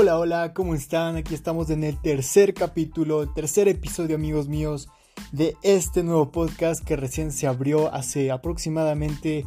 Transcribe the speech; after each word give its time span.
Hola, 0.00 0.16
hola, 0.16 0.54
¿cómo 0.54 0.76
están? 0.76 1.16
Aquí 1.16 1.34
estamos 1.34 1.70
en 1.70 1.82
el 1.82 2.00
tercer 2.00 2.54
capítulo, 2.54 3.28
tercer 3.30 3.66
episodio, 3.66 4.14
amigos 4.14 4.46
míos, 4.46 4.88
de 5.32 5.56
este 5.62 6.04
nuevo 6.04 6.30
podcast 6.30 6.84
que 6.84 6.94
recién 6.94 7.32
se 7.32 7.48
abrió 7.48 7.92
hace 7.92 8.30
aproximadamente 8.30 9.44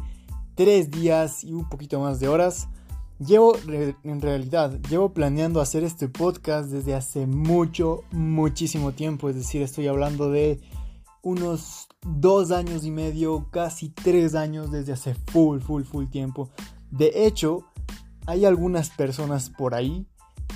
tres 0.54 0.90
días 0.90 1.42
y 1.42 1.54
un 1.54 1.70
poquito 1.70 2.00
más 2.00 2.20
de 2.20 2.28
horas. 2.28 2.68
Llevo, 3.18 3.56
en 4.04 4.20
realidad, 4.20 4.78
llevo 4.90 5.14
planeando 5.14 5.58
hacer 5.58 5.84
este 5.84 6.08
podcast 6.08 6.68
desde 6.68 6.94
hace 6.94 7.26
mucho, 7.26 8.02
muchísimo 8.10 8.92
tiempo. 8.92 9.30
Es 9.30 9.36
decir, 9.36 9.62
estoy 9.62 9.86
hablando 9.86 10.30
de 10.30 10.60
unos 11.22 11.88
dos 12.02 12.50
años 12.50 12.84
y 12.84 12.90
medio, 12.90 13.48
casi 13.50 13.88
tres 13.88 14.34
años 14.34 14.70
desde 14.70 14.92
hace 14.92 15.14
full, 15.14 15.60
full, 15.60 15.84
full 15.84 16.08
tiempo. 16.08 16.50
De 16.90 17.24
hecho, 17.24 17.64
hay 18.26 18.44
algunas 18.44 18.90
personas 18.90 19.48
por 19.48 19.74
ahí 19.74 20.06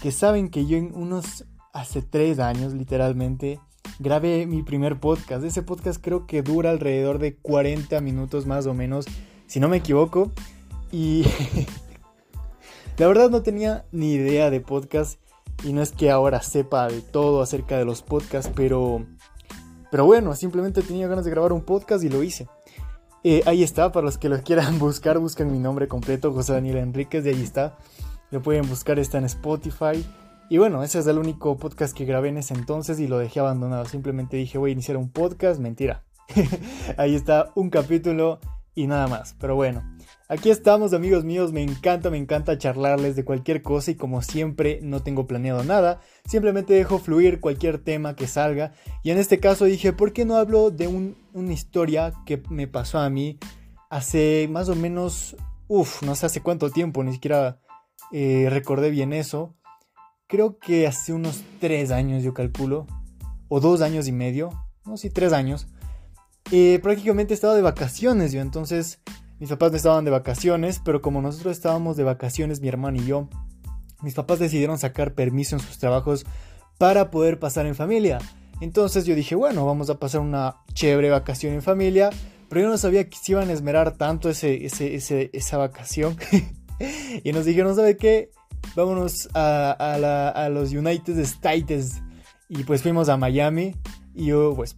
que 0.03 0.13
saben 0.13 0.49
que 0.49 0.67
yo 0.67 0.77
en 0.77 0.95
unos 0.95 1.45
hace 1.73 2.03
tres 2.03 2.39
años, 2.39 2.73
literalmente, 2.73 3.61
grabé 3.99 4.47
mi 4.47 4.63
primer 4.63 4.99
podcast. 5.01 5.45
Ese 5.45 5.63
podcast 5.63 6.03
creo 6.03 6.27
que 6.27 6.43
dura 6.43 6.71
alrededor 6.71 7.19
de 7.19 7.37
40 7.37 8.01
minutos 8.01 8.47
más 8.47 8.67
o 8.67 8.75
menos, 8.75 9.07
si 9.47 9.61
no 9.61 9.69
me 9.69 9.79
equivoco. 9.79 10.33
Y 10.93 11.25
la 12.99 13.07
verdad 13.07 13.31
no 13.31 13.43
tenía 13.43 13.85
ni 13.93 14.15
idea 14.15 14.51
de 14.51 14.61
podcast. 14.61 15.21
Y 15.65 15.73
no 15.73 15.83
es 15.83 15.93
que 15.93 16.11
ahora 16.11 16.43
sepa 16.43 16.89
de 16.89 17.01
todo 17.01 17.41
acerca 17.41 17.79
de 17.79 17.87
los 17.87 18.03
podcasts, 18.03 18.53
pero 18.55 19.07
pero 19.91 20.05
bueno, 20.05 20.35
simplemente 20.35 20.83
tenía 20.83 21.09
ganas 21.09 21.25
de 21.25 21.31
grabar 21.31 21.53
un 21.53 21.63
podcast 21.63 22.05
y 22.05 22.09
lo 22.09 22.23
hice. 22.23 22.49
Eh, 23.25 23.43
ahí 23.47 23.63
está, 23.63 23.93
para 23.93 24.05
los 24.05 24.19
que 24.19 24.29
lo 24.29 24.41
quieran 24.43 24.79
buscar, 24.79 25.19
busquen 25.19 25.51
mi 25.51 25.59
nombre 25.59 25.89
completo, 25.89 26.33
José 26.33 26.53
Daniel 26.53 26.79
Enríquez, 26.79 27.25
de 27.25 27.31
ahí 27.31 27.43
está. 27.43 27.79
Lo 28.31 28.43
pueden 28.43 28.69
buscar, 28.69 28.99
está 28.99 29.19
en 29.19 29.25
Spotify. 29.25 30.05
Y 30.49 30.59
bueno, 30.59 30.83
ese 30.83 30.99
es 30.99 31.07
el 31.07 31.19
único 31.19 31.57
podcast 31.57 31.97
que 31.97 32.05
grabé 32.05 32.29
en 32.29 32.39
ese 32.39 32.55
entonces 32.55 33.01
y 33.01 33.09
lo 33.09 33.19
dejé 33.19 33.41
abandonado. 33.41 33.85
Simplemente 33.85 34.37
dije, 34.37 34.59
voy 34.59 34.71
a 34.71 34.73
iniciar 34.73 34.97
un 34.97 35.11
podcast, 35.11 35.61
mentira. 35.61 36.05
ahí 36.97 37.15
está 37.15 37.51
un 37.55 37.71
capítulo 37.71 38.41
y 38.75 38.87
nada 38.87 39.09
más. 39.09 39.35
Pero 39.41 39.57
bueno, 39.57 39.83
aquí 40.29 40.51
estamos 40.51 40.93
amigos 40.93 41.25
míos, 41.25 41.53
me 41.53 41.63
encanta, 41.63 42.11
me 42.11 42.19
encanta 42.19 42.59
charlarles 42.59 43.17
de 43.17 43.25
cualquier 43.25 43.63
cosa 43.63 43.91
y 43.91 43.97
como 43.97 44.23
siempre 44.23 44.79
no 44.83 45.03
tengo 45.03 45.27
planeado 45.27 45.65
nada, 45.65 46.01
simplemente 46.27 46.75
dejo 46.75 46.99
fluir 46.99 47.41
cualquier 47.41 47.79
tema 47.79 48.15
que 48.15 48.29
salga. 48.29 48.73
Y 49.03 49.11
en 49.11 49.19
este 49.19 49.41
caso 49.41 49.65
dije, 49.65 49.93
¿por 49.93 50.13
qué 50.13 50.25
no 50.25 50.37
hablo 50.37 50.71
de 50.71 50.87
una 51.33 51.53
historia 51.53 52.13
que 52.25 52.43
me 52.51 52.69
pasó 52.69 52.99
a 52.99 53.11
mí 53.11 53.39
hace 53.91 54.47
más 54.51 54.69
o 54.69 54.77
menos, 54.77 55.37
uff, 55.69 56.03
no 56.03 56.15
sé 56.15 56.27
hace 56.27 56.43
cuánto 56.43 56.71
tiempo, 56.71 57.03
ni 57.03 57.13
siquiera 57.13 57.61
eh, 58.13 58.49
recordé 58.51 58.91
bien 58.91 59.13
eso. 59.13 59.55
Creo 60.27 60.59
que 60.59 60.87
hace 60.87 61.13
unos 61.13 61.43
tres 61.61 61.91
años 61.91 62.23
yo 62.23 62.35
calculo, 62.35 62.87
o 63.49 63.61
dos 63.61 63.81
años 63.81 64.09
y 64.09 64.13
medio, 64.13 64.51
no, 64.85 64.97
sí, 64.97 65.11
tres 65.11 65.33
años 65.33 65.69
eh, 66.53 66.79
prácticamente 66.81 67.35
estaba 67.35 67.55
de 67.55 67.63
vacaciones 67.63 68.31
yo, 68.31 68.41
entonces 68.41 69.01
mis 69.41 69.51
papás 69.51 69.73
no 69.73 69.77
estaban 69.77 70.05
de 70.05 70.13
vacaciones, 70.13 70.81
pero 70.85 71.03
como 71.03 71.21
nosotros 71.21 71.57
estábamos 71.57 71.97
de 71.97 72.05
vacaciones, 72.05 72.61
mi 72.61 72.69
hermano 72.69 72.99
y 72.99 73.05
yo, 73.05 73.29
mis 74.01 74.15
papás 74.15 74.39
decidieron 74.39 74.79
sacar 74.79 75.15
permiso 75.15 75.57
en 75.57 75.61
sus 75.61 75.79
trabajos 75.79 76.25
para 76.79 77.11
poder 77.11 77.41
pasar 77.41 77.67
en 77.67 77.75
familia. 77.75 78.19
Entonces 78.61 79.05
yo 79.07 79.15
dije, 79.15 79.35
bueno, 79.35 79.67
vamos 79.67 79.91
a 79.91 79.99
pasar 79.99 80.21
una 80.21 80.57
chévere 80.73 81.11
vacación 81.11 81.53
en 81.53 81.63
familia, 81.63 82.11
pero 82.49 82.63
yo 82.63 82.69
no 82.69 82.79
sabía 82.79 83.09
que 83.09 83.19
se 83.19 83.33
iban 83.33 83.51
a 83.51 83.53
esmerar 83.53 83.97
tanto 83.97 84.31
ese, 84.31 84.65
esa 84.65 85.59
vacación. 85.59 86.17
y 87.25 87.33
nos 87.33 87.45
dijeron, 87.45 87.75
¿sabe 87.75 87.97
qué? 87.97 88.31
Vámonos 88.75 89.29
a, 89.35 89.73
a 90.31 90.49
los 90.49 90.73
United 90.73 91.19
States. 91.21 92.03
Y 92.49 92.65
pues 92.65 92.83
fuimos 92.83 93.09
a 93.09 93.17
Miami. 93.17 93.75
Y 94.15 94.27
yo, 94.27 94.55
pues, 94.55 94.77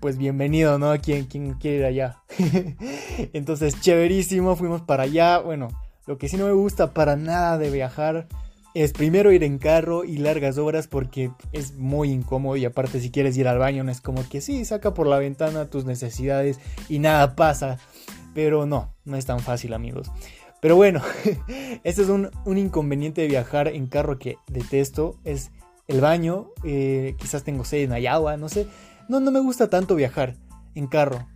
pues 0.00 0.18
bienvenido, 0.18 0.78
¿no? 0.78 0.98
Quien, 1.00 1.26
quien 1.26 1.54
quiere 1.54 1.78
ir 1.78 1.84
allá. 1.84 2.22
Entonces, 3.32 3.80
chéverísimo, 3.80 4.56
fuimos 4.56 4.82
para 4.82 5.04
allá. 5.04 5.38
Bueno, 5.38 5.68
lo 6.06 6.18
que 6.18 6.28
sí 6.28 6.36
no 6.36 6.46
me 6.46 6.52
gusta 6.52 6.92
para 6.92 7.16
nada 7.16 7.58
de 7.58 7.70
viajar 7.70 8.26
es 8.74 8.92
primero 8.92 9.32
ir 9.32 9.44
en 9.44 9.58
carro 9.58 10.04
y 10.04 10.16
largas 10.16 10.58
horas 10.58 10.88
porque 10.88 11.30
es 11.52 11.74
muy 11.74 12.10
incómodo 12.10 12.56
y 12.56 12.64
aparte 12.64 13.00
si 13.00 13.10
quieres 13.10 13.36
ir 13.36 13.46
al 13.46 13.58
baño 13.58 13.84
no 13.84 13.92
es 13.92 14.00
como 14.00 14.26
que 14.28 14.40
sí, 14.40 14.64
saca 14.64 14.94
por 14.94 15.06
la 15.06 15.18
ventana 15.18 15.68
tus 15.68 15.84
necesidades 15.84 16.58
y 16.88 16.98
nada 16.98 17.36
pasa. 17.36 17.78
Pero 18.34 18.64
no, 18.64 18.94
no 19.04 19.16
es 19.16 19.26
tan 19.26 19.40
fácil 19.40 19.74
amigos. 19.74 20.10
Pero 20.62 20.76
bueno, 20.76 21.02
este 21.82 22.02
es 22.02 22.08
un, 22.08 22.30
inconveniente 22.46 23.20
de 23.20 23.26
viajar 23.26 23.66
en 23.66 23.88
carro 23.88 24.20
que 24.20 24.36
detesto, 24.46 25.18
es 25.24 25.50
el 25.88 26.00
baño, 26.00 26.50
eh, 26.62 27.16
quizás 27.18 27.42
tengo 27.42 27.64
sed 27.64 27.80
en 27.80 28.06
agua, 28.06 28.36
no 28.36 28.48
sé. 28.48 28.68
No, 29.08 29.18
no 29.18 29.32
me 29.32 29.40
gusta 29.40 29.68
tanto 29.68 29.96
viajar 29.96 30.36
en 30.76 30.86
carro. 30.86 31.26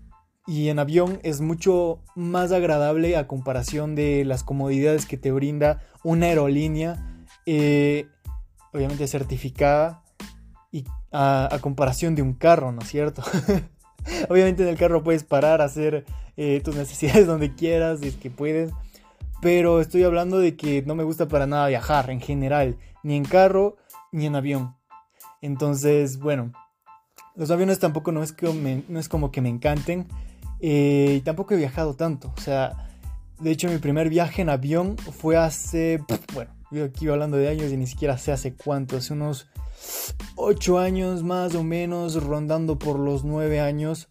Y 0.47 0.69
en 0.69 0.79
avión 0.79 1.19
es 1.25 1.41
mucho 1.41 2.05
más 2.15 2.53
agradable 2.53 3.17
a 3.17 3.27
comparación 3.27 3.97
de 3.97 4.25
las 4.25 4.45
comodidades 4.45 5.07
que 5.07 5.17
te 5.17 5.33
brinda 5.33 5.83
una 6.05 6.27
aerolínea, 6.27 7.27
eh, 7.47 8.07
obviamente 8.73 9.09
certificada, 9.09 10.05
y 10.71 10.85
a, 11.11 11.59
comparación 11.61 12.15
de 12.15 12.23
un 12.23 12.35
carro, 12.35 12.71
¿no 12.71 12.83
es 12.83 12.89
cierto? 12.89 13.25
obviamente 14.31 14.63
en 14.63 14.69
el 14.69 14.77
carro 14.77 15.03
puedes 15.03 15.25
parar, 15.25 15.63
hacer 15.63 16.05
eh, 16.37 16.61
tus 16.65 16.77
necesidades 16.77 17.27
donde 17.27 17.57
quieras, 17.57 18.01
es 18.03 18.15
que 18.15 18.31
puedes. 18.31 18.71
Pero 19.47 19.81
estoy 19.81 20.03
hablando 20.03 20.41
de 20.41 20.57
que 20.57 20.83
no 20.83 20.97
me 20.97 21.05
gusta 21.05 21.29
para 21.29 21.47
nada 21.47 21.69
viajar 21.69 22.11
en 22.11 22.21
general, 22.21 22.79
ni 23.05 23.15
en 23.15 23.25
carro 23.25 23.77
ni 24.11 24.27
en 24.27 24.35
avión. 24.35 24.75
Entonces, 25.41 26.19
bueno, 26.19 26.53
los 27.37 27.53
aviones 27.53 27.79
tampoco 27.79 28.11
no 28.11 28.25
es, 28.25 28.33
que 28.33 28.85
no 28.89 28.99
es 28.99 29.09
como 29.09 29.31
que 29.31 29.41
me 29.41 29.49
encanten. 29.49 30.09
Eh, 30.59 31.19
y 31.19 31.21
tampoco 31.21 31.55
he 31.55 31.59
viajado 31.59 31.95
tanto. 31.95 32.35
O 32.37 32.41
sea, 32.41 32.91
de 33.39 33.53
hecho 33.53 33.69
mi 33.69 33.79
primer 33.79 34.09
viaje 34.09 34.43
en 34.43 34.49
avión 34.49 34.97
fue 34.97 35.37
hace... 35.37 36.03
Bueno, 36.35 36.51
yo 36.73 36.87
aquí 36.87 37.07
hablando 37.07 37.37
de 37.37 37.49
años 37.49 37.71
y 37.71 37.77
ni 37.77 37.87
siquiera 37.87 38.19
sé 38.19 38.33
hace 38.33 38.53
cuánto. 38.53 38.97
Hace 38.97 39.13
unos 39.13 39.47
8 40.35 40.81
años 40.81 41.23
más 41.23 41.55
o 41.55 41.63
menos, 41.63 42.21
rondando 42.21 42.81
por 42.81 42.99
los 42.99 43.23
9 43.23 43.61
años 43.61 44.09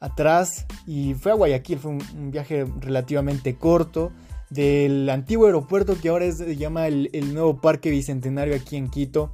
atrás. 0.00 0.66
Y 0.84 1.14
fue 1.14 1.30
a 1.30 1.36
Guayaquil. 1.36 1.78
Fue 1.78 1.92
un, 1.92 2.32
viaje 2.32 2.66
relativamente 2.80 3.54
corto. 3.54 4.10
Del 4.54 5.10
antiguo 5.10 5.46
aeropuerto 5.46 5.96
que 6.00 6.08
ahora 6.08 6.30
se 6.30 6.56
llama 6.56 6.86
el 6.86 7.34
nuevo 7.34 7.60
Parque 7.60 7.90
Bicentenario 7.90 8.54
aquí 8.54 8.76
en 8.76 8.88
Quito 8.88 9.32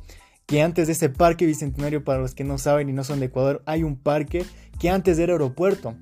que 0.51 0.63
antes 0.63 0.89
de 0.89 0.95
ese 0.95 1.09
parque 1.11 1.47
bicentenario, 1.47 2.03
para 2.03 2.19
los 2.19 2.35
que 2.35 2.43
no 2.43 2.59
saben 2.59 2.89
y 2.89 2.93
no 2.93 3.05
son 3.05 3.21
de 3.21 3.27
Ecuador, 3.27 3.63
hay 3.67 3.85
un 3.85 3.95
parque 3.95 4.45
que 4.81 4.91
antes 4.91 5.17
era 5.21 5.35
aeropuerto, 5.35 5.95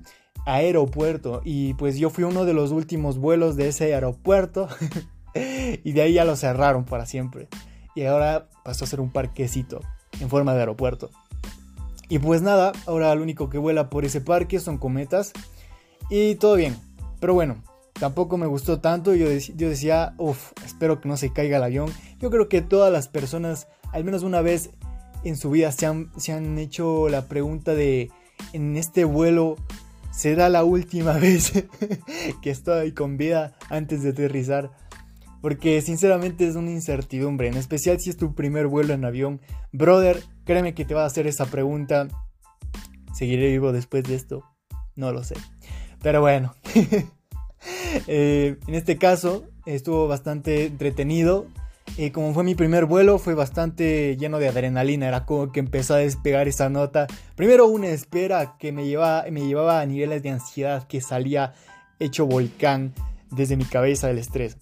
aeropuerto, 0.43 1.43
y 1.45 1.75
pues 1.75 1.99
yo 1.99 2.09
fui 2.09 2.23
uno 2.23 2.45
de 2.45 2.55
los 2.55 2.71
últimos 2.71 3.19
vuelos 3.19 3.55
de 3.57 3.67
ese 3.67 3.93
aeropuerto, 3.93 4.67
y 5.35 5.91
de 5.91 6.01
ahí 6.01 6.13
ya 6.13 6.25
lo 6.25 6.35
cerraron 6.35 6.83
para 6.83 7.05
siempre, 7.05 7.47
y 7.93 8.05
ahora 8.05 8.49
pasó 8.65 8.85
a 8.85 8.87
ser 8.87 9.01
un 9.01 9.11
parquecito 9.11 9.81
en 10.19 10.29
forma 10.29 10.55
de 10.55 10.61
aeropuerto. 10.61 11.11
Y 12.09 12.17
pues 12.17 12.41
nada, 12.41 12.71
ahora 12.87 13.13
lo 13.13 13.21
único 13.21 13.51
que 13.51 13.59
vuela 13.59 13.91
por 13.91 14.03
ese 14.03 14.19
parque 14.19 14.59
son 14.59 14.79
cometas, 14.79 15.31
y 16.09 16.33
todo 16.33 16.55
bien, 16.55 16.75
pero 17.19 17.35
bueno, 17.35 17.61
tampoco 17.99 18.37
me 18.37 18.47
gustó 18.47 18.79
tanto. 18.79 19.13
Yo, 19.13 19.27
decía, 19.29 20.13
uff, 20.17 20.51
espero 20.65 20.99
que 21.01 21.07
no 21.07 21.17
se 21.17 21.31
caiga 21.31 21.57
el 21.57 21.63
avión. 21.63 21.91
Yo 22.19 22.29
creo 22.29 22.49
que 22.49 22.61
todas 22.61 22.91
las 22.91 23.07
personas 23.07 23.67
al 23.91 24.03
menos 24.03 24.23
una 24.23 24.41
vez 24.41 24.71
en 25.23 25.35
su 25.35 25.49
vida 25.49 25.71
se 25.71 25.85
han, 25.85 26.11
se 26.17 26.31
han 26.31 26.57
hecho 26.57 27.09
la 27.09 27.27
pregunta 27.27 27.73
de, 27.73 28.11
en 28.53 28.77
este 28.77 29.03
vuelo, 29.03 29.55
¿será 30.11 30.49
la 30.49 30.63
última 30.63 31.13
vez 31.19 31.53
que 32.41 32.49
estoy 32.49 32.93
con 32.93 33.17
vida 33.17 33.55
antes 33.69 34.03
de 34.03 34.09
aterrizar? 34.09 34.71
Porque 35.41 35.81
sinceramente 35.81 36.47
es 36.47 36.55
una 36.55 36.71
incertidumbre, 36.71 37.47
en 37.47 37.55
especial 37.55 37.99
si 37.99 38.09
es 38.09 38.17
tu 38.17 38.35
primer 38.35 38.67
vuelo 38.67 38.93
en 38.93 39.05
avión. 39.05 39.41
Brother, 39.71 40.21
créeme 40.43 40.73
que 40.73 40.83
te 40.83 40.93
va 40.93 41.03
a 41.03 41.07
hacer 41.07 41.27
esa 41.27 41.45
pregunta. 41.45 42.09
¿Seguiré 43.13 43.49
vivo 43.49 43.71
después 43.71 44.03
de 44.03 44.15
esto? 44.15 44.43
No 44.95 45.13
lo 45.13 45.23
sé. 45.23 45.35
Pero 46.01 46.21
bueno. 46.21 46.55
Eh, 48.07 48.57
en 48.67 48.75
este 48.75 48.97
caso 48.97 49.45
estuvo 49.65 50.07
bastante 50.07 50.65
entretenido. 50.65 51.47
Eh, 51.97 52.11
como 52.11 52.33
fue 52.33 52.43
mi 52.43 52.55
primer 52.55 52.85
vuelo, 52.85 53.17
fue 53.17 53.33
bastante 53.33 54.15
lleno 54.17 54.39
de 54.39 54.47
adrenalina. 54.47 55.07
Era 55.07 55.25
como 55.25 55.51
que 55.51 55.59
empezó 55.59 55.95
a 55.95 55.97
despegar 55.97 56.47
esa 56.47 56.69
nota. 56.69 57.07
Primero 57.35 57.67
una 57.67 57.87
espera 57.87 58.55
que 58.59 58.71
me 58.71 58.85
llevaba, 58.85 59.25
me 59.31 59.47
llevaba 59.47 59.81
a 59.81 59.85
niveles 59.85 60.23
de 60.23 60.29
ansiedad 60.29 60.87
que 60.87 61.01
salía 61.01 61.53
hecho 61.99 62.25
volcán 62.25 62.93
desde 63.31 63.57
mi 63.57 63.65
cabeza 63.65 64.07
del 64.07 64.19
estrés. 64.19 64.57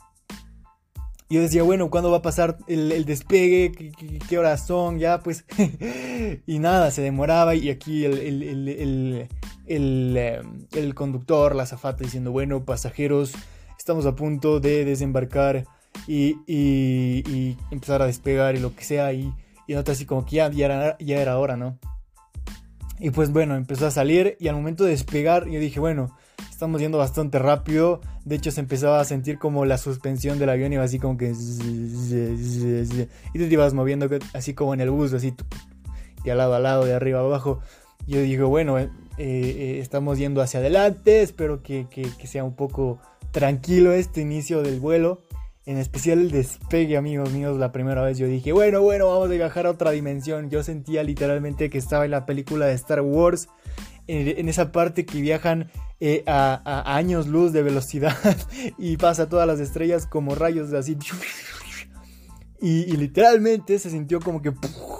Yo 1.29 1.41
decía, 1.41 1.63
bueno, 1.63 1.89
¿cuándo 1.89 2.09
va 2.09 2.17
a 2.17 2.21
pasar 2.21 2.57
el, 2.67 3.03
despegue? 3.05 3.91
¿Qué, 4.29 4.37
horas 4.37 4.65
son? 4.65 4.97
Ya, 4.97 5.19
pues. 5.19 5.43
y 6.47 6.59
nada, 6.59 6.89
se 6.91 7.01
demoraba. 7.01 7.53
Y 7.55 7.69
aquí 7.69 8.05
el, 8.05 9.27
el, 9.67 10.57
el 10.71 10.95
conductor, 10.95 11.53
la 11.53 11.65
zafata, 11.65 12.05
diciendo, 12.05 12.31
bueno, 12.31 12.63
pasajeros, 12.63 13.33
estamos 13.77 14.05
a 14.05 14.15
punto 14.15 14.61
de 14.61 14.85
desembarcar 14.85 15.65
y, 16.07 16.37
y, 16.47 17.57
empezar 17.71 18.01
a 18.01 18.05
despegar 18.05 18.55
y 18.55 18.59
lo 18.59 18.75
que 18.75 18.83
sea. 18.83 19.13
Y, 19.13 19.33
y 19.67 19.73
así 19.73 20.05
como 20.05 20.25
que 20.25 20.37
ya, 20.37 20.51
ya, 20.51 20.65
era, 20.65 20.97
ya 20.99 21.21
era 21.21 21.37
hora, 21.37 21.57
¿no? 21.57 21.77
Y 22.99 23.11
pues 23.11 23.31
bueno, 23.31 23.55
empezó 23.55 23.87
a 23.87 23.91
salir 23.91 24.37
y 24.39 24.47
al 24.47 24.55
momento 24.55 24.83
de 24.83 24.91
despegar 24.91 25.47
yo 25.47 25.59
dije, 25.59 25.79
bueno, 25.79 26.17
estamos 26.49 26.81
yendo 26.81 26.97
bastante 26.97 27.39
rápido. 27.39 28.01
De 28.25 28.35
hecho, 28.35 28.51
se 28.51 28.61
empezaba 28.61 28.99
a 28.99 29.05
sentir 29.05 29.37
como 29.37 29.65
la 29.65 29.77
suspensión 29.77 30.39
del 30.39 30.49
avión 30.49 30.73
iba 30.73 30.83
así 30.83 30.99
como 30.99 31.17
que... 31.17 31.33
Y 33.33 33.39
te 33.39 33.45
ibas 33.45 33.73
moviendo 33.73 34.09
así 34.33 34.53
como 34.53 34.73
en 34.73 34.81
el 34.81 34.89
bus, 34.89 35.13
así 35.13 35.33
de 36.23 36.35
lado 36.35 36.55
a 36.55 36.59
lado, 36.59 36.85
de 36.85 36.93
arriba 36.93 37.19
a 37.19 37.23
abajo. 37.23 37.59
Yo 38.05 38.21
digo, 38.21 38.47
bueno, 38.47 38.77
eh, 38.77 38.89
eh, 39.17 39.79
estamos 39.81 40.17
yendo 40.17 40.41
hacia 40.41 40.59
adelante, 40.59 41.21
espero 41.21 41.61
que, 41.61 41.87
que, 41.89 42.27
sea 42.27 42.43
un 42.43 42.55
poco 42.55 42.99
tranquilo 43.31 43.91
este 43.91 44.21
inicio 44.21 44.61
del 44.61 44.79
vuelo. 44.79 45.23
En 45.65 45.77
especial 45.77 46.19
el 46.19 46.31
despegue, 46.31 46.95
amigos 46.95 47.31
míos, 47.33 47.57
la 47.57 47.73
primera 47.73 48.01
vez 48.01 48.17
yo 48.17 48.25
dije, 48.25 48.53
bueno, 48.53 48.81
bueno, 48.81 49.07
vamos 49.07 49.29
a 49.29 49.33
viajar 49.33 49.65
a 49.65 49.71
otra 49.71 49.91
dimensión. 49.91 50.49
Yo 50.49 50.63
sentía 50.63 51.03
literalmente 51.03 51.69
que 51.69 51.77
estaba 51.77 52.05
en 52.05 52.11
la 52.11 52.25
película 52.25 52.67
de 52.67 52.73
Star 52.73 53.01
Wars, 53.01 53.49
en 54.07 54.47
esa 54.47 54.71
parte 54.71 55.05
que 55.05 55.19
viajan 55.19 55.69
eh, 55.99 56.23
a, 56.27 56.95
años 56.95 57.25
luz 57.27 57.53
de 57.53 57.63
velocidad 57.63 58.15
y 58.77 58.97
pasa 58.97 59.29
todas 59.29 59.47
las 59.47 59.59
estrellas 59.59 60.05
como 60.05 60.35
rayos 60.35 60.71
así. 60.73 60.97
Y, 62.59 62.97
literalmente 62.97 63.77
se 63.77 63.89
sintió 63.89 64.19
como 64.19 64.41
que 64.41 64.51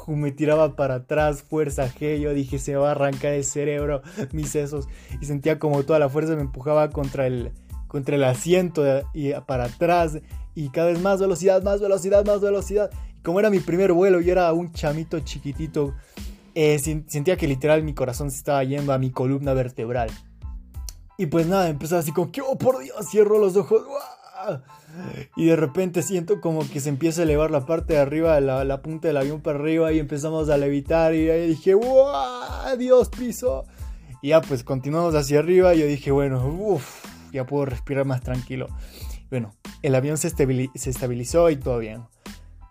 me 0.08 0.32
tiraba 0.32 0.76
para 0.76 0.96
atrás, 0.96 1.44
fuerza 1.44 1.92
G. 1.92 2.20
Yo 2.20 2.34
dije, 2.34 2.60
se 2.60 2.76
va 2.76 2.90
a 2.90 2.92
arrancar 2.92 3.34
el 3.34 3.44
cerebro, 3.44 4.02
mis 4.32 4.50
sesos. 4.50 4.88
Y 5.22 5.26
sentía 5.26 5.58
como 5.58 5.84
toda 5.84 6.00
la 6.00 6.10
fuerza 6.10 6.36
me 6.36 6.42
empujaba 6.42 6.90
contra 6.92 7.26
el, 7.26 7.52
contra 7.88 8.16
el 8.16 8.24
asiento 8.24 8.84
y 9.14 9.34
para 9.48 9.66
atrás. 9.66 10.20
Y 10.54 10.70
cada 10.70 10.88
vez 10.88 11.02
más 11.02 11.20
velocidad, 11.20 11.64
más 11.64 11.82
velocidad, 11.82 12.26
más 12.26 12.42
velocidad. 12.42 12.92
Y 13.18 13.22
como 13.22 13.40
era 13.40 13.50
mi 13.50 13.60
primer 13.60 13.92
vuelo, 13.92 14.22
yo 14.22 14.32
era 14.32 14.54
un 14.54 14.72
chamito 14.72 15.20
chiquitito. 15.20 15.96
Eh, 16.54 16.80
sentía 16.80 17.38
que 17.38 17.48
literal 17.48 17.84
mi 17.84 17.94
corazón 17.94 18.32
se 18.32 18.38
estaba 18.38 18.64
yendo 18.64 18.94
a 18.94 18.98
mi 18.98 19.12
columna 19.12 19.54
vertebral. 19.54 20.10
Y 21.18 21.26
pues 21.28 21.48
nada, 21.48 21.70
empezó 21.70 21.98
así 21.98 22.12
como 22.12 22.32
que, 22.32 22.42
oh 22.42 22.58
por 22.58 22.80
Dios, 22.80 22.96
cierro 23.10 23.40
los 23.40 23.56
ojos. 23.56 23.84
Y 25.36 25.48
de 25.48 25.56
repente 25.56 26.04
siento 26.04 26.40
como 26.42 26.68
que 26.70 26.80
se 26.80 26.90
empieza 26.90 27.22
a 27.22 27.24
elevar 27.24 27.52
la 27.52 27.66
parte 27.66 27.94
de 27.94 28.00
arriba, 28.00 28.40
la, 28.40 28.64
la 28.64 28.82
punta 28.82 29.08
del 29.08 29.18
avión 29.18 29.42
para 29.42 29.58
arriba 29.60 29.92
y 29.92 30.00
empezamos 30.00 30.50
a 30.50 30.58
levitar 30.58 31.16
y 31.16 31.30
ahí 31.30 31.48
dije, 31.48 31.74
¡Wow! 31.74 32.78
Dios 32.78 33.10
piso. 33.10 33.66
Y 34.22 34.30
ya 34.30 34.42
pues 34.42 34.64
continuamos 34.64 35.16
hacia 35.16 35.40
arriba 35.40 35.74
y 35.76 35.80
yo 35.80 35.88
dije, 35.88 36.12
bueno, 36.12 36.80
ya 37.32 37.46
puedo 37.46 37.66
respirar 37.66 38.06
más 38.06 38.22
tranquilo. 38.22 38.68
Bueno, 39.30 39.56
el 39.82 39.96
avión 39.96 40.18
se, 40.18 40.30
se 40.30 40.90
estabilizó 40.90 41.50
y 41.50 41.58
todo 41.58 41.80
bien. 41.80 42.04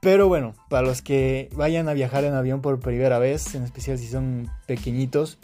Pero 0.01 0.29
bueno, 0.29 0.55
para 0.69 0.87
los 0.87 1.03
que 1.03 1.49
vayan 1.55 1.89
a 1.89 1.93
viajar 1.93 2.25
en 2.25 2.35
avión 2.35 2.63
por 2.63 2.79
primera 2.81 3.19
vez, 3.19 3.55
en 3.55 3.65
especial 3.65 3.99
si 3.99 4.07
son 4.07 4.51
pequeñitos, 4.67 5.39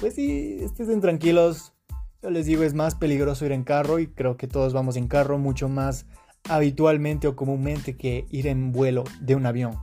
pues 0.00 0.14
sí, 0.14 0.58
estén 0.62 1.00
tranquilos, 1.00 1.72
yo 2.22 2.30
les 2.30 2.46
digo, 2.46 2.62
es 2.62 2.72
más 2.72 2.94
peligroso 2.94 3.44
ir 3.44 3.52
en 3.52 3.64
carro 3.64 3.98
y 3.98 4.06
creo 4.06 4.36
que 4.36 4.46
todos 4.46 4.72
vamos 4.72 4.96
en 4.96 5.08
carro 5.08 5.38
mucho 5.38 5.68
más 5.68 6.06
habitualmente 6.48 7.26
o 7.26 7.34
comúnmente 7.34 7.96
que 7.96 8.26
ir 8.30 8.46
en 8.46 8.70
vuelo 8.70 9.02
de 9.20 9.34
un 9.34 9.44
avión. 9.44 9.78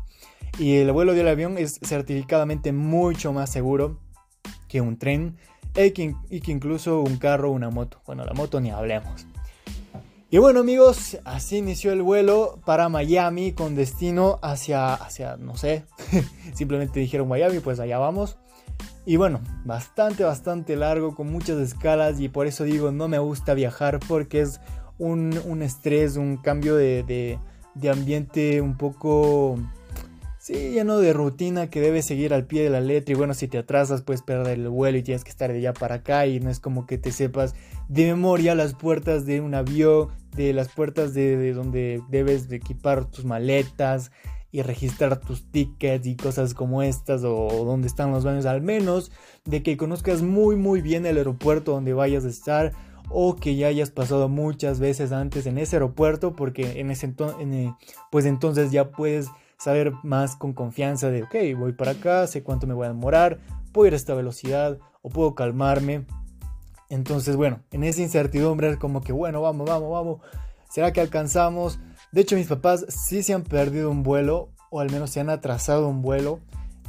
Y 0.58 0.78
el 0.78 0.92
vuelo 0.94 1.14
del 1.14 1.28
avión 1.28 1.58
es 1.58 1.80
certificadamente 1.84 2.72
mucho 2.72 3.34
más 3.34 3.52
seguro 3.52 4.00
que 4.70 4.80
un 4.80 4.98
tren 4.98 5.38
y 5.76 5.92
que, 5.92 6.16
incluso 6.30 7.02
un 7.02 7.18
carro 7.18 7.50
o 7.50 7.54
una 7.54 7.70
moto. 7.70 8.02
Bueno, 8.06 8.24
la 8.24 8.34
moto 8.34 8.62
ni 8.62 8.72
hablemos. 8.72 9.28
Y 10.32 10.38
bueno 10.38 10.62
amigos, 10.62 11.18
así 11.26 11.58
inició 11.58 11.92
el 11.92 12.04
vuelo 12.04 12.60
para 12.66 12.88
Miami 12.88 13.52
con 13.52 13.76
destino 13.76 14.40
hacia, 14.42 14.94
hacia 14.94 15.38
no 15.38 15.58
sé, 15.58 15.86
simplemente 16.54 17.00
dijeron 17.00 17.28
Miami, 17.28 17.60
pues 17.60 17.80
allá 17.80 17.98
vamos. 17.98 18.38
Y 19.10 19.18
bueno, 19.18 19.42
bastante, 19.66 20.24
bastante 20.24 20.76
largo, 20.76 21.16
con 21.16 21.32
muchas 21.32 21.58
escalas 21.58 22.20
y 22.20 22.30
por 22.30 22.46
eso 22.46 22.64
digo, 22.64 22.92
no 22.92 23.08
me 23.08 23.18
gusta 23.18 23.56
viajar 23.56 24.00
porque 24.08 24.42
es 24.42 24.62
un, 25.00 25.64
estrés, 25.64 26.16
un 26.16 26.38
cambio 26.38 26.76
de, 26.76 27.40
ambiente 27.92 28.62
un 28.62 28.78
poco, 28.78 29.58
sí, 30.38 30.54
lleno 30.74 31.00
de 31.00 31.14
rutina 31.14 31.72
que 31.72 31.82
debes 31.82 32.06
seguir 32.06 32.36
al 32.36 32.46
pie 32.46 32.62
de 32.62 32.70
la 32.70 32.82
letra. 32.82 33.14
Y 33.16 33.18
bueno, 33.18 33.34
si 33.34 33.48
te 33.48 33.58
atrasas 33.58 34.04
puedes 34.04 34.22
perder 34.22 34.60
el 34.60 34.70
vuelo 34.70 35.00
y 35.00 35.02
tienes 35.02 35.24
que 35.24 35.32
estar 35.32 35.52
de 35.52 35.58
allá 35.58 35.74
para 35.74 35.96
acá 35.96 36.28
y 36.28 36.40
no 36.40 36.52
es 36.52 36.60
como 36.60 36.86
que 36.86 37.00
te 37.00 37.12
sepas 37.12 37.56
de 37.88 38.06
memoria 38.06 38.54
las 38.54 38.76
puertas 38.76 39.26
de 39.26 39.42
un 39.42 39.56
avión, 39.56 40.10
de 40.36 40.54
las 40.54 40.70
puertas 40.70 41.16
de, 41.16 41.36
de 41.36 41.54
donde 41.54 42.04
debes 42.10 42.48
de 42.48 42.58
equipar 42.58 43.06
tus 43.06 43.26
maletas 43.26 44.12
y 44.52 44.62
registrar 44.62 45.20
tus 45.20 45.52
tickets 45.52 46.06
y 46.06 46.16
cosas 46.16 46.54
como 46.54 46.82
estas 46.82 47.24
o 47.24 47.66
dónde 47.66 47.88
están 47.88 48.12
los 48.12 48.24
baños 48.24 48.46
al 48.46 48.62
menos 48.62 49.12
de 49.46 49.62
que 49.62 49.78
conozcas 49.78 50.22
muy 50.22 50.56
muy 50.56 50.82
bien 50.82 51.06
el 51.06 51.18
aeropuerto 51.18 51.74
donde 51.74 51.94
vayas 51.94 52.26
a 52.26 52.30
estar 52.30 52.74
o 53.10 53.36
que 53.36 53.56
ya 53.56 53.68
hayas 53.68 53.92
pasado 53.92 54.30
muchas 54.30 54.80
veces 54.80 55.12
antes 55.12 55.46
en 55.46 55.58
ese 55.58 55.76
aeropuerto 55.76 56.36
porque 56.36 56.80
en 56.80 56.92
ese 56.92 57.06
entonces 57.06 57.74
pues 58.12 58.26
entonces 58.26 58.72
ya 58.72 58.92
puedes 58.92 59.28
saber 59.58 59.94
más 60.04 60.36
con 60.36 60.54
confianza 60.54 61.10
de 61.10 61.24
ok 61.24 61.36
voy 61.58 61.74
para 61.74 61.92
acá 61.92 62.26
sé 62.28 62.44
cuánto 62.44 62.66
me 62.66 62.74
voy 62.74 62.86
a 62.86 62.90
demorar 62.90 63.40
puedo 63.72 63.88
ir 63.88 63.94
a 63.94 63.98
esta 63.98 64.14
velocidad 64.14 64.80
o 65.02 65.10
puedo 65.10 65.36
calmarme. 65.36 66.06
Entonces 66.90 67.36
bueno 67.36 67.62
en 67.72 67.84
esa 67.84 68.02
incertidumbre 68.02 68.70
es 68.70 68.78
como 68.78 69.02
que 69.02 69.14
bueno 69.14 69.42
vamos 69.42 69.68
vamos 69.68 69.92
vamos. 69.92 70.20
Será 70.70 70.94
que 70.94 71.02
alcanzamos 71.02 71.80
de 72.12 72.22
hecho, 72.22 72.36
mis 72.36 72.48
papás 72.48 72.86
sí 72.90 73.24
se 73.24 73.34
han 73.34 73.44
perdido 73.44 73.92
un 73.92 74.04
vuelo, 74.04 74.50
o 74.70 74.80
al 74.80 74.92
menos 74.92 75.12
se 75.12 75.20
han 75.20 75.30
atrasado 75.30 75.88
un 75.88 76.02
vuelo, 76.02 76.40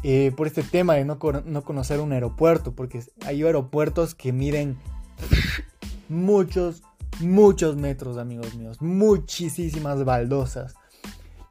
eh, 0.03 0.33
por 0.35 0.47
este 0.47 0.63
tema 0.63 0.95
de 0.95 1.05
no, 1.05 1.19
no, 1.45 1.63
conocer 1.63 2.01
un 2.01 2.13
aeropuerto, 2.13 2.75
porque 2.75 3.03
hay 3.27 3.43
aeropuertos 3.43 4.15
que 4.15 4.33
miden 4.33 4.79
muchos, 6.09 6.83
muchos 7.21 7.77
metros, 7.77 8.17
amigos 8.17 8.55
míos, 8.55 8.81
muchísimas 8.81 10.05
baldosas. 10.05 10.75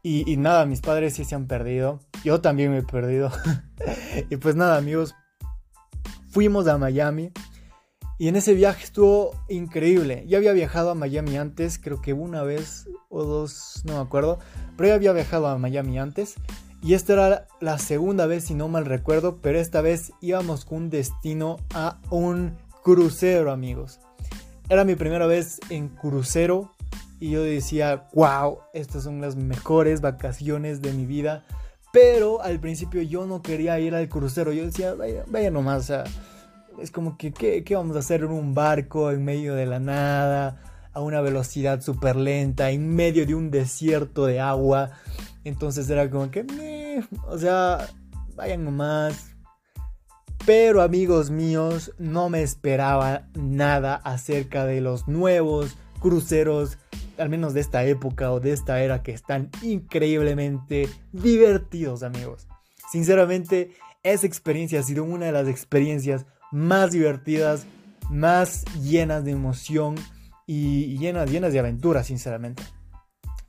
Y, 0.01 0.31
y, 0.31 0.37
nada, 0.37 0.65
mis 0.65 0.81
padres 0.81 1.13
sí 1.13 1.25
se 1.25 1.35
han 1.35 1.45
perdido, 1.45 1.99
yo 2.23 2.41
también 2.41 2.71
me 2.71 2.79
he 2.79 2.83
perdido. 2.83 3.31
y 4.29 4.37
pues 4.37 4.55
nada, 4.55 4.77
amigos, 4.77 5.13
fuimos 6.31 6.67
a 6.67 6.77
Miami 6.77 7.31
y 8.19 8.27
en 8.27 8.35
ese 8.35 8.53
viaje 8.53 8.83
estuvo 8.83 9.31
increíble. 9.47 10.25
Ya 10.27 10.39
había 10.39 10.51
viajado 10.51 10.89
a 10.89 10.95
Miami 10.95 11.37
antes, 11.37 11.79
creo 11.79 12.01
que 12.01 12.11
una 12.11 12.43
vez 12.43 12.89
o 13.07 13.23
dos, 13.23 13.81
no 13.85 13.93
me 13.93 14.01
acuerdo. 14.01 14.39
Pero 14.75 14.89
ya 14.89 14.95
había 14.95 15.13
viajado 15.13 15.47
a 15.47 15.57
Miami 15.57 15.97
antes. 15.97 16.35
Y 16.83 16.95
esta 16.95 17.13
era 17.13 17.47
la 17.61 17.77
segunda 17.77 18.25
vez, 18.25 18.43
si 18.43 18.55
no 18.55 18.67
mal 18.67 18.85
recuerdo. 18.85 19.37
Pero 19.41 19.57
esta 19.57 19.79
vez 19.79 20.11
íbamos 20.19 20.65
con 20.65 20.79
un 20.79 20.89
destino 20.89 21.59
a 21.73 22.01
un 22.09 22.57
crucero, 22.83 23.53
amigos. 23.53 24.01
Era 24.67 24.83
mi 24.83 24.95
primera 24.95 25.25
vez 25.25 25.61
en 25.69 25.87
crucero. 25.87 26.73
Y 27.21 27.31
yo 27.31 27.41
decía, 27.41 28.09
wow, 28.13 28.59
estas 28.73 29.03
son 29.03 29.21
las 29.21 29.37
mejores 29.37 30.01
vacaciones 30.01 30.81
de 30.81 30.91
mi 30.91 31.05
vida. 31.05 31.45
Pero 31.93 32.41
al 32.41 32.59
principio 32.59 33.01
yo 33.01 33.25
no 33.25 33.41
quería 33.41 33.79
ir 33.79 33.95
al 33.95 34.09
crucero. 34.09 34.51
Yo 34.51 34.65
decía, 34.65 34.93
vaya, 34.93 35.23
vaya 35.29 35.51
nomás, 35.51 35.83
o 35.83 35.83
sea 35.83 36.03
es 36.81 36.91
como 36.91 37.17
que, 37.17 37.31
¿qué, 37.31 37.63
vamos 37.75 37.95
a 37.95 37.99
hacer 37.99 38.21
en 38.21 38.31
un 38.31 38.53
barco 38.53 39.11
en 39.11 39.23
medio 39.23 39.55
de 39.55 39.65
la 39.65 39.79
nada? 39.79 40.89
A 40.93 41.01
una 41.01 41.21
velocidad 41.21 41.81
súper 41.81 42.15
lenta, 42.15 42.71
en 42.71 42.95
medio 42.95 43.25
de 43.25 43.35
un 43.35 43.51
desierto 43.51 44.25
de 44.25 44.39
agua. 44.39 44.91
Entonces 45.43 45.89
era 45.89 46.09
como 46.09 46.31
que, 46.31 46.45
o 47.27 47.37
sea, 47.37 47.87
vayan 48.35 48.65
nomás. 48.65 49.31
Pero 50.45 50.81
amigos 50.81 51.29
míos, 51.29 51.93
no 51.99 52.29
me 52.29 52.41
esperaba 52.41 53.27
nada 53.35 53.95
acerca 53.95 54.65
de 54.65 54.81
los 54.81 55.07
nuevos 55.07 55.77
cruceros, 55.99 56.77
al 57.17 57.29
menos 57.29 57.53
de 57.53 57.59
esta 57.59 57.83
época 57.83 58.31
o 58.31 58.39
de 58.39 58.53
esta 58.53 58.81
era, 58.81 59.03
que 59.03 59.11
están 59.11 59.49
increíblemente 59.61 60.89
divertidos, 61.11 62.03
amigos. 62.03 62.47
Sinceramente, 62.91 63.71
esa 64.01 64.25
experiencia 64.25 64.79
ha 64.79 64.83
sido 64.83 65.03
una 65.03 65.27
de 65.27 65.33
las 65.33 65.47
experiencias 65.47 66.25
más 66.51 66.91
divertidas, 66.91 67.65
más 68.09 68.65
llenas 68.81 69.23
de 69.23 69.31
emoción 69.31 69.95
y 70.45 70.97
llenas, 70.97 71.29
llenas 71.29 71.53
de 71.53 71.59
aventura, 71.59 72.03
sinceramente. 72.03 72.63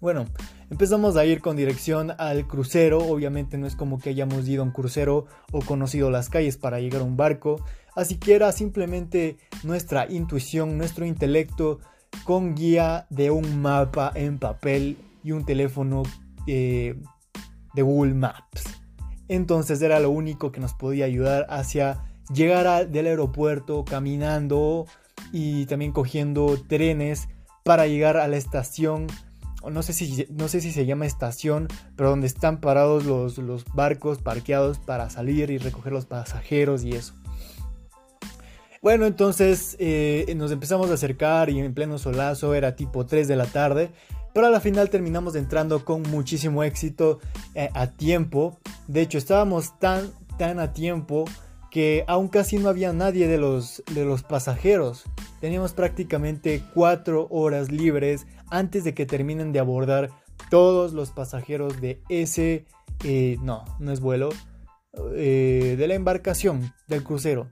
Bueno, 0.01 0.25
empezamos 0.71 1.17
a 1.17 1.27
ir 1.27 1.43
con 1.43 1.57
dirección 1.57 2.13
al 2.17 2.47
crucero. 2.47 2.99
Obviamente 2.99 3.59
no 3.59 3.67
es 3.67 3.77
como 3.77 3.99
que 3.99 4.11
hayamos 4.11 4.49
ido 4.49 4.63
a 4.63 4.67
un 4.67 4.73
crucero 4.73 5.27
o 5.53 5.61
conocido 5.61 6.11
las 6.11 6.31
calles 6.31 6.57
para 6.57 6.81
llegar 6.81 7.03
a 7.03 7.05
un 7.05 7.19
barco. 7.19 7.63
Así 7.95 8.19
que 8.19 8.35
era 8.35 8.51
simplemente 8.53 9.37
nuestra 9.63 10.11
intuición, 10.11 10.79
nuestro 10.79 11.05
intelecto 11.05 11.81
con 12.25 12.55
guía 12.55 13.07
de 13.11 13.31
un 13.31 13.61
mapa 13.61 14.11
en 14.15 14.39
papel 14.39 14.97
y 15.23 15.33
un 15.33 15.45
teléfono 15.45 16.03
eh, 16.47 16.99
de 17.75 17.83
Google 17.83 18.15
Maps. 18.15 18.65
Entonces 19.29 19.83
era 19.83 20.01
lo 20.01 20.11
único 20.11 20.51
que 20.51 20.61
nos 20.61 20.73
podía 20.73 21.05
ayudar 21.05 21.47
hacia 21.51 22.10
llegar 22.33 22.89
del 22.89 23.07
aeropuerto 23.07 23.85
caminando 23.85 24.87
y 25.33 25.67
también 25.67 25.93
cogiendo 25.93 26.59
trenes 26.69 27.29
para 27.65 27.87
llegar 27.87 28.17
a 28.17 28.29
la 28.29 28.37
estación 28.37 29.07
no 29.69 29.83
sé 29.83 29.93
si, 29.93 30.27
no 30.31 30.49
sé 30.49 30.61
si 30.63 30.73
se 30.73 30.87
llama 30.87 31.05
estación, 31.05 31.69
pero 31.97 32.11
donde 32.11 32.27
están 32.27 32.61
parados 32.61 33.05
los, 33.05 33.37
los 33.37 33.65
barcos 33.75 34.19
parqueados 34.19 34.79
para 34.79 35.11
salir 35.11 35.51
y 35.51 35.59
recoger 35.59 35.93
los 35.93 36.07
pasajeros 36.07 36.83
y 36.85 36.93
eso. 36.93 37.13
Bueno, 38.81 39.05
entonces 39.05 39.77
eh, 39.79 40.33
nos 40.37 40.51
empezamos 40.51 40.91
a 40.91 40.95
acercar 40.95 41.51
y 41.51 41.61
en 41.61 41.75
pleno 41.75 41.99
solazo 41.99 42.55
era 42.55 42.77
tipo 42.77 43.05
3 43.05 43.29
de 43.29 43.37
la 43.37 43.45
tarde. 43.45 43.91
Pero 44.33 44.47
a 44.47 44.51
la 44.51 44.61
final 44.61 44.89
terminamos 44.89 45.35
entrando 45.35 45.85
con 45.85 46.03
muchísimo 46.03 46.63
éxito 46.63 47.19
eh, 47.55 47.69
a 47.75 47.89
tiempo. 47.89 48.59
De 48.87 49.03
hecho, 49.03 49.19
estábamos 49.19 49.79
tan, 49.79 50.11
tan 50.39 50.61
a 50.61 50.73
tiempo 50.73 51.27
que 51.71 52.05
aún 52.07 52.29
casi 52.29 52.59
no 52.59 52.69
había 52.69 52.93
nadie 52.93 53.29
de 53.29 53.39
los, 53.39 53.83
de 53.95 54.05
los 54.05 54.23
pasajeros. 54.23 55.05
Teníamos 55.41 55.73
prácticamente 55.73 56.63
4 56.75 57.29
horas 57.31 57.71
libres 57.71 58.27
antes 58.51 58.85
de 58.85 58.95
que 58.95 59.07
terminen 59.07 59.53
de 59.53 59.61
abordar 59.61 60.11
todos 60.51 60.93
los 60.93 61.11
pasajeros 61.11 61.81
de 61.81 62.03
ese... 62.09 62.67
Eh, 63.05 63.39
no, 63.43 63.65
no 63.79 63.93
es 63.93 64.01
vuelo. 64.01 64.31
de 64.93 65.85
la 65.87 65.95
embarcación, 65.95 66.73
del 66.89 67.05
crucero. 67.05 67.51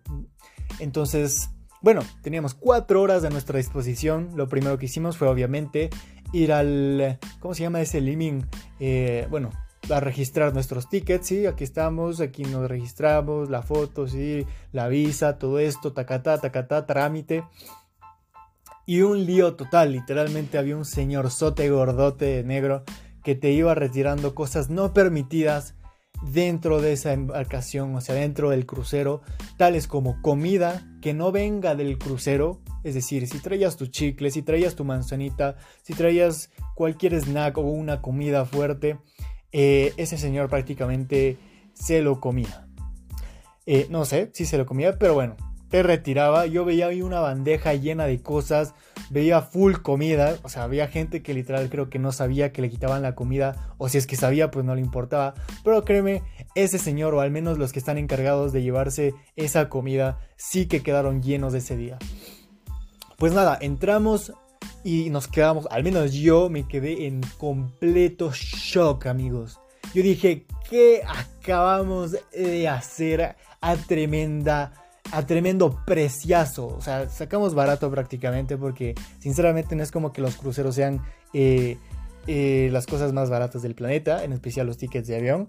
Entonces, 0.80 1.50
bueno, 1.80 2.02
teníamos 2.22 2.54
cuatro 2.54 3.00
horas 3.02 3.24
a 3.24 3.30
nuestra 3.30 3.58
disposición. 3.58 4.30
Lo 4.34 4.48
primero 4.48 4.78
que 4.78 4.86
hicimos 4.86 5.16
fue 5.16 5.28
obviamente 5.28 5.90
ir 6.32 6.52
al, 6.52 7.18
¿cómo 7.40 7.54
se 7.54 7.62
llama 7.62 7.80
ese 7.80 8.00
liming? 8.00 8.46
Eh, 8.80 9.26
bueno, 9.30 9.50
a 9.90 10.00
registrar 10.00 10.52
nuestros 10.54 10.88
tickets, 10.88 11.26
sí, 11.26 11.46
aquí 11.46 11.64
estamos, 11.64 12.20
aquí 12.20 12.42
nos 12.44 12.68
registramos, 12.68 13.50
la 13.50 13.62
foto, 13.62 14.06
sí, 14.06 14.46
la 14.72 14.88
visa, 14.88 15.38
todo 15.38 15.58
esto, 15.58 15.92
tacatá, 15.92 16.38
tacatá, 16.38 16.86
trámite. 16.86 17.44
Y 18.86 19.02
un 19.02 19.26
lío 19.26 19.54
total, 19.54 19.92
literalmente 19.92 20.58
había 20.58 20.76
un 20.76 20.84
señor 20.84 21.30
sote 21.30 21.68
gordote 21.70 22.42
negro 22.44 22.84
que 23.22 23.34
te 23.34 23.50
iba 23.50 23.74
retirando 23.74 24.34
cosas 24.34 24.70
no 24.70 24.94
permitidas 24.94 25.74
dentro 26.22 26.80
de 26.80 26.92
esa 26.92 27.12
embarcación, 27.12 27.94
o 27.94 28.00
sea, 28.00 28.14
dentro 28.14 28.50
del 28.50 28.66
crucero, 28.66 29.22
tales 29.56 29.86
como 29.86 30.20
comida 30.22 30.86
que 31.00 31.14
no 31.14 31.32
venga 31.32 31.74
del 31.74 31.98
crucero, 31.98 32.60
es 32.82 32.94
decir, 32.94 33.26
si 33.28 33.38
traías 33.38 33.76
tu 33.76 33.86
chicle, 33.86 34.30
si 34.30 34.42
traías 34.42 34.74
tu 34.74 34.84
manzanita, 34.84 35.56
si 35.82 35.94
traías 35.94 36.50
cualquier 36.74 37.14
snack 37.20 37.58
o 37.58 37.62
una 37.62 38.00
comida 38.00 38.44
fuerte, 38.44 38.98
eh, 39.52 39.92
ese 39.96 40.18
señor 40.18 40.48
prácticamente 40.48 41.38
se 41.74 42.02
lo 42.02 42.20
comía. 42.20 42.66
Eh, 43.66 43.86
no 43.90 44.04
sé 44.04 44.30
si 44.32 44.46
se 44.46 44.58
lo 44.58 44.66
comía, 44.66 44.98
pero 44.98 45.14
bueno, 45.14 45.36
te 45.68 45.82
retiraba. 45.82 46.46
Yo 46.46 46.64
veía 46.64 46.86
ahí 46.86 47.02
una 47.02 47.20
bandeja 47.20 47.74
llena 47.74 48.06
de 48.06 48.22
cosas, 48.22 48.74
veía 49.10 49.42
full 49.42 49.74
comida, 49.82 50.36
o 50.42 50.48
sea, 50.48 50.64
había 50.64 50.88
gente 50.88 51.22
que 51.22 51.34
literal 51.34 51.68
creo 51.68 51.90
que 51.90 51.98
no 51.98 52.12
sabía 52.12 52.52
que 52.52 52.62
le 52.62 52.70
quitaban 52.70 53.02
la 53.02 53.14
comida, 53.14 53.74
o 53.78 53.88
si 53.88 53.98
es 53.98 54.06
que 54.06 54.16
sabía, 54.16 54.50
pues 54.50 54.64
no 54.64 54.74
le 54.74 54.80
importaba. 54.80 55.34
Pero 55.64 55.84
créeme, 55.84 56.22
ese 56.54 56.78
señor, 56.78 57.14
o 57.14 57.20
al 57.20 57.30
menos 57.30 57.58
los 57.58 57.72
que 57.72 57.78
están 57.78 57.98
encargados 57.98 58.52
de 58.52 58.62
llevarse 58.62 59.14
esa 59.36 59.68
comida, 59.68 60.18
sí 60.36 60.66
que 60.66 60.82
quedaron 60.82 61.22
llenos 61.22 61.54
ese 61.54 61.76
día. 61.76 61.98
Pues 63.16 63.32
nada, 63.32 63.58
entramos 63.60 64.32
y 64.84 65.10
nos 65.10 65.28
quedamos, 65.28 65.66
al 65.70 65.84
menos 65.84 66.12
yo 66.12 66.48
me 66.48 66.66
quedé 66.66 67.06
en 67.06 67.20
completo 67.38 68.30
shock, 68.32 69.06
amigos. 69.06 69.58
Yo 69.94 70.02
dije, 70.02 70.46
¿qué 70.68 71.02
acabamos 71.06 72.16
de 72.32 72.68
hacer 72.68 73.36
a 73.60 73.76
tremenda 73.76 74.72
a 75.12 75.26
tremendo 75.26 75.82
preciazo. 75.86 76.66
O 76.66 76.80
sea, 76.80 77.08
sacamos 77.08 77.54
barato 77.54 77.90
prácticamente 77.90 78.56
porque 78.56 78.94
sinceramente 79.20 79.74
no 79.76 79.82
es 79.82 79.90
como 79.90 80.12
que 80.12 80.20
los 80.20 80.36
cruceros 80.36 80.74
sean 80.74 81.02
eh, 81.32 81.78
eh, 82.26 82.68
las 82.72 82.86
cosas 82.86 83.12
más 83.12 83.30
baratas 83.30 83.62
del 83.62 83.74
planeta, 83.74 84.24
en 84.24 84.32
especial 84.32 84.66
los 84.66 84.78
tickets 84.78 85.08
de 85.08 85.16
avión. 85.16 85.46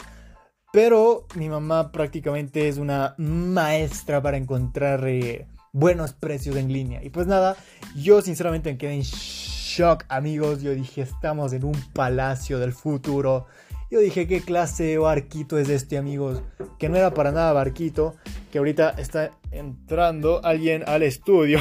Pero 0.71 1.25
mi 1.35 1.49
mamá 1.49 1.91
prácticamente 1.91 2.67
es 2.67 2.77
una 2.77 3.15
maestra 3.17 4.21
para 4.21 4.37
encontrar 4.37 5.05
eh, 5.07 5.47
buenos 5.71 6.13
precios 6.13 6.55
en 6.55 6.71
línea. 6.71 7.03
Y 7.03 7.09
pues 7.09 7.27
nada, 7.27 7.55
yo 7.95 8.21
sinceramente 8.21 8.71
me 8.71 8.77
quedé 8.77 8.93
en 8.93 9.01
shock, 9.01 10.05
amigos. 10.09 10.61
Yo 10.61 10.73
dije, 10.73 11.01
estamos 11.01 11.53
en 11.53 11.63
un 11.63 11.75
palacio 11.93 12.59
del 12.59 12.73
futuro. 12.73 13.47
Yo 13.91 13.99
dije, 13.99 14.27
¿qué 14.27 14.41
clase 14.41 14.83
de 14.83 14.97
barquito 14.99 15.57
es 15.57 15.67
este, 15.69 15.97
amigos? 15.97 16.43
Que 16.77 16.89
no 16.89 16.97
era 16.97 17.13
para 17.13 17.31
nada 17.31 17.53
barquito, 17.53 18.15
que 18.51 18.59
ahorita 18.59 18.91
está 18.91 19.31
entrando 19.51 20.41
alguien 20.43 20.83
al 20.85 21.01
estudio. 21.01 21.59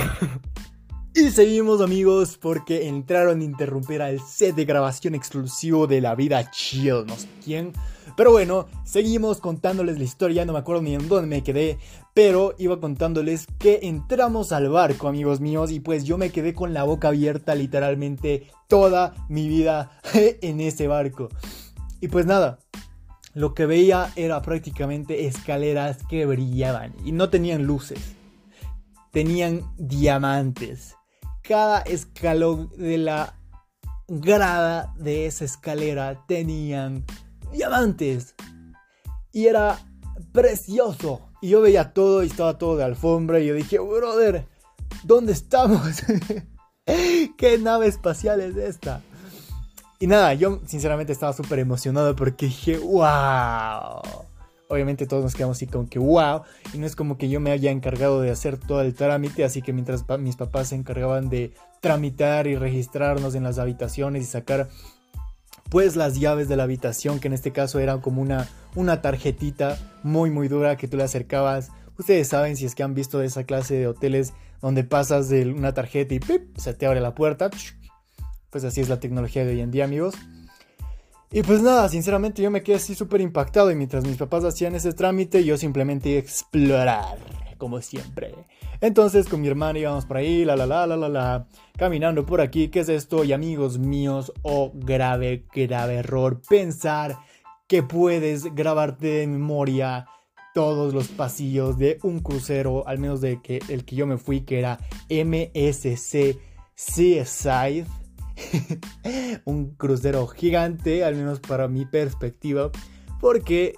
y 1.14 1.30
seguimos, 1.30 1.80
amigos, 1.80 2.36
porque 2.36 2.86
entraron 2.86 3.40
a 3.40 3.44
interrumpir 3.44 4.02
al 4.02 4.20
set 4.20 4.54
de 4.54 4.66
grabación 4.66 5.14
exclusivo 5.14 5.86
de 5.86 6.02
La 6.02 6.14
Vida 6.14 6.50
Chill, 6.50 7.06
no 7.06 7.16
sé 7.16 7.28
quién. 7.42 7.72
Pero 8.14 8.30
bueno, 8.30 8.66
seguimos 8.84 9.38
contándoles 9.38 9.96
la 9.96 10.04
historia, 10.04 10.44
no 10.44 10.52
me 10.52 10.58
acuerdo 10.58 10.82
ni 10.82 10.94
en 10.94 11.08
dónde 11.08 11.28
me 11.28 11.42
quedé, 11.42 11.78
pero 12.18 12.56
iba 12.58 12.80
contándoles 12.80 13.46
que 13.60 13.78
entramos 13.84 14.50
al 14.50 14.68
barco, 14.68 15.06
amigos 15.06 15.38
míos, 15.38 15.70
y 15.70 15.78
pues 15.78 16.02
yo 16.02 16.18
me 16.18 16.30
quedé 16.30 16.52
con 16.52 16.74
la 16.74 16.82
boca 16.82 17.06
abierta 17.06 17.54
literalmente 17.54 18.50
toda 18.66 19.14
mi 19.28 19.46
vida 19.46 19.92
en 20.14 20.60
ese 20.60 20.88
barco. 20.88 21.28
Y 22.00 22.08
pues 22.08 22.26
nada, 22.26 22.58
lo 23.34 23.54
que 23.54 23.66
veía 23.66 24.10
era 24.16 24.42
prácticamente 24.42 25.26
escaleras 25.26 25.98
que 26.08 26.26
brillaban 26.26 26.92
y 27.04 27.12
no 27.12 27.30
tenían 27.30 27.62
luces, 27.62 28.00
tenían 29.12 29.72
diamantes. 29.76 30.96
Cada 31.42 31.82
escalón 31.82 32.68
de 32.76 32.98
la 32.98 33.34
grada 34.08 34.92
de 34.98 35.26
esa 35.26 35.44
escalera 35.44 36.24
tenían 36.26 37.04
diamantes. 37.52 38.34
Y 39.30 39.46
era 39.46 39.78
precioso. 40.32 41.27
Y 41.40 41.50
yo 41.50 41.60
veía 41.60 41.92
todo 41.92 42.22
y 42.22 42.26
estaba 42.26 42.58
todo 42.58 42.76
de 42.76 42.84
alfombra 42.84 43.40
y 43.40 43.46
yo 43.46 43.54
dije, 43.54 43.78
brother, 43.78 44.46
¿dónde 45.04 45.32
estamos? 45.32 46.02
¿Qué 47.36 47.58
nave 47.58 47.86
espacial 47.86 48.40
es 48.40 48.56
esta? 48.56 49.02
Y 50.00 50.06
nada, 50.06 50.34
yo 50.34 50.60
sinceramente 50.66 51.12
estaba 51.12 51.32
súper 51.32 51.58
emocionado 51.58 52.14
porque 52.14 52.46
dije, 52.46 52.78
wow. 52.78 54.00
Obviamente 54.70 55.06
todos 55.06 55.24
nos 55.24 55.34
quedamos 55.34 55.56
así 55.56 55.66
con 55.66 55.86
que 55.86 55.98
wow. 55.98 56.42
Y 56.72 56.78
no 56.78 56.86
es 56.86 56.94
como 56.94 57.16
que 57.16 57.28
yo 57.28 57.40
me 57.40 57.50
haya 57.50 57.70
encargado 57.70 58.20
de 58.20 58.30
hacer 58.30 58.58
todo 58.58 58.82
el 58.82 58.94
trámite, 58.94 59.44
así 59.44 59.62
que 59.62 59.72
mientras 59.72 60.04
mis 60.18 60.36
papás 60.36 60.68
se 60.68 60.74
encargaban 60.74 61.28
de 61.30 61.54
tramitar 61.80 62.46
y 62.46 62.56
registrarnos 62.56 63.34
en 63.34 63.44
las 63.44 63.58
habitaciones 63.58 64.22
y 64.22 64.26
sacar 64.26 64.68
pues 65.70 65.96
las 65.96 66.18
llaves 66.18 66.48
de 66.48 66.56
la 66.56 66.64
habitación, 66.64 67.20
que 67.20 67.28
en 67.28 67.34
este 67.34 67.52
caso 67.52 67.78
eran 67.78 68.00
como 68.00 68.22
una, 68.22 68.48
una 68.74 69.02
tarjetita 69.02 69.78
muy 70.02 70.30
muy 70.30 70.48
dura 70.48 70.76
que 70.76 70.88
tú 70.88 70.96
le 70.96 71.04
acercabas. 71.04 71.70
Ustedes 71.98 72.28
saben 72.28 72.56
si 72.56 72.64
es 72.64 72.74
que 72.74 72.82
han 72.82 72.94
visto 72.94 73.22
esa 73.22 73.44
clase 73.44 73.74
de 73.74 73.86
hoteles 73.86 74.32
donde 74.60 74.84
pasas 74.84 75.28
de 75.28 75.50
una 75.50 75.74
tarjeta 75.74 76.14
y 76.14 76.20
¡pip! 76.20 76.56
se 76.56 76.74
te 76.74 76.86
abre 76.86 77.00
la 77.00 77.14
puerta 77.14 77.50
pues 78.50 78.64
así 78.64 78.80
es 78.80 78.88
la 78.88 79.00
tecnología 79.00 79.44
de 79.44 79.52
hoy 79.52 79.60
en 79.60 79.70
día, 79.70 79.84
amigos. 79.84 80.14
Y 81.30 81.42
pues 81.42 81.60
nada, 81.60 81.88
sinceramente 81.88 82.40
yo 82.40 82.50
me 82.50 82.62
quedé 82.62 82.76
así 82.76 82.94
súper 82.94 83.20
impactado 83.20 83.70
y 83.70 83.74
mientras 83.74 84.04
mis 84.04 84.16
papás 84.16 84.44
hacían 84.44 84.74
ese 84.74 84.92
trámite, 84.92 85.44
yo 85.44 85.58
simplemente 85.58 86.08
iba 86.08 86.18
a 86.18 86.22
explorar, 86.22 87.18
como 87.58 87.82
siempre. 87.82 88.34
Entonces 88.80 89.28
con 89.28 89.40
mi 89.40 89.48
hermana 89.48 89.78
íbamos 89.78 90.06
por 90.06 90.18
ahí, 90.18 90.44
la 90.44 90.54
la 90.54 90.66
la 90.66 90.86
la 90.86 90.96
la 90.96 91.08
la, 91.08 91.46
caminando 91.76 92.24
por 92.24 92.40
aquí, 92.40 92.68
¿qué 92.68 92.80
es 92.80 92.88
esto? 92.88 93.24
Y 93.24 93.32
amigos 93.32 93.78
míos, 93.78 94.32
oh 94.42 94.70
grave, 94.74 95.44
grave 95.52 95.96
error, 95.96 96.40
pensar 96.48 97.18
que 97.66 97.82
puedes 97.82 98.54
grabarte 98.54 99.06
de 99.08 99.26
memoria 99.26 100.06
todos 100.54 100.94
los 100.94 101.08
pasillos 101.08 101.76
de 101.76 101.98
un 102.02 102.20
crucero, 102.20 102.86
al 102.86 102.98
menos 102.98 103.20
de 103.20 103.42
que 103.42 103.60
el 103.68 103.84
que 103.84 103.96
yo 103.96 104.06
me 104.06 104.16
fui, 104.16 104.42
que 104.42 104.58
era 104.58 104.78
MSC 105.10 106.38
Seaside 106.74 107.86
un 109.44 109.74
crucero 109.74 110.26
gigante, 110.28 111.04
al 111.04 111.16
menos 111.16 111.40
para 111.40 111.66
mi 111.66 111.84
perspectiva, 111.84 112.70
porque 113.20 113.74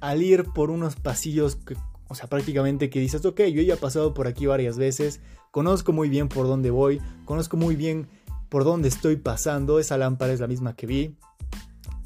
al 0.00 0.22
ir 0.22 0.44
por 0.44 0.70
unos 0.70 0.96
pasillos 0.96 1.56
que, 1.56 1.76
o 2.12 2.14
sea, 2.14 2.28
prácticamente 2.28 2.90
que 2.90 3.00
dices, 3.00 3.24
ok, 3.24 3.40
yo 3.44 3.62
ya 3.62 3.74
he 3.74 3.78
pasado 3.78 4.12
por 4.12 4.26
aquí 4.26 4.44
varias 4.46 4.76
veces, 4.76 5.20
conozco 5.50 5.92
muy 5.92 6.08
bien 6.10 6.28
por 6.28 6.46
dónde 6.46 6.70
voy, 6.70 7.00
conozco 7.24 7.56
muy 7.56 7.74
bien 7.74 8.06
por 8.50 8.64
dónde 8.64 8.88
estoy 8.88 9.16
pasando, 9.16 9.78
esa 9.78 9.96
lámpara 9.96 10.32
es 10.34 10.40
la 10.40 10.46
misma 10.46 10.76
que 10.76 10.86
vi, 10.86 11.16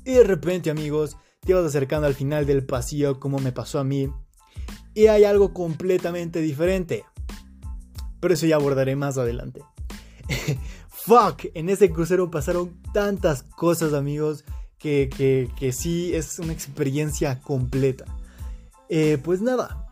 y 0.05 0.13
de 0.13 0.23
repente, 0.23 0.71
amigos, 0.71 1.17
te 1.41 1.55
vas 1.55 1.65
acercando 1.65 2.07
al 2.07 2.15
final 2.15 2.47
del 2.47 2.65
pasillo 2.65 3.19
como 3.19 3.41
me 3.41 3.51
pasó 3.51 3.81
a 3.81 3.85
mí, 3.85 4.09
y 4.95 5.09
hay 5.09 5.25
algo 5.25 5.53
completamente 5.53 6.41
diferente. 6.41 7.05
Pero 8.21 8.33
eso 8.33 8.47
ya 8.47 8.55
abordaré 8.55 8.95
más 8.95 9.19
adelante. 9.19 9.63
fuck, 10.89 11.47
en 11.55 11.69
ese 11.69 11.91
crucero 11.91 12.31
pasaron 12.31 12.81
tantas 12.93 13.43
cosas, 13.43 13.93
amigos, 13.93 14.45
que, 14.79 15.11
que, 15.59 15.73
sí 15.73 16.15
es 16.15 16.39
una 16.39 16.53
experiencia 16.53 17.41
completa. 17.41 18.05
Eh, 18.89 19.19
pues 19.23 19.41
nada, 19.41 19.86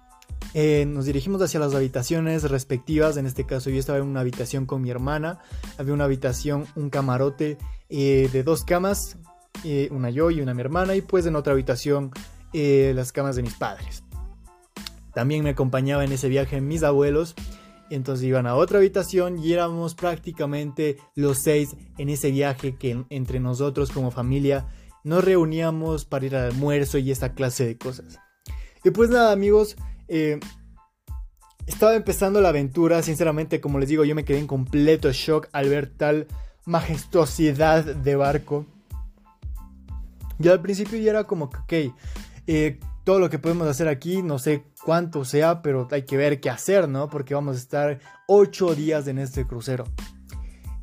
Eh, 0.54 0.86
nos 0.86 1.04
dirigimos 1.04 1.42
hacia 1.42 1.58
las 1.58 1.74
habitaciones 1.74 2.48
respectivas. 2.48 3.16
En 3.16 3.26
este 3.26 3.44
caso, 3.44 3.70
yo 3.70 3.78
estaba 3.78 3.98
en 3.98 4.04
una 4.04 4.20
habitación 4.20 4.66
con 4.66 4.80
mi 4.80 4.90
hermana. 4.90 5.40
Había 5.78 5.92
una 5.92 6.04
habitación, 6.04 6.66
un 6.76 6.90
camarote 6.90 7.58
eh, 7.88 8.30
de 8.32 8.42
dos 8.44 8.64
camas, 8.64 9.18
eh, 9.64 9.88
una 9.90 10.10
yo 10.10 10.30
y 10.30 10.40
una 10.40 10.54
mi 10.54 10.60
hermana. 10.60 10.94
Y 10.94 11.02
pues 11.02 11.26
en 11.26 11.36
otra 11.36 11.52
habitación, 11.52 12.12
las 12.52 13.10
camas 13.10 13.34
de 13.34 13.42
mis 13.42 13.54
padres. 13.54 14.04
También 15.12 15.42
me 15.42 15.50
acompañaba 15.50 16.04
en 16.04 16.12
ese 16.12 16.28
viaje 16.28 16.60
mis 16.60 16.84
abuelos. 16.84 17.34
Entonces 17.90 18.24
iban 18.24 18.46
a 18.46 18.54
otra 18.54 18.78
habitación 18.78 19.38
y 19.38 19.52
éramos 19.52 19.96
prácticamente 19.96 20.98
los 21.16 21.38
seis 21.38 21.76
en 21.98 22.08
ese 22.08 22.30
viaje 22.30 22.76
que 22.76 23.04
entre 23.10 23.40
nosotros 23.40 23.90
como 23.90 24.12
familia 24.12 24.68
nos 25.02 25.22
reuníamos 25.22 26.04
para 26.04 26.26
ir 26.26 26.36
al 26.36 26.52
almuerzo 26.52 26.98
y 26.98 27.10
esa 27.10 27.34
clase 27.34 27.66
de 27.66 27.76
cosas. 27.76 28.20
Y 28.84 28.90
pues 28.90 29.10
nada 29.10 29.32
amigos, 29.32 29.76
eh, 30.08 30.40
estaba 31.66 31.94
empezando 31.94 32.40
la 32.40 32.50
aventura, 32.50 33.02
sinceramente 33.02 33.60
como 33.60 33.78
les 33.78 33.88
digo 33.88 34.04
yo 34.04 34.14
me 34.14 34.24
quedé 34.24 34.38
en 34.38 34.46
completo 34.46 35.10
shock 35.12 35.48
al 35.52 35.68
ver 35.68 35.86
tal 35.86 36.26
majestuosidad 36.66 37.84
de 37.84 38.16
barco. 38.16 38.66
Y 40.38 40.48
al 40.48 40.60
principio 40.60 40.98
ya 40.98 41.10
era 41.10 41.24
como 41.24 41.48
que, 41.48 41.88
ok, 41.88 41.96
eh, 42.46 42.80
todo 43.04 43.18
lo 43.18 43.30
que 43.30 43.38
podemos 43.38 43.68
hacer 43.68 43.86
aquí, 43.86 44.22
no 44.22 44.38
sé 44.38 44.64
cuánto 44.82 45.24
sea, 45.24 45.62
pero 45.62 45.86
hay 45.90 46.02
que 46.02 46.16
ver 46.16 46.40
qué 46.40 46.50
hacer, 46.50 46.88
¿no? 46.88 47.08
Porque 47.08 47.34
vamos 47.34 47.56
a 47.56 47.58
estar 47.58 48.00
ocho 48.26 48.74
días 48.74 49.06
en 49.06 49.18
este 49.18 49.46
crucero. 49.46 49.84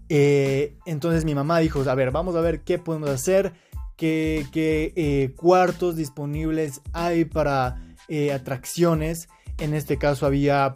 Eh, 0.07 0.77
entonces 0.85 1.25
mi 1.25 1.35
mamá 1.35 1.59
dijo, 1.59 1.81
a 1.89 1.95
ver, 1.95 2.11
vamos 2.11 2.35
a 2.35 2.41
ver 2.41 2.61
qué 2.61 2.77
podemos 2.77 3.09
hacer, 3.09 3.53
qué 3.97 5.33
cuartos 5.35 5.95
disponibles 5.95 6.81
hay 6.93 7.25
para 7.25 7.90
eh, 8.13 8.33
atracciones. 8.33 9.29
En 9.57 9.73
este 9.73 9.97
caso 9.97 10.25
había 10.25 10.75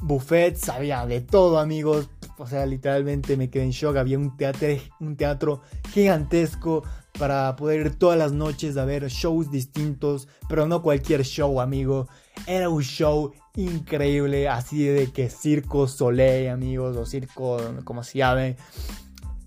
buffets, 0.00 0.68
había 0.68 1.04
de 1.04 1.20
todo, 1.20 1.58
amigos. 1.58 2.08
O 2.38 2.46
sea, 2.46 2.64
literalmente 2.64 3.36
me 3.36 3.50
quedé 3.50 3.64
en 3.64 3.70
shock. 3.70 3.96
Había 3.96 4.20
un 4.20 4.36
teatro, 4.36 4.68
un 5.00 5.16
teatro 5.16 5.62
gigantesco 5.92 6.84
para 7.18 7.56
poder 7.56 7.86
ir 7.86 7.98
todas 7.98 8.16
las 8.16 8.30
noches 8.30 8.76
a 8.76 8.84
ver 8.84 9.08
shows 9.08 9.50
distintos, 9.50 10.28
pero 10.48 10.68
no 10.68 10.80
cualquier 10.80 11.24
show, 11.24 11.60
amigo. 11.60 12.06
Era 12.46 12.68
un 12.68 12.82
show 12.82 13.32
increíble, 13.56 14.48
así 14.48 14.84
de 14.84 15.10
que 15.10 15.30
Circo 15.30 15.88
Soleil, 15.88 16.50
amigos, 16.50 16.96
o 16.96 17.04
Circo, 17.04 17.58
como 17.82 18.04
se 18.04 18.18
llame. 18.18 18.56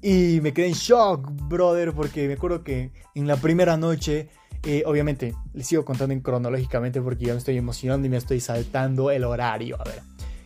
Y 0.02 0.42
me 0.42 0.52
quedé 0.52 0.68
en 0.68 0.74
shock, 0.74 1.26
brother, 1.48 1.94
porque 1.94 2.28
me 2.28 2.34
acuerdo 2.34 2.66
que 2.66 2.92
en 3.16 3.28
la 3.28 3.38
primera 3.38 3.78
noche 3.78 4.28
eh, 4.64 4.84
obviamente, 4.86 5.34
les 5.54 5.68
sigo 5.68 5.86
contando 5.86 6.20
cronológicamente 6.22 7.02
porque 7.02 7.26
ya 7.26 7.34
me 7.34 7.40
estoy 7.40 7.58
emocionando 7.58 8.08
y 8.08 8.10
me 8.10 8.18
estoy 8.18 8.40
saltando 8.40 9.12
el 9.12 9.24
horario. 9.24 9.78
A 9.80 9.84
ver. 9.84 10.02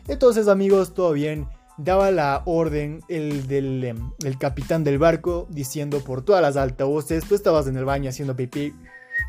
Entonces, 0.08 0.48
amigos, 0.48 0.94
todo 0.94 1.14
bien. 1.14 1.48
Daba 1.78 2.12
la 2.12 2.44
orden 2.46 3.02
el 3.08 3.48
del 3.48 3.84
em, 3.84 4.12
capitán 4.38 4.84
del 4.84 5.00
barco 5.00 5.48
diciendo 5.50 6.00
por 6.02 6.24
todas 6.24 6.42
las 6.42 6.58
altavoces, 6.58 7.26
tú 7.26 7.34
estabas 7.34 7.66
en 7.68 7.78
el 7.78 7.86
baño 7.86 8.10
haciendo 8.10 8.36
pipí, 8.36 8.74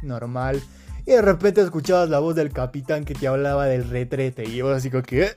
normal. 0.03 0.61
Y 1.07 1.12
de 1.12 1.23
repente 1.23 1.62
escuchabas 1.62 2.11
la 2.11 2.19
voz 2.19 2.35
del 2.35 2.53
capitán 2.53 3.05
que 3.05 3.15
te 3.15 3.27
hablaba 3.27 3.67
del 3.67 3.89
retrete. 3.89 4.45
Y 4.45 4.57
yo 4.57 4.71
así 4.73 4.91
como 4.91 5.03
que... 5.03 5.23
Eh". 5.23 5.37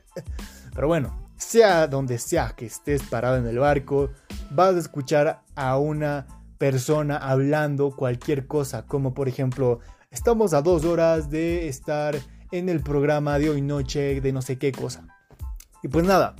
Pero 0.74 0.88
bueno, 0.88 1.30
sea 1.38 1.88
donde 1.88 2.18
sea 2.18 2.54
que 2.56 2.66
estés 2.66 3.04
parado 3.04 3.38
en 3.38 3.48
el 3.48 3.60
barco, 3.60 4.10
vas 4.52 4.75
a 4.75 4.80
escuchar 4.80 5.42
a 5.56 5.78
una 5.78 6.28
persona 6.58 7.18
hablando 7.18 7.92
cualquier 7.92 8.48
cosa, 8.48 8.86
como 8.86 9.14
por 9.14 9.28
ejemplo, 9.28 9.80
estamos 10.12 10.54
a 10.54 10.62
dos 10.62 10.86
horas 10.86 11.30
de 11.30 11.68
estar 11.68 12.16
en 12.52 12.70
el 12.70 12.82
programa 12.82 13.38
de 13.40 13.50
hoy 13.50 13.62
noche 13.62 14.22
de 14.22 14.32
no 14.32 14.42
sé 14.42 14.58
qué 14.58 14.72
cosa. 14.72 15.08
Y 15.84 15.88
pues 15.88 16.06
nada, 16.06 16.36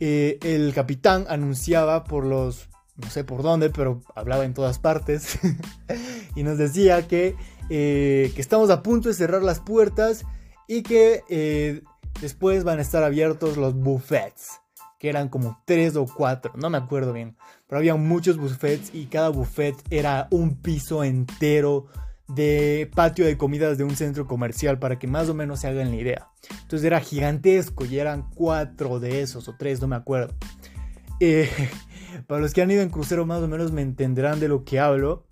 eh, 0.00 0.38
el 0.42 0.74
capitán 0.74 1.26
anunciaba 1.28 2.04
por 2.04 2.24
los, 2.24 2.68
no 2.96 3.08
sé 3.08 3.24
por 3.24 3.42
dónde, 3.42 3.70
pero 3.70 4.02
hablaba 4.14 4.44
en 4.44 4.54
todas 4.54 4.78
partes, 4.78 5.38
y 6.34 6.42
nos 6.42 6.58
decía 6.58 7.06
que, 7.06 7.36
eh, 7.70 8.32
que 8.34 8.40
estamos 8.40 8.70
a 8.70 8.82
punto 8.82 9.08
de 9.08 9.14
cerrar 9.14 9.42
las 9.42 9.60
puertas 9.60 10.24
y 10.66 10.82
que 10.82 11.22
eh, 11.28 11.82
después 12.20 12.64
van 12.64 12.78
a 12.78 12.82
estar 12.82 13.02
abiertos 13.02 13.56
los 13.56 13.74
buffets 13.74 14.60
que 14.98 15.08
eran 15.08 15.28
como 15.28 15.60
tres 15.64 15.96
o 15.96 16.06
cuatro, 16.06 16.52
no 16.54 16.70
me 16.70 16.78
acuerdo 16.78 17.12
bien, 17.12 17.36
pero 17.72 17.78
había 17.78 17.94
muchos 17.94 18.36
buffets 18.36 18.90
y 18.92 19.06
cada 19.06 19.30
buffet 19.30 19.74
era 19.88 20.28
un 20.30 20.56
piso 20.56 21.04
entero 21.04 21.86
de 22.28 22.90
patio 22.94 23.24
de 23.24 23.38
comidas 23.38 23.78
de 23.78 23.84
un 23.84 23.96
centro 23.96 24.26
comercial 24.26 24.78
para 24.78 24.98
que 24.98 25.06
más 25.06 25.30
o 25.30 25.34
menos 25.34 25.60
se 25.60 25.68
hagan 25.68 25.88
la 25.88 25.96
idea. 25.96 26.28
Entonces 26.50 26.84
era 26.84 27.00
gigantesco 27.00 27.86
y 27.86 27.98
eran 27.98 28.28
cuatro 28.34 29.00
de 29.00 29.22
esos 29.22 29.48
o 29.48 29.54
tres, 29.56 29.80
no 29.80 29.88
me 29.88 29.96
acuerdo. 29.96 30.34
Eh, 31.18 31.48
para 32.26 32.42
los 32.42 32.52
que 32.52 32.60
han 32.60 32.70
ido 32.70 32.82
en 32.82 32.90
crucero 32.90 33.24
más 33.24 33.40
o 33.40 33.48
menos 33.48 33.72
me 33.72 33.80
entenderán 33.80 34.38
de 34.38 34.48
lo 34.48 34.64
que 34.64 34.78
hablo. 34.78 35.24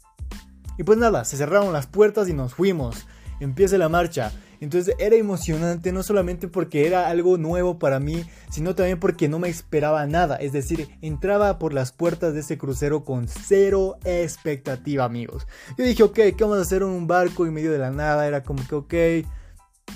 Y 0.78 0.84
pues 0.84 0.96
nada, 0.96 1.26
se 1.26 1.36
cerraron 1.36 1.74
las 1.74 1.88
puertas 1.88 2.26
y 2.30 2.32
nos 2.32 2.54
fuimos. 2.54 3.06
Empieza 3.40 3.76
la 3.76 3.90
marcha. 3.90 4.32
Entonces 4.60 4.94
era 4.98 5.16
emocionante 5.16 5.90
no 5.90 6.02
solamente 6.02 6.46
porque 6.46 6.86
era 6.86 7.08
algo 7.08 7.38
nuevo 7.38 7.78
para 7.78 7.98
mí, 7.98 8.24
sino 8.50 8.74
también 8.74 9.00
porque 9.00 9.28
no 9.28 9.38
me 9.38 9.48
esperaba 9.48 10.06
nada. 10.06 10.36
Es 10.36 10.52
decir, 10.52 10.88
entraba 11.00 11.58
por 11.58 11.72
las 11.72 11.92
puertas 11.92 12.34
de 12.34 12.40
ese 12.40 12.58
crucero 12.58 13.04
con 13.04 13.26
cero 13.26 13.96
expectativa, 14.04 15.04
amigos. 15.04 15.46
Yo 15.78 15.84
dije, 15.84 16.02
ok, 16.02 16.14
¿qué 16.14 16.36
vamos 16.40 16.58
a 16.58 16.62
hacer 16.62 16.82
en 16.82 16.88
un 16.88 17.06
barco 17.06 17.46
en 17.46 17.54
medio 17.54 17.72
de 17.72 17.78
la 17.78 17.90
nada? 17.90 18.26
Era 18.26 18.42
como 18.42 18.66
que, 18.66 18.74
ok, 18.74 18.94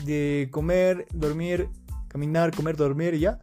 de 0.05 0.49
comer, 0.51 1.07
dormir, 1.13 1.69
caminar, 2.09 2.55
comer, 2.55 2.77
dormir 2.77 3.15
y 3.15 3.21
ya. 3.21 3.41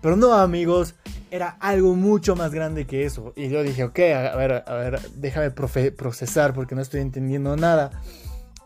Pero 0.00 0.16
no, 0.16 0.32
amigos, 0.34 0.94
era 1.30 1.50
algo 1.60 1.94
mucho 1.94 2.34
más 2.34 2.52
grande 2.52 2.86
que 2.86 3.04
eso. 3.04 3.32
Y 3.36 3.48
yo 3.48 3.62
dije, 3.62 3.84
ok, 3.84 3.98
a 3.98 4.36
ver, 4.36 4.64
a 4.66 4.74
ver, 4.74 5.00
déjame 5.16 5.50
procesar 5.50 6.54
porque 6.54 6.74
no 6.74 6.80
estoy 6.80 7.00
entendiendo 7.00 7.56
nada. 7.56 7.90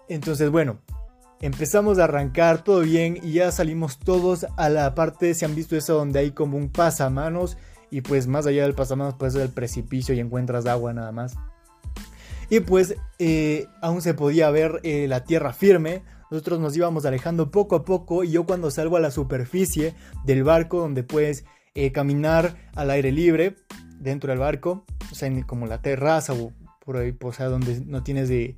Entonces, 0.09 0.51
bueno, 0.51 0.79
empezamos 1.41 1.99
a 1.99 2.05
arrancar 2.05 2.63
todo 2.63 2.81
bien 2.81 3.19
y 3.23 3.33
ya 3.33 3.51
salimos 3.51 3.99
todos 3.99 4.47
a 4.57 4.69
la 4.69 4.95
parte, 4.95 5.35
si 5.35 5.45
han 5.45 5.55
visto 5.55 5.77
eso, 5.77 5.95
donde 5.95 6.19
hay 6.19 6.31
como 6.33 6.57
un 6.57 6.69
pasamanos 6.69 7.57
y 7.91 8.03
pues 8.03 8.27
más 8.27 8.47
allá 8.47 8.63
del 8.63 8.75
pasamanos 8.75 9.15
pues 9.19 9.35
es 9.35 9.43
el 9.43 9.49
precipicio 9.49 10.15
y 10.15 10.21
encuentras 10.21 10.67
agua 10.67 10.93
nada 10.93 11.13
más. 11.13 11.37
Y 12.51 12.61
pues 12.61 12.97
eh, 13.19 13.67
aún 13.81 14.03
se 14.03 14.15
podía 14.15 14.51
ver 14.51 14.81
eh, 14.83 15.07
la 15.09 15.25
tierra 15.25 15.53
firme, 15.53 16.03
nosotros 16.31 16.61
nos 16.61 16.77
íbamos 16.77 17.07
alejando 17.07 17.51
poco 17.51 17.77
a 17.77 17.85
poco 17.85 18.23
y 18.25 18.33
yo 18.33 18.45
cuando 18.45 18.71
salgo 18.71 18.97
a 18.97 19.01
la 19.01 19.11
superficie 19.11 19.95
del 20.25 20.45
barco 20.45 20.81
donde 20.81 21.03
puedes 21.03 21.45
eh, 21.75 21.93
caminar 21.93 22.57
al 22.75 22.91
aire 22.91 23.13
libre 23.13 23.57
dentro 23.99 24.31
del 24.31 24.41
barco, 24.41 24.85
o 25.11 25.15
sea, 25.15 25.31
como 25.47 25.67
la 25.67 25.81
terraza 25.81 26.33
o 26.33 26.53
por 26.85 26.97
ahí, 26.97 27.17
o 27.21 27.33
sea, 27.33 27.47
donde 27.47 27.83
no 27.87 28.03
tienes 28.03 28.29
de, 28.29 28.57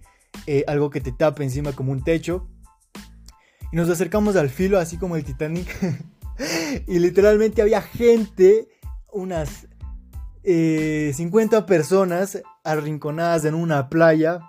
algo 0.66 0.90
que 0.90 1.01
te 1.01 1.12
tape 1.12 1.45
encima 1.45 1.73
como 1.73 1.92
un 1.92 2.03
techo, 2.03 2.49
y 3.72 3.76
nos 3.76 3.88
acercamos 3.88 4.37
al 4.37 4.50
filo, 4.50 4.78
así 4.78 4.98
como 4.98 5.16
el 5.16 5.24
Titanic. 5.24 5.68
y 6.87 6.98
literalmente 6.98 7.62
había 7.62 7.80
gente, 7.80 8.68
unas 9.11 9.66
50 10.44 10.44
eh, 10.44 11.62
personas 11.62 12.42
arrinconadas 12.64 13.44
en 13.44 13.54
una 13.54 13.88
playa 13.88 14.40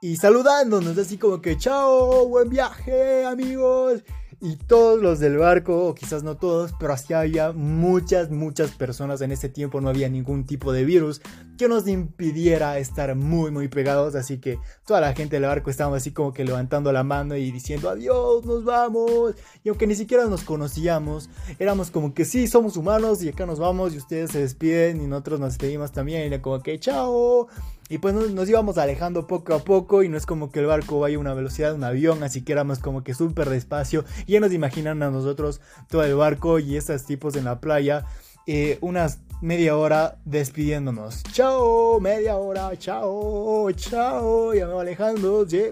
y 0.00 0.16
saludándonos, 0.16 0.96
así 0.98 1.18
como 1.18 1.40
que 1.40 1.56
chao, 1.56 2.28
buen 2.28 2.48
viaje 2.48 3.24
amigos. 3.24 4.02
Y 4.44 4.56
todos 4.56 5.00
los 5.00 5.20
del 5.20 5.38
barco, 5.38 5.86
o 5.86 5.94
quizás 5.94 6.22
no 6.22 6.36
todos, 6.36 6.74
pero 6.78 6.92
así 6.92 7.14
había 7.14 7.52
muchas, 7.52 8.30
muchas 8.30 8.72
personas. 8.72 9.22
En 9.22 9.32
ese 9.32 9.48
tiempo 9.48 9.80
no 9.80 9.88
había 9.88 10.10
ningún 10.10 10.44
tipo 10.44 10.70
de 10.70 10.84
virus 10.84 11.22
que 11.56 11.66
nos 11.66 11.88
impidiera 11.88 12.76
estar 12.76 13.14
muy, 13.14 13.50
muy 13.50 13.68
pegados. 13.68 14.14
Así 14.14 14.36
que 14.36 14.58
toda 14.86 15.00
la 15.00 15.14
gente 15.14 15.36
del 15.36 15.48
barco 15.48 15.70
estaba 15.70 15.96
así 15.96 16.10
como 16.10 16.34
que 16.34 16.44
levantando 16.44 16.92
la 16.92 17.02
mano 17.02 17.34
y 17.36 17.50
diciendo 17.52 17.88
adiós, 17.88 18.44
nos 18.44 18.66
vamos. 18.66 19.34
Y 19.62 19.70
aunque 19.70 19.86
ni 19.86 19.94
siquiera 19.94 20.26
nos 20.26 20.44
conocíamos, 20.44 21.30
éramos 21.58 21.90
como 21.90 22.12
que 22.12 22.26
sí, 22.26 22.46
somos 22.46 22.76
humanos 22.76 23.22
y 23.22 23.30
acá 23.30 23.46
nos 23.46 23.58
vamos 23.58 23.94
y 23.94 23.96
ustedes 23.96 24.32
se 24.32 24.40
despiden 24.40 25.00
y 25.00 25.06
nosotros 25.06 25.40
nos 25.40 25.54
despedimos 25.54 25.90
también. 25.90 26.20
Y 26.20 26.26
era 26.26 26.42
como 26.42 26.60
que 26.60 26.78
chao. 26.78 27.48
Y 27.88 27.98
pues 27.98 28.14
nos, 28.14 28.48
íbamos 28.48 28.78
alejando 28.78 29.26
poco 29.26 29.54
a 29.54 29.58
poco 29.58 30.02
y 30.02 30.08
no 30.08 30.16
es 30.16 30.24
como 30.24 30.50
que 30.50 30.60
el 30.60 30.66
barco 30.66 31.00
vaya 31.00 31.16
a 31.16 31.20
una 31.20 31.34
velocidad 31.34 31.70
de 31.70 31.76
un 31.76 31.84
avión, 31.84 32.22
así 32.22 32.42
que 32.42 32.52
éramos 32.52 32.78
como 32.78 33.04
que 33.04 33.12
súper 33.12 33.50
despacio. 33.50 34.04
Y 34.26 34.32
ya 34.32 34.40
nos 34.40 34.52
imaginan 34.52 35.02
a 35.02 35.10
nosotros 35.10 35.60
todo 35.88 36.02
el 36.02 36.14
barco 36.14 36.58
y 36.58 36.76
estos 36.76 37.04
tipos 37.04 37.36
en 37.36 37.44
la 37.44 37.60
playa, 37.60 38.06
eh, 38.46 38.78
unas 38.80 39.18
media 39.42 39.76
hora 39.76 40.16
despidiéndonos. 40.24 41.22
Chao, 41.24 42.00
media 42.00 42.36
hora, 42.36 42.70
chao, 42.78 43.70
chao. 43.72 44.54
Ya 44.54 44.66
me 44.66 44.72
voy 44.72 44.82
alejando, 44.82 45.46
¿sí? 45.46 45.64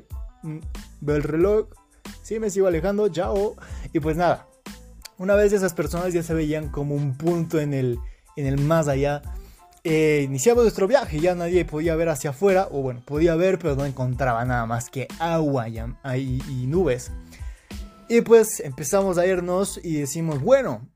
Mm, 0.42 0.58
veo 1.00 1.16
el 1.16 1.22
reloj, 1.22 1.68
sí, 2.22 2.38
me 2.38 2.50
sigo 2.50 2.66
alejando, 2.66 3.08
chao. 3.08 3.56
Y 3.94 4.00
pues 4.00 4.18
nada, 4.18 4.46
una 5.16 5.34
vez 5.34 5.54
esas 5.54 5.72
personas 5.72 6.12
ya 6.12 6.22
se 6.22 6.34
veían 6.34 6.68
como 6.68 6.94
un 6.94 7.16
punto 7.16 7.58
en 7.58 7.72
el, 7.72 7.98
en 8.36 8.46
el 8.46 8.60
más 8.60 8.88
allá 8.88 9.22
eh, 9.84 10.22
iniciamos 10.24 10.62
nuestro 10.62 10.86
viaje, 10.86 11.18
ya 11.18 11.34
nadie 11.34 11.64
podía 11.64 11.96
ver 11.96 12.08
hacia 12.08 12.30
afuera, 12.30 12.68
o 12.70 12.82
bueno, 12.82 13.02
podía 13.04 13.34
ver, 13.34 13.58
pero 13.58 13.74
no 13.74 13.84
encontraba 13.84 14.44
nada 14.44 14.64
más 14.64 14.90
que 14.90 15.08
agua 15.18 15.68
y, 15.68 16.66
nubes. 16.66 17.10
Y 18.08 18.20
pues 18.20 18.60
empezamos 18.60 19.18
a 19.18 19.26
irnos 19.26 19.80
y 19.82 19.94
decimos, 19.94 20.40
bueno, 20.40 20.88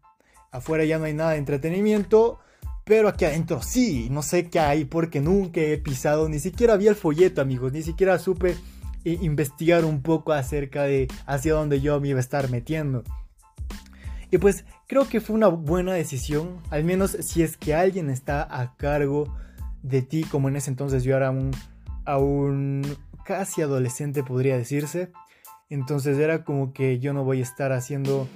afuera 0.52 0.84
ya 0.84 0.98
no 0.98 1.06
hay 1.06 1.14
nada 1.14 1.32
de 1.32 1.38
entretenimiento, 1.38 2.38
pero 2.84 3.08
aquí 3.08 3.24
adentro 3.24 3.60
sí, 3.60 4.08
no 4.10 4.22
sé 4.22 4.48
qué 4.48 4.60
hay 4.60 4.84
porque 4.84 5.20
nunca 5.20 5.60
he 5.60 5.78
pisado, 5.78 6.28
ni 6.28 6.38
siquiera 6.38 6.76
vi 6.76 6.86
el 6.86 6.94
folleto 6.94 7.40
amigos, 7.40 7.72
ni 7.72 7.82
siquiera 7.82 8.18
supe 8.20 8.56
eh, 9.04 9.18
investigar 9.20 9.84
un 9.84 10.02
poco 10.02 10.32
acerca 10.32 10.84
de 10.84 11.08
hacia 11.26 11.54
dónde 11.54 11.80
yo 11.80 12.00
me 12.00 12.08
iba 12.08 12.18
a 12.18 12.20
estar 12.20 12.48
metiendo. 12.50 13.02
Y 14.30 14.38
pues 14.38 14.64
creo 14.86 15.08
que 15.08 15.20
fue 15.20 15.36
una 15.36 15.48
buena 15.48 15.94
decisión, 15.94 16.58
al 16.70 16.84
menos 16.84 17.16
si 17.20 17.42
es 17.42 17.56
que 17.56 17.74
alguien 17.74 18.10
está 18.10 18.42
a 18.42 18.76
cargo 18.76 19.34
de 19.82 20.02
ti, 20.02 20.24
como 20.24 20.48
en 20.48 20.56
ese 20.56 20.70
entonces 20.70 21.04
yo 21.04 21.16
era 21.16 21.30
un, 21.30 21.50
aún 22.04 22.82
casi 23.24 23.62
adolescente 23.62 24.22
podría 24.22 24.56
decirse. 24.56 25.10
Entonces 25.68 26.18
era 26.18 26.44
como 26.44 26.72
que 26.72 27.00
yo 27.00 27.12
no 27.12 27.24
voy 27.24 27.40
a 27.40 27.42
estar 27.42 27.72
haciendo 27.72 28.28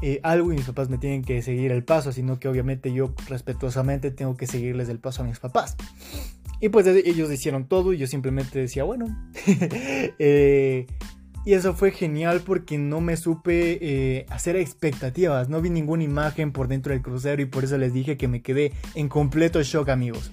eh, 0.00 0.20
algo 0.22 0.52
y 0.52 0.56
mis 0.56 0.66
papás 0.66 0.88
me 0.88 0.96
tienen 0.96 1.22
que 1.22 1.42
seguir 1.42 1.70
el 1.70 1.84
paso, 1.84 2.12
sino 2.12 2.38
que 2.38 2.48
obviamente 2.48 2.92
yo 2.92 3.12
respetuosamente 3.28 4.10
tengo 4.10 4.36
que 4.36 4.46
seguirles 4.46 4.88
el 4.88 4.98
paso 4.98 5.22
a 5.22 5.26
mis 5.26 5.38
papás. 5.38 5.76
Y 6.60 6.70
pues 6.70 6.86
ellos 6.86 7.30
hicieron 7.30 7.68
todo 7.68 7.92
y 7.92 7.98
yo 7.98 8.06
simplemente 8.06 8.58
decía, 8.58 8.84
bueno. 8.84 9.06
Eh, 10.20 10.86
y 11.48 11.54
eso 11.54 11.72
fue 11.72 11.92
genial 11.92 12.42
porque 12.44 12.76
no 12.76 13.00
me 13.00 13.16
supe 13.16 13.78
eh, 13.80 14.26
hacer 14.28 14.54
expectativas. 14.56 15.48
No 15.48 15.62
vi 15.62 15.70
ninguna 15.70 16.04
imagen 16.04 16.52
por 16.52 16.68
dentro 16.68 16.92
del 16.92 17.00
crucero 17.00 17.40
y 17.40 17.46
por 17.46 17.64
eso 17.64 17.78
les 17.78 17.94
dije 17.94 18.18
que 18.18 18.28
me 18.28 18.42
quedé 18.42 18.74
en 18.94 19.08
completo 19.08 19.62
shock 19.62 19.88
amigos. 19.88 20.30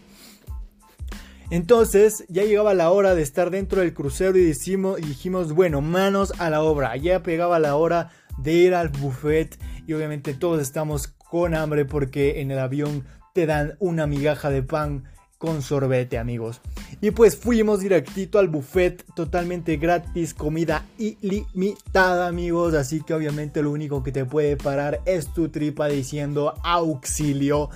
Entonces 1.51 2.25
ya 2.27 2.43
llegaba 2.43 2.73
la 2.73 2.91
hora 2.91 3.15
de 3.15 3.21
estar 3.21 3.49
dentro 3.49 3.79
del 3.79 3.93
crucero 3.93 4.37
y 4.37 4.43
dijimos, 4.43 4.97
dijimos, 4.97 5.53
bueno, 5.53 5.79
manos 5.79 6.33
a 6.37 6.49
la 6.49 6.61
obra. 6.61 6.97
Ya 6.97 7.23
pegaba 7.23 7.59
la 7.59 7.77
hora 7.77 8.09
de 8.37 8.51
ir 8.51 8.75
al 8.75 8.89
buffet 8.89 9.57
y 9.87 9.93
obviamente 9.93 10.33
todos 10.33 10.61
estamos 10.61 11.07
con 11.07 11.55
hambre 11.55 11.85
porque 11.85 12.41
en 12.41 12.51
el 12.51 12.59
avión 12.59 13.05
te 13.33 13.45
dan 13.45 13.77
una 13.79 14.05
migaja 14.05 14.49
de 14.49 14.63
pan 14.63 15.05
con 15.45 15.61
sorbete 15.61 16.17
amigos. 16.17 16.59
Y 17.01 17.11
pues 17.11 17.37
fuimos 17.37 17.79
directito 17.79 18.39
al 18.39 18.47
buffet 18.47 19.05
totalmente 19.15 19.77
gratis, 19.77 20.33
comida 20.33 20.85
ilimitada 20.97 22.27
amigos, 22.27 22.73
así 22.73 23.01
que 23.01 23.13
obviamente 23.13 23.61
lo 23.61 23.71
único 23.71 24.01
que 24.01 24.11
te 24.11 24.25
puede 24.25 24.57
parar 24.57 25.01
es 25.05 25.31
tu 25.33 25.49
tripa 25.49 25.87
diciendo 25.87 26.55
auxilio. 26.63 27.69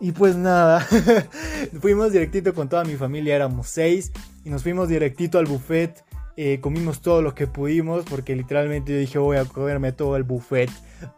Y 0.00 0.12
pues 0.12 0.36
nada, 0.36 0.86
fuimos 1.80 2.12
directito 2.12 2.54
con 2.54 2.68
toda 2.68 2.84
mi 2.84 2.94
familia, 2.94 3.34
éramos 3.34 3.68
seis, 3.68 4.12
y 4.44 4.50
nos 4.50 4.62
fuimos 4.62 4.88
directito 4.88 5.38
al 5.38 5.46
buffet. 5.46 6.04
Eh, 6.36 6.60
comimos 6.60 7.00
todo 7.00 7.20
lo 7.20 7.34
que 7.34 7.48
pudimos, 7.48 8.04
porque 8.08 8.36
literalmente 8.36 8.92
yo 8.92 8.98
dije 8.98 9.18
voy 9.18 9.38
a 9.38 9.44
comerme 9.44 9.90
todo 9.90 10.16
el 10.16 10.22
buffet. 10.22 10.70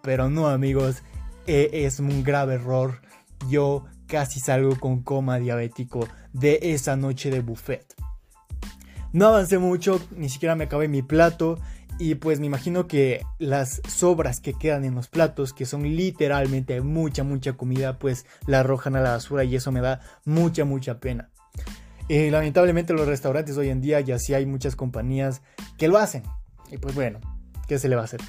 Pero 0.02 0.30
no, 0.30 0.48
amigos, 0.48 1.02
eh, 1.46 1.68
es 1.72 2.00
un 2.00 2.22
grave 2.22 2.54
error. 2.54 3.02
Yo 3.50 3.84
casi 4.10 4.40
salgo 4.40 4.78
con 4.78 5.02
coma 5.02 5.38
diabético 5.38 6.08
de 6.32 6.58
esa 6.62 6.96
noche 6.96 7.30
de 7.30 7.40
buffet. 7.40 7.94
No 9.12 9.28
avancé 9.28 9.58
mucho, 9.58 10.00
ni 10.16 10.28
siquiera 10.28 10.56
me 10.56 10.64
acabé 10.64 10.88
mi 10.88 11.02
plato 11.02 11.58
y 11.98 12.16
pues 12.16 12.40
me 12.40 12.46
imagino 12.46 12.88
que 12.88 13.22
las 13.38 13.80
sobras 13.88 14.40
que 14.40 14.54
quedan 14.54 14.84
en 14.84 14.94
los 14.96 15.08
platos, 15.08 15.52
que 15.52 15.64
son 15.64 15.82
literalmente 15.84 16.80
mucha, 16.80 17.22
mucha 17.22 17.52
comida, 17.52 17.98
pues 17.98 18.26
la 18.46 18.60
arrojan 18.60 18.96
a 18.96 19.00
la 19.00 19.12
basura 19.12 19.44
y 19.44 19.54
eso 19.54 19.70
me 19.70 19.80
da 19.80 20.00
mucha, 20.24 20.64
mucha 20.64 20.98
pena. 20.98 21.30
Eh, 22.08 22.30
lamentablemente 22.32 22.92
los 22.92 23.06
restaurantes 23.06 23.56
hoy 23.56 23.68
en 23.68 23.80
día 23.80 24.00
ya 24.00 24.18
sí 24.18 24.34
hay 24.34 24.44
muchas 24.44 24.74
compañías 24.74 25.42
que 25.78 25.86
lo 25.86 25.98
hacen. 25.98 26.24
Y 26.70 26.78
pues 26.78 26.94
bueno, 26.96 27.20
¿qué 27.68 27.78
se 27.78 27.88
le 27.88 27.94
va 27.94 28.02
a 28.02 28.06
hacer? 28.06 28.20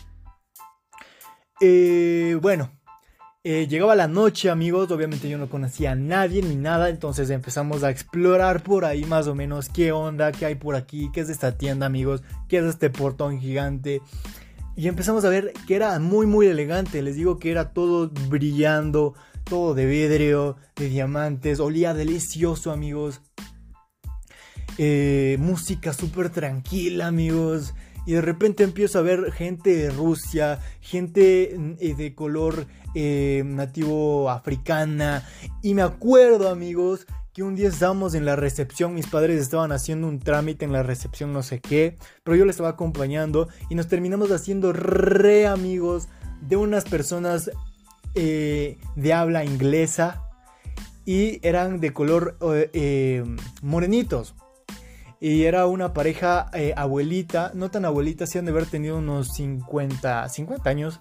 Eh, 1.59 2.37
bueno, 2.41 2.71
eh, 3.43 3.67
llegaba 3.67 3.95
la 3.95 4.07
noche, 4.07 4.49
amigos. 4.49 4.91
Obviamente 4.91 5.29
yo 5.29 5.37
no 5.37 5.49
conocía 5.49 5.91
a 5.91 5.95
nadie 5.95 6.41
ni 6.41 6.55
nada. 6.55 6.89
Entonces 6.89 7.29
empezamos 7.29 7.83
a 7.83 7.89
explorar 7.89 8.61
por 8.63 8.85
ahí 8.85 9.03
más 9.05 9.27
o 9.27 9.35
menos 9.35 9.69
qué 9.69 9.91
onda, 9.91 10.31
qué 10.31 10.45
hay 10.45 10.55
por 10.55 10.75
aquí, 10.75 11.09
qué 11.11 11.21
es 11.21 11.29
esta 11.29 11.57
tienda, 11.57 11.85
amigos, 11.85 12.21
qué 12.47 12.57
es 12.57 12.65
este 12.65 12.89
portón 12.89 13.39
gigante. 13.39 14.01
Y 14.75 14.87
empezamos 14.87 15.25
a 15.25 15.29
ver 15.29 15.53
que 15.67 15.75
era 15.75 15.97
muy, 15.99 16.27
muy 16.27 16.47
elegante. 16.47 17.01
Les 17.01 17.15
digo 17.15 17.39
que 17.39 17.51
era 17.51 17.73
todo 17.73 18.09
brillando, 18.29 19.15
todo 19.43 19.73
de 19.73 19.85
vidrio, 19.85 20.57
de 20.75 20.89
diamantes. 20.89 21.59
Olía 21.59 21.93
delicioso, 21.93 22.71
amigos. 22.71 23.21
Eh, 24.77 25.37
música 25.39 25.93
súper 25.93 26.29
tranquila, 26.29 27.07
amigos. 27.07 27.73
Y 28.05 28.13
de 28.13 28.21
repente 28.21 28.63
empiezo 28.63 28.99
a 28.99 29.03
ver 29.03 29.31
gente 29.31 29.75
de 29.75 29.89
Rusia, 29.91 30.59
gente 30.79 31.55
eh, 31.79 31.95
de 31.95 32.15
color 32.15 32.65
eh, 32.95 33.43
nativo 33.45 34.29
africana. 34.29 35.27
Y 35.61 35.73
me 35.73 35.83
acuerdo, 35.83 36.49
amigos, 36.49 37.05
que 37.33 37.43
un 37.43 37.55
día 37.55 37.69
estábamos 37.69 38.15
en 38.15 38.25
la 38.25 38.35
recepción, 38.35 38.95
mis 38.95 39.07
padres 39.07 39.39
estaban 39.39 39.71
haciendo 39.71 40.07
un 40.07 40.19
trámite 40.19 40.65
en 40.65 40.73
la 40.73 40.83
recepción, 40.83 41.31
no 41.31 41.43
sé 41.43 41.61
qué, 41.61 41.97
pero 42.23 42.35
yo 42.35 42.45
les 42.45 42.55
estaba 42.55 42.69
acompañando 42.69 43.47
y 43.69 43.75
nos 43.75 43.87
terminamos 43.87 44.31
haciendo 44.31 44.73
re 44.73 45.47
amigos 45.47 46.09
de 46.41 46.57
unas 46.57 46.83
personas 46.83 47.51
eh, 48.15 48.77
de 48.95 49.13
habla 49.13 49.45
inglesa 49.45 50.23
y 51.05 51.39
eran 51.47 51.79
de 51.79 51.93
color 51.93 52.37
morenitos. 53.61 54.35
Y 55.23 55.43
era 55.43 55.67
una 55.67 55.93
pareja 55.93 56.49
eh, 56.51 56.73
abuelita, 56.75 57.51
no 57.53 57.69
tan 57.69 57.85
abuelita, 57.85 58.25
sí 58.25 58.39
de 58.39 58.49
haber 58.49 58.65
tenido 58.65 58.97
unos 58.97 59.27
50, 59.35 60.27
50 60.27 60.67
años. 60.67 60.99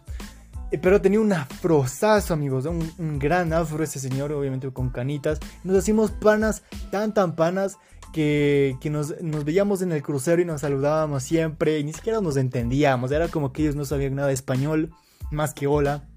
Eh, 0.71 0.77
pero 0.77 1.01
tenía 1.01 1.21
un 1.21 1.33
afrozazo, 1.33 2.35
amigos, 2.35 2.67
un, 2.67 3.19
gran 3.19 3.55
afro 3.55 3.83
ese 3.83 3.99
señor, 3.99 4.31
obviamente 4.33 4.71
con 4.73 4.91
canitas. 4.91 5.41
Nos 5.65 5.79
hacíamos 5.79 6.11
panas, 6.11 6.63
tan 6.91 7.15
tan 7.15 7.35
panas, 7.35 7.79
que, 8.13 8.77
nos, 8.91 9.19
nos, 9.23 9.47
veíamos 9.47 9.81
en 9.81 9.91
el 9.93 10.03
crucero 10.03 10.43
y 10.43 10.45
nos 10.45 10.61
saludábamos 10.61 11.23
siempre. 11.23 11.79
Y 11.79 11.85
ni 11.85 11.95
siquiera 11.95 12.21
nos 12.21 12.37
entendíamos, 12.37 13.13
era 13.13 13.29
como 13.29 13.55
que 13.55 13.63
ellos 13.63 13.75
no 13.75 13.87
sabían 13.87 14.17
nada 14.17 14.29
de 14.29 14.35
español, 14.35 14.91
más 15.31 15.55
que 15.55 15.67
hola. 15.67 16.10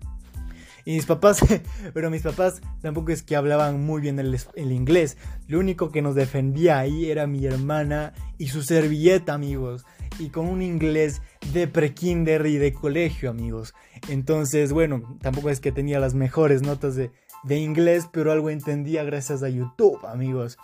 Y 0.86 0.96
mis 0.96 1.06
papás, 1.06 1.40
pero 1.94 2.10
mis 2.10 2.22
papás 2.22 2.62
tampoco 2.82 3.12
es 3.12 3.24
que 3.24 3.36
hablaban 3.36 3.84
muy 3.86 4.02
bien 4.02 4.20
el, 4.20 4.72
inglés. 4.72 5.18
Lo 5.48 5.60
único 5.60 5.92
que 5.92 6.02
nos 6.02 6.16
defendía 6.16 6.80
ahí 6.80 7.10
era 7.10 7.28
mi 7.28 7.46
hermana 7.46 8.14
y 8.38 8.48
su 8.48 8.64
servilleta, 8.64 9.34
amigos. 9.34 9.86
Y 10.20 10.30
con 10.30 10.48
un 10.48 10.62
inglés 10.62 11.22
de 11.54 11.68
prekinder 11.68 12.46
y 12.46 12.58
de 12.58 12.74
colegio, 12.74 13.30
amigos. 13.30 13.74
Entonces, 14.10 14.72
bueno, 14.72 15.18
tampoco 15.22 15.50
es 15.50 15.60
que 15.60 15.72
tenía 15.72 16.00
las 16.00 16.14
mejores 16.14 16.62
notas 16.62 16.96
de, 16.96 17.12
de 17.44 17.58
inglés, 17.58 18.08
pero 18.12 18.32
algo 18.32 18.50
entendía 18.50 19.04
gracias 19.04 19.42
a 19.42 19.50
YouTube, 19.50 20.06
amigos. 20.06 20.58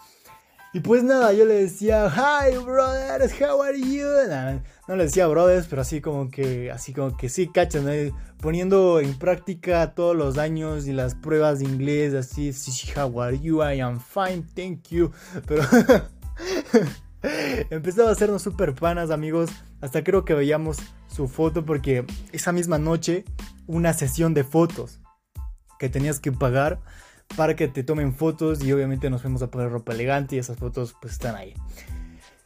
Y 0.71 0.81
pues 0.81 1.03
nada, 1.03 1.33
yo 1.33 1.45
le 1.45 1.55
decía, 1.55 2.07
hi 2.09 2.55
brothers, 2.57 3.33
how 3.41 3.63
are 3.63 3.79
you? 3.79 4.05
no 4.87 4.95
le 4.95 5.05
decía 5.05 5.25
brothers, 5.25 5.65
pero 5.67 5.81
así 5.81 5.99
como 5.99 6.29
que, 6.29 6.69
así 6.69 6.93
como 6.93 7.17
que 7.17 7.27
sí, 7.27 7.47
cachan, 7.47 7.87
poniendo 8.39 8.99
en 8.99 9.17
práctica 9.17 9.95
todos 9.95 10.15
los 10.15 10.37
años 10.37 10.85
y 10.87 10.93
las 10.93 11.15
pruebas 11.15 11.59
de 11.59 11.65
inglés, 11.65 12.13
así, 12.13 12.51
how 12.95 13.19
are 13.19 13.39
you? 13.39 13.63
I 13.63 13.79
am 13.79 13.99
fine, 13.99 14.43
thank 14.55 14.89
you. 14.89 15.11
Pero 15.47 15.63
empezaba 17.71 18.09
a 18.09 18.11
hacernos 18.11 18.43
super 18.43 18.75
panas, 18.75 19.09
amigos. 19.09 19.49
Hasta 19.81 20.03
creo 20.03 20.23
que 20.23 20.35
veíamos 20.35 20.77
su 21.07 21.27
foto 21.27 21.65
porque 21.65 22.05
esa 22.31 22.51
misma 22.51 22.77
noche, 22.77 23.25
una 23.65 23.93
sesión 23.93 24.35
de 24.35 24.43
fotos 24.43 24.99
que 25.79 25.89
tenías 25.89 26.19
que 26.19 26.31
pagar 26.31 26.79
para 27.35 27.55
que 27.55 27.67
te 27.67 27.83
tomen 27.83 28.13
fotos 28.13 28.63
y 28.63 28.71
obviamente 28.71 29.09
nos 29.09 29.21
fuimos 29.21 29.41
a 29.41 29.47
poner 29.47 29.69
ropa 29.69 29.93
elegante 29.93 30.35
y 30.35 30.39
esas 30.39 30.57
fotos 30.57 30.95
pues 30.99 31.13
están 31.13 31.35
ahí. 31.35 31.53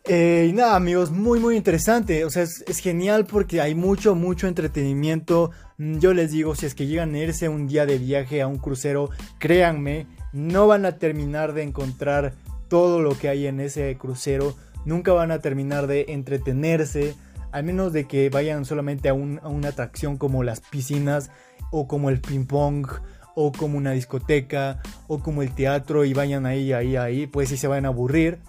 Eh, 0.05 0.47
y 0.49 0.53
nada 0.53 0.75
amigos, 0.75 1.11
muy 1.11 1.39
muy 1.39 1.55
interesante, 1.55 2.25
o 2.25 2.29
sea, 2.29 2.43
es, 2.43 2.79
genial 2.79 3.25
porque 3.25 3.61
hay 3.61 3.73
mucho, 3.73 4.15
mucho 4.15 4.47
entretenimiento. 4.47 5.51
Mm, 5.77 5.99
yo 5.99 6.13
les 6.13 6.31
digo, 6.31 6.55
si 6.55 6.65
es 6.65 6.75
que 6.75 6.87
llegan 6.87 7.15
a 7.15 7.19
irse 7.19 7.47
un 7.47 7.67
día 7.67 7.85
de 7.85 7.97
viaje 7.97 8.41
a 8.41 8.47
un 8.47 8.57
crucero, 8.57 9.11
créanme, 9.39 10.07
no 10.33 10.67
van 10.67 10.85
a 10.85 10.97
terminar 10.97 11.53
de 11.53 11.63
encontrar 11.63 12.33
todo 12.67 13.01
lo 13.01 13.17
que 13.17 13.29
hay 13.29 13.47
en 13.47 13.61
ese 13.61 13.95
crucero, 13.97 14.57
nunca 14.83 15.13
van 15.13 15.31
a 15.31 15.39
terminar 15.39 15.87
de 15.87 16.07
entretenerse, 16.09 17.15
al 17.53 17.63
menos 17.63 17.93
de 17.93 18.05
que 18.05 18.29
vayan 18.29 18.65
solamente 18.65 19.07
a, 19.07 19.13
a 19.13 19.15
una 19.15 19.69
atracción 19.69 20.17
como 20.17 20.43
las 20.43 20.59
piscinas 20.59 21.31
o 21.71 21.87
como 21.87 22.09
el 22.09 22.19
ping 22.19 22.45
pong 22.45 22.87
o 23.35 23.51
como 23.51 23.77
una 23.77 23.91
discoteca 23.91 24.81
o 25.07 25.19
como 25.19 25.41
el 25.41 25.53
teatro 25.53 26.05
y 26.05 26.13
vayan 26.13 26.45
ahí, 26.45 26.73
ahí, 26.73 26.95
ahí, 26.95 27.27
pues 27.27 27.49
si 27.49 27.57
se 27.57 27.67
van 27.67 27.85
a 27.85 27.89
aburrir. 27.89 28.39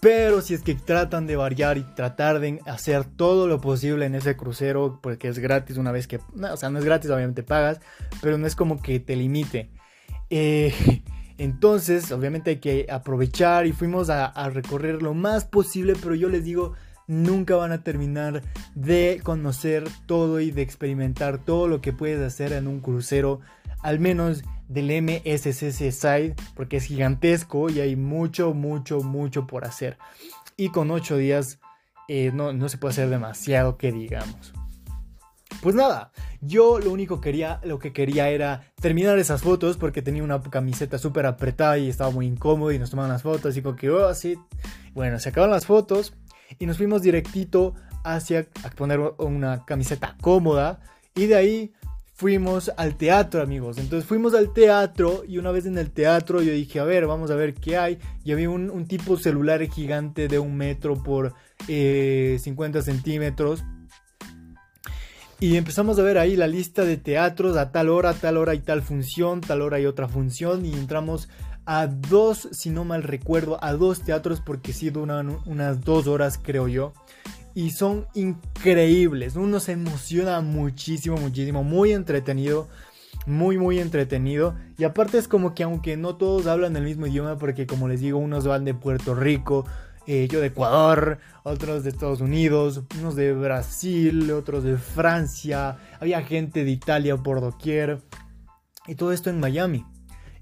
Pero 0.00 0.42
si 0.42 0.54
es 0.54 0.62
que 0.62 0.74
tratan 0.74 1.26
de 1.26 1.36
variar 1.36 1.78
y 1.78 1.82
tratar 1.82 2.38
de 2.38 2.60
hacer 2.66 3.04
todo 3.04 3.48
lo 3.48 3.60
posible 3.60 4.06
en 4.06 4.14
ese 4.14 4.36
crucero, 4.36 5.00
porque 5.02 5.28
es 5.28 5.38
gratis 5.38 5.78
una 5.78 5.90
vez 5.90 6.06
que... 6.06 6.18
o 6.18 6.56
sea, 6.56 6.70
no 6.70 6.78
es 6.78 6.84
gratis, 6.84 7.10
obviamente 7.10 7.42
pagas, 7.42 7.80
pero 8.20 8.38
no 8.38 8.46
es 8.46 8.54
como 8.54 8.80
que 8.80 9.00
te 9.00 9.16
limite. 9.16 9.70
Eh, 10.28 10.72
entonces, 11.38 12.12
obviamente 12.12 12.50
hay 12.50 12.56
que 12.58 12.86
aprovechar 12.90 13.66
y 13.66 13.72
fuimos 13.72 14.10
a 14.10 14.48
recorrer 14.50 15.02
lo 15.02 15.14
más 15.14 15.44
posible, 15.44 15.94
pero 16.00 16.14
yo 16.14 16.28
les 16.28 16.44
digo, 16.44 16.74
nunca 17.06 17.56
van 17.56 17.72
a 17.72 17.82
terminar 17.82 18.42
de 18.74 19.20
conocer 19.22 19.84
todo 20.06 20.40
y 20.40 20.50
de 20.50 20.62
experimentar 20.62 21.38
todo 21.38 21.68
lo 21.68 21.80
que 21.80 21.92
puedes 21.92 22.20
hacer 22.20 22.52
en 22.52 22.66
un 22.66 22.80
crucero, 22.80 23.40
al 23.82 24.00
menos 24.00 24.42
del 24.68 24.90
MSCC 25.02 25.92
Side, 25.92 26.34
porque 26.54 26.78
es 26.78 26.84
gigantesco 26.84 27.70
y 27.70 27.80
hay 27.80 27.96
mucho, 27.96 28.54
mucho, 28.54 29.00
mucho 29.00 29.46
por 29.46 29.64
hacer. 29.64 29.98
Y 30.56 30.70
con 30.70 30.90
8 30.90 31.16
días 31.16 31.60
eh, 32.08 32.30
no, 32.32 32.52
no 32.52 32.68
se 32.68 32.78
puede 32.78 32.92
hacer 32.92 33.08
demasiado 33.08 33.76
que 33.76 33.92
digamos. 33.92 34.52
Pues 35.62 35.74
nada, 35.74 36.12
yo 36.40 36.78
lo 36.78 36.90
único 36.90 37.20
quería, 37.20 37.60
lo 37.64 37.78
que 37.78 37.92
quería 37.92 38.28
era 38.28 38.72
terminar 38.80 39.18
esas 39.18 39.42
fotos 39.42 39.76
porque 39.76 40.02
tenía 40.02 40.22
una 40.22 40.40
camiseta 40.42 40.98
súper 40.98 41.26
apretada 41.26 41.78
y 41.78 41.88
estaba 41.88 42.10
muy 42.10 42.26
incómodo 42.26 42.72
y 42.72 42.78
nos 42.78 42.90
tomaban 42.90 43.10
las 43.10 43.22
fotos 43.22 43.56
y 43.56 43.62
como 43.62 43.76
que, 43.76 43.90
oh. 43.90 44.12
Bueno, 44.92 45.18
se 45.18 45.28
acabaron 45.28 45.54
las 45.54 45.66
fotos 45.66 46.14
y 46.58 46.66
nos 46.66 46.76
fuimos 46.76 47.02
directito 47.02 47.74
hacia 48.04 48.46
poner 48.76 49.00
una 49.18 49.64
camiseta 49.64 50.16
cómoda 50.20 50.80
y 51.14 51.26
de 51.26 51.34
ahí 51.34 51.72
fuimos 52.16 52.72
al 52.76 52.96
teatro, 52.96 53.42
amigos. 53.42 53.78
Entonces 53.78 54.08
fuimos 54.08 54.34
al 54.34 54.52
teatro 54.52 55.22
y 55.28 55.38
una 55.38 55.50
vez 55.50 55.66
en 55.66 55.76
el 55.78 55.90
teatro 55.90 56.42
yo 56.42 56.52
dije, 56.52 56.80
a 56.80 56.84
ver, 56.84 57.06
vamos 57.06 57.30
a 57.30 57.36
ver 57.36 57.54
qué 57.54 57.76
hay. 57.76 57.98
Y 58.24 58.32
había 58.32 58.48
un, 58.50 58.86
tipo 58.86 59.16
celular 59.18 59.62
gigante 59.70 60.26
de 60.26 60.38
un 60.38 60.56
metro 60.56 61.02
por 61.02 61.34
50 61.66 61.68
eh, 61.68 62.82
centímetros. 62.82 63.64
Y 65.38 65.56
empezamos 65.56 65.98
a 65.98 66.02
ver 66.02 66.16
ahí 66.16 66.34
la 66.34 66.46
lista 66.46 66.84
de 66.84 66.96
teatros 66.96 67.58
a 67.58 67.70
tal 67.70 67.90
hora, 67.90 68.14
tal 68.14 68.38
hora 68.38 68.54
y 68.54 68.60
tal 68.60 68.80
función, 68.80 69.42
tal 69.42 69.60
hora 69.60 69.78
y 69.78 69.84
otra 69.84 70.08
función. 70.08 70.64
Y 70.64 70.72
entramos 70.72 71.28
a 71.66 71.88
dos, 71.88 72.48
si 72.52 72.70
no 72.70 72.84
mal 72.84 73.02
recuerdo, 73.02 73.62
a 73.62 73.72
dos 73.72 74.00
teatros 74.00 74.40
porque 74.40 74.72
sí 74.72 74.90
duran 74.90 75.38
unas 75.46 75.84
dos 75.84 76.06
horas 76.06 76.38
creo 76.42 76.68
yo 76.68 76.92
y 77.56 77.70
son 77.70 78.06
increíbles. 78.12 79.34
Uno 79.34 79.60
se 79.60 79.72
emociona 79.72 80.42
muchísimo, 80.42 81.16
muchísimo, 81.16 81.64
muy 81.64 81.92
entretenido. 81.92 82.68
Muy, 83.24 83.56
muy 83.56 83.80
entretenido. 83.80 84.54
Y 84.76 84.84
aparte 84.84 85.16
es 85.16 85.26
como 85.26 85.54
que 85.54 85.62
aunque 85.62 85.96
no 85.96 86.16
todos 86.16 86.46
hablan 86.46 86.76
el 86.76 86.84
mismo 86.84 87.06
idioma, 87.06 87.38
porque 87.38 87.66
como 87.66 87.88
les 87.88 88.00
digo, 88.00 88.18
unos 88.18 88.46
van 88.46 88.66
de 88.66 88.74
Puerto 88.74 89.14
Rico, 89.14 89.64
eh, 90.06 90.28
yo 90.30 90.40
de 90.40 90.48
Ecuador, 90.48 91.18
otros 91.44 91.82
de 91.82 91.90
Estados 91.90 92.20
Unidos, 92.20 92.82
unos 93.00 93.16
de 93.16 93.32
Brasil, 93.32 94.30
otros 94.32 94.62
de 94.62 94.76
Francia, 94.76 95.78
había 95.98 96.22
gente 96.22 96.62
de 96.62 96.70
Italia 96.70 97.16
por 97.16 97.40
doquier. 97.40 98.02
Y 98.86 98.96
todo 98.96 99.12
esto 99.12 99.30
en 99.30 99.40
Miami. 99.40 99.86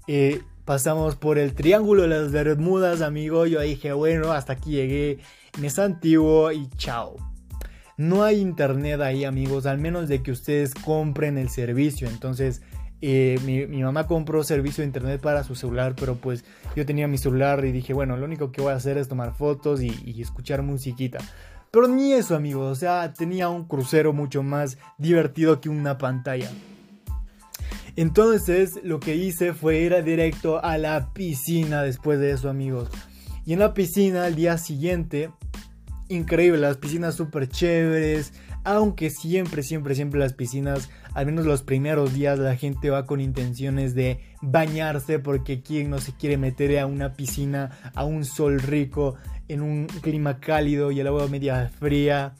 Eh, 0.05 0.43
pasamos 0.65 1.15
por 1.15 1.37
el 1.37 1.53
Triángulo 1.53 2.01
de 2.01 2.07
las 2.09 2.31
Bermudas, 2.31 3.01
amigo. 3.01 3.45
Yo 3.45 3.61
dije, 3.61 3.93
bueno, 3.93 4.31
hasta 4.31 4.53
aquí 4.53 4.71
llegué 4.71 5.19
es 5.61 5.79
antiguo 5.79 6.51
y 6.51 6.67
chao. 6.77 7.15
No 7.97 8.23
hay 8.23 8.41
internet 8.41 8.99
ahí 8.99 9.23
amigos, 9.23 9.65
al 9.65 9.77
menos 9.77 10.09
de 10.09 10.21
que 10.21 10.31
ustedes 10.31 10.73
compren 10.73 11.37
el 11.37 11.49
servicio. 11.49 12.09
Entonces 12.09 12.61
eh, 13.01 13.39
mi, 13.45 13.83
mamá 13.83 14.07
compró 14.07 14.43
servicio 14.43 14.81
de 14.81 14.87
internet 14.87 15.21
para 15.21 15.43
su 15.43 15.55
celular, 15.55 15.95
pero 15.97 16.15
pues 16.15 16.43
yo 16.75 16.85
tenía 16.85 17.07
mi 17.07 17.17
celular 17.17 17.63
y 17.63 17.71
dije, 17.71 17.93
bueno, 17.93 18.17
lo 18.17 18.25
único 18.25 18.51
que 18.51 18.61
voy 18.61 18.73
a 18.73 18.75
hacer 18.75 18.97
es 18.97 19.07
tomar 19.07 19.33
fotos 19.35 19.81
y, 19.81 19.93
y 20.03 20.21
escuchar 20.21 20.61
musiquita. 20.61 21.19
Pero 21.71 21.87
ni 21.87 22.13
eso 22.13 22.35
amigos, 22.35 22.71
o 22.71 22.75
sea, 22.75 23.13
tenía 23.13 23.49
un 23.49 23.65
crucero 23.65 24.13
mucho 24.13 24.43
más 24.43 24.77
divertido 24.97 25.61
que 25.61 25.69
una 25.69 25.97
pantalla. 25.97 26.49
Entonces 27.95 28.79
lo 28.83 28.99
que 28.99 29.15
hice 29.15 29.53
fue 29.53 29.79
ir 29.79 30.03
directo 30.03 30.63
a 30.63 30.77
la 30.77 31.13
piscina 31.13 31.81
después 31.81 32.19
de 32.19 32.31
eso 32.31 32.49
amigos. 32.49 32.89
Y 33.45 33.53
en 33.53 33.59
la 33.59 33.73
piscina 33.73 34.25
al 34.25 34.35
día 34.35 34.57
siguiente 34.57 35.29
increíble, 36.09 36.59
las 36.59 36.77
piscinas 36.77 37.15
súper 37.15 37.47
chéveres, 37.47 38.33
aunque 38.63 39.09
siempre, 39.09 39.63
siempre, 39.63 39.95
siempre 39.95 40.19
las 40.19 40.33
piscinas, 40.33 40.89
al 41.13 41.25
menos 41.25 41.45
los 41.45 41.63
primeros 41.63 42.13
días 42.13 42.39
la 42.39 42.55
gente 42.55 42.89
va 42.89 43.05
con 43.05 43.21
intenciones 43.21 43.95
de 43.95 44.19
bañarse 44.41 45.19
porque 45.19 45.61
quien 45.61 45.89
no 45.89 45.99
se 45.99 46.13
quiere 46.13 46.37
meter 46.37 46.79
a 46.79 46.85
una 46.85 47.13
piscina, 47.13 47.71
a 47.93 48.05
un 48.05 48.25
sol 48.25 48.59
rico, 48.59 49.15
en 49.47 49.61
un 49.61 49.87
clima 50.01 50.39
cálido 50.39 50.91
y 50.91 50.99
el 50.99 51.07
agua 51.07 51.27
media 51.27 51.71
fría. 51.79 52.33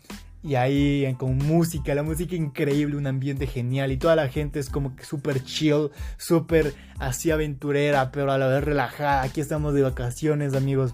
Y 0.46 0.54
ahí 0.54 1.12
con 1.18 1.40
música, 1.40 1.96
la 1.96 2.04
música 2.04 2.36
increíble, 2.36 2.98
un 2.98 3.08
ambiente 3.08 3.48
genial 3.48 3.92
y 3.92 3.98
toda 3.98 4.16
la 4.16 4.30
gente 4.30 4.60
es 4.60 4.70
como 4.70 4.96
que 4.96 5.04
súper 5.04 5.44
chill, 5.44 5.90
súper 6.18 6.76
así 7.00 7.32
aventurera, 7.32 8.12
pero 8.12 8.32
a 8.32 8.38
la 8.38 8.46
vez 8.46 8.64
relajada. 8.64 9.24
Aquí 9.24 9.42
estamos 9.42 9.74
de 9.74 9.82
vacaciones 9.82 10.54
amigos 10.54 10.94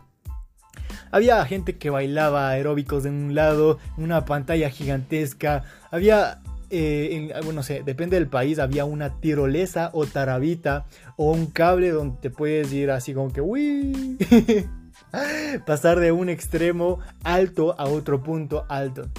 había 1.12 1.44
gente 1.46 1.78
que 1.78 1.90
bailaba 1.90 2.50
aeróbicos 2.50 3.04
de 3.04 3.10
un 3.10 3.36
lado, 3.36 3.80
una 3.98 4.24
pantalla 4.24 4.70
gigantesca. 4.70 5.64
Había, 5.92 6.40
eh, 6.70 7.32
bueno, 7.44 7.54
no 7.54 7.64
sé, 7.64 7.84
depende 7.86 8.16
del 8.16 8.28
país, 8.28 8.60
había 8.60 8.86
una 8.86 9.20
tirolesa 9.20 9.90
o 9.94 10.06
tarabita 10.06 10.86
o 11.18 11.32
un 11.32 11.48
cable 11.48 11.90
donde 11.90 12.18
te 12.22 12.30
puedes 12.30 12.72
ir 12.72 12.92
así 12.92 13.14
como 13.14 13.34
que, 13.34 13.42
uy, 13.42 14.18
pasar 15.66 16.00
de 16.00 16.14
un 16.14 16.30
extremo 16.30 17.00
alto 17.24 17.76
a 17.78 17.86
otro 17.86 18.24
punto 18.24 18.66
alto. 18.70 19.10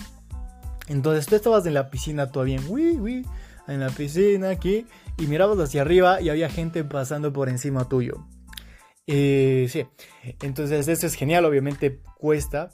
Entonces 0.88 1.26
tú 1.26 1.36
estabas 1.36 1.66
en 1.66 1.74
la 1.74 1.90
piscina 1.90 2.30
todavía, 2.30 2.60
uy, 2.68 2.98
uy, 2.98 3.26
en 3.68 3.80
la 3.80 3.90
piscina 3.90 4.50
aquí, 4.50 4.86
y 5.18 5.26
mirabas 5.26 5.58
hacia 5.58 5.82
arriba 5.82 6.20
y 6.20 6.28
había 6.28 6.48
gente 6.48 6.84
pasando 6.84 7.32
por 7.32 7.48
encima 7.48 7.88
tuyo. 7.88 8.26
Eh, 9.06 9.66
sí, 9.68 9.84
entonces 10.42 10.88
eso 10.88 11.06
es 11.06 11.14
genial, 11.14 11.44
obviamente 11.44 12.00
cuesta. 12.18 12.70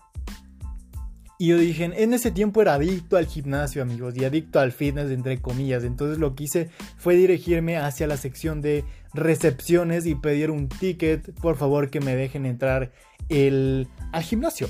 Y 1.40 1.48
yo 1.48 1.58
dije, 1.58 1.84
en 1.84 2.14
ese 2.14 2.32
tiempo 2.32 2.62
era 2.62 2.74
adicto 2.74 3.16
al 3.16 3.26
gimnasio, 3.26 3.80
amigos, 3.80 4.16
y 4.16 4.24
adicto 4.24 4.58
al 4.58 4.72
fitness, 4.72 5.12
entre 5.12 5.40
comillas. 5.40 5.84
Entonces 5.84 6.18
lo 6.18 6.34
que 6.34 6.44
hice 6.44 6.70
fue 6.96 7.14
dirigirme 7.14 7.76
hacia 7.76 8.08
la 8.08 8.16
sección 8.16 8.60
de 8.60 8.84
recepciones 9.14 10.04
y 10.06 10.16
pedir 10.16 10.50
un 10.50 10.68
ticket, 10.68 11.32
por 11.40 11.56
favor, 11.56 11.90
que 11.90 12.00
me 12.00 12.16
dejen 12.16 12.44
entrar 12.44 12.90
al 13.30 14.22
gimnasio. 14.24 14.68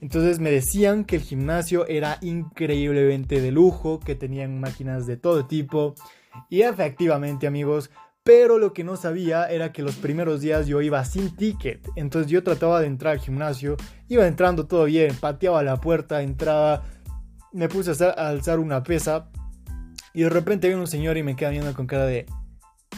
Entonces 0.00 0.40
me 0.40 0.50
decían 0.50 1.04
que 1.04 1.16
el 1.16 1.22
gimnasio 1.22 1.86
era 1.86 2.18
increíblemente 2.22 3.40
de 3.40 3.52
lujo, 3.52 4.00
que 4.00 4.14
tenían 4.14 4.58
máquinas 4.58 5.06
de 5.06 5.16
todo 5.16 5.46
tipo. 5.46 5.94
Y 6.48 6.62
efectivamente, 6.62 7.46
amigos, 7.46 7.90
pero 8.22 8.58
lo 8.58 8.72
que 8.72 8.84
no 8.84 8.96
sabía 8.96 9.46
era 9.46 9.72
que 9.72 9.82
los 9.82 9.96
primeros 9.96 10.40
días 10.40 10.66
yo 10.66 10.80
iba 10.80 11.04
sin 11.04 11.34
ticket. 11.36 11.86
Entonces 11.96 12.30
yo 12.30 12.42
trataba 12.42 12.80
de 12.80 12.86
entrar 12.86 13.14
al 13.14 13.20
gimnasio, 13.20 13.76
iba 14.08 14.26
entrando 14.26 14.66
todo 14.66 14.84
bien, 14.84 15.14
pateaba 15.16 15.62
la 15.62 15.80
puerta, 15.80 16.22
entraba, 16.22 16.84
me 17.52 17.68
puse 17.68 17.92
a 18.04 18.28
alzar 18.28 18.58
una 18.58 18.82
pesa 18.82 19.30
y 20.12 20.22
de 20.22 20.30
repente 20.30 20.68
viene 20.68 20.80
un 20.80 20.88
señor 20.88 21.16
y 21.16 21.22
me 21.22 21.36
queda 21.36 21.50
viendo 21.50 21.74
con 21.74 21.86
cara 21.86 22.06
de, 22.06 22.26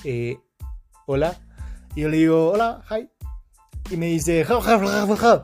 eh, 0.05 0.39
hola. 1.07 1.37
Y 1.95 2.03
yo 2.03 2.09
le 2.09 2.17
digo, 2.17 2.51
hola, 2.51 2.83
hi. 2.91 3.09
Y 3.91 3.97
me 3.97 4.07
dice, 4.07 4.45
how, 4.49 4.59
how, 4.59 4.81
how, 4.81 5.17
how. 5.17 5.43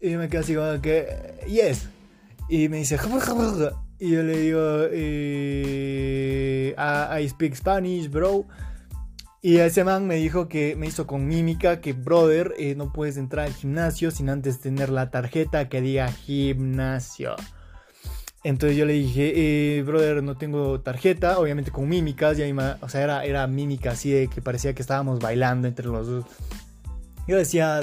Y 0.00 0.16
me 0.16 0.28
quedo 0.28 0.42
así 0.42 0.54
como 0.54 0.80
que, 0.80 1.40
yes. 1.48 1.88
Y 2.48 2.68
me 2.68 2.78
dice, 2.78 2.98
y 4.00 4.10
yo 4.10 4.22
le 4.22 4.38
digo, 4.38 4.60
eh, 4.90 6.74
I 6.76 7.28
speak 7.28 7.54
Spanish, 7.54 8.08
bro. 8.08 8.46
Y 9.42 9.56
ese 9.58 9.84
man 9.84 10.06
me 10.06 10.16
dijo 10.16 10.48
que 10.48 10.76
me 10.76 10.86
hizo 10.86 11.06
con 11.06 11.26
mímica 11.26 11.80
que, 11.80 11.92
brother, 11.92 12.54
eh, 12.58 12.74
no 12.74 12.92
puedes 12.92 13.16
entrar 13.16 13.46
al 13.46 13.54
gimnasio 13.54 14.10
sin 14.10 14.30
antes 14.30 14.60
tener 14.60 14.88
la 14.88 15.10
tarjeta 15.10 15.68
que 15.68 15.80
diga 15.80 16.12
gimnasio. 16.12 17.34
Entonces 18.44 18.78
yo 18.78 18.84
le 18.86 18.92
dije, 18.94 19.32
eh, 19.78 19.82
brother, 19.82 20.22
no 20.22 20.36
tengo 20.36 20.80
tarjeta, 20.80 21.38
obviamente 21.38 21.72
con 21.72 21.88
mímicas, 21.88 22.38
y 22.38 22.42
o 22.80 22.88
sea, 22.88 23.02
era, 23.02 23.24
era 23.24 23.46
mímica 23.48 23.90
así 23.92 24.10
de 24.10 24.28
que 24.28 24.40
parecía 24.40 24.74
que 24.74 24.82
estábamos 24.82 25.18
bailando 25.18 25.66
entre 25.66 25.86
los 25.86 26.06
dos. 26.06 26.24
Yo 27.26 27.36
decía, 27.36 27.80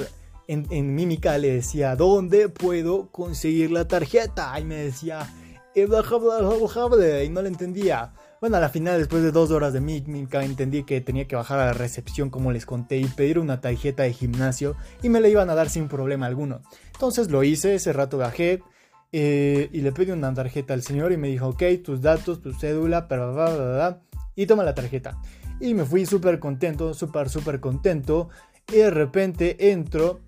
en, 0.48 0.68
en 0.70 0.96
mímica 0.96 1.38
le 1.38 1.54
decía, 1.54 1.96
¿dónde 1.96 2.50
puedo 2.50 3.10
conseguir 3.12 3.72
la 3.72 3.88
tarjeta? 3.88 4.60
Y 4.60 4.66
me 4.66 4.76
decía, 4.76 5.28
y 5.76 7.30
no 7.30 7.42
le 7.42 7.50
entendía. 7.50 8.14
Bueno, 8.40 8.58
a 8.58 8.60
la 8.60 8.70
final, 8.70 9.00
después 9.00 9.24
de 9.24 9.32
dos 9.32 9.52
horas 9.52 9.74
de 9.74 9.82
mímica, 9.82 10.44
entendí 10.44 10.84
que 10.84 11.02
tenía 11.02 11.28
que 11.28 11.36
bajar 11.36 11.60
a 11.60 11.66
la 11.66 11.74
recepción, 11.74 12.30
como 12.30 12.52
les 12.52 12.66
conté, 12.66 12.98
y 12.98 13.06
pedir 13.06 13.40
una 13.40 13.60
tarjeta 13.60 14.04
de 14.04 14.14
gimnasio, 14.14 14.76
y 15.02 15.10
me 15.10 15.20
la 15.20 15.28
iban 15.28 15.50
a 15.50 15.56
dar 15.56 15.70
sin 15.70 15.88
problema 15.88 16.28
alguno. 16.28 16.62
Entonces 16.94 17.30
lo 17.30 17.44
hice, 17.44 17.76
ese 17.76 17.92
rato 17.92 18.18
bajé, 18.18 18.62
eh, 19.12 19.70
y 19.72 19.82
le 19.82 19.92
pedí 19.92 20.12
una 20.12 20.34
tarjeta 20.34 20.74
al 20.74 20.84
señor, 20.84 21.12
y 21.12 21.18
me 21.18 21.28
dijo, 21.28 21.48
ok, 21.50 21.64
tus 21.84 22.02
datos, 22.02 22.42
tu 22.42 22.54
cédula, 22.54 23.08
y 24.36 24.46
toma 24.46 24.64
la 24.64 24.76
tarjeta. 24.76 25.20
Y 25.60 25.74
me 25.74 25.86
fui 25.86 26.06
súper 26.06 26.40
contento, 26.40 26.94
súper, 26.94 27.30
súper 27.30 27.60
contento, 27.60 28.30
y 28.68 28.78
de 28.78 28.92
repente 28.92 29.72
entro, 29.72 30.22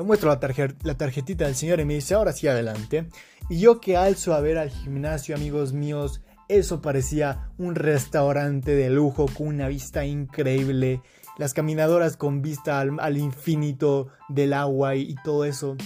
le 0.00 0.06
muestro 0.06 0.30
la, 0.30 0.74
la 0.82 0.94
tarjetita 0.96 1.44
del 1.44 1.54
señor, 1.54 1.78
y 1.78 1.84
me 1.84 1.94
dice, 1.94 2.14
ahora 2.14 2.32
sí, 2.32 2.48
adelante. 2.48 3.06
Y 3.50 3.60
yo 3.60 3.80
que 3.80 3.98
alzo 3.98 4.32
a 4.32 4.40
ver 4.40 4.56
al 4.56 4.70
gimnasio, 4.70 5.34
amigos 5.34 5.74
míos, 5.74 6.22
eso 6.48 6.80
parecía 6.80 7.50
un 7.58 7.74
restaurante 7.74 8.74
de 8.74 8.88
lujo 8.88 9.26
con 9.26 9.48
una 9.48 9.68
vista 9.68 10.06
increíble. 10.06 11.02
Las 11.36 11.52
caminadoras 11.52 12.16
con 12.16 12.40
vista 12.40 12.80
al, 12.80 13.16
infinito 13.18 14.08
del 14.30 14.54
agua 14.54 14.96
y, 14.96 15.14
todo 15.22 15.44
eso. 15.44 15.76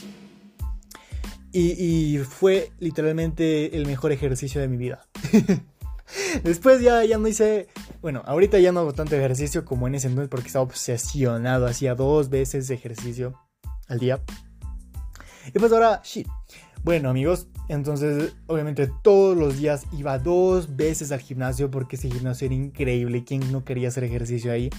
Y, 1.50 2.18
fue 2.18 2.70
literalmente 2.78 3.76
el 3.76 3.84
mejor 3.84 4.12
ejercicio 4.12 4.60
de 4.60 4.68
mi 4.68 4.76
vida. 4.76 5.06
Después 6.44 6.80
ya, 6.80 7.04
ya 7.04 7.18
no 7.18 7.26
hice. 7.26 7.66
Bueno, 8.00 8.22
ahorita 8.26 8.60
ya 8.60 8.70
no 8.70 8.80
hago 8.80 8.92
tanto 8.92 9.16
ejercicio 9.16 9.64
como 9.64 9.88
en 9.88 9.96
ese 9.96 10.06
entonces 10.06 10.28
porque 10.28 10.46
estaba 10.46 10.64
obsesionado. 10.64 11.66
Hacía 11.66 11.96
dos 11.96 12.30
veces 12.30 12.70
ejercicio 12.70 13.43
al 13.88 13.98
día. 13.98 14.20
Y 15.52 15.58
pues 15.58 15.72
ahora, 15.72 16.00
shit. 16.04 16.26
Bueno, 16.82 17.08
amigos, 17.08 17.48
entonces 17.68 18.34
obviamente 18.46 18.90
todos 19.02 19.36
los 19.36 19.58
días 19.58 19.86
iba 19.96 20.18
dos 20.18 20.76
veces 20.76 21.12
al 21.12 21.20
gimnasio 21.20 21.70
porque 21.70 21.96
ese 21.96 22.10
gimnasio 22.10 22.46
era 22.46 22.54
increíble. 22.54 23.24
¿Quién 23.24 23.50
no 23.50 23.64
quería 23.64 23.88
hacer 23.88 24.04
ejercicio 24.04 24.52
ahí? 24.52 24.70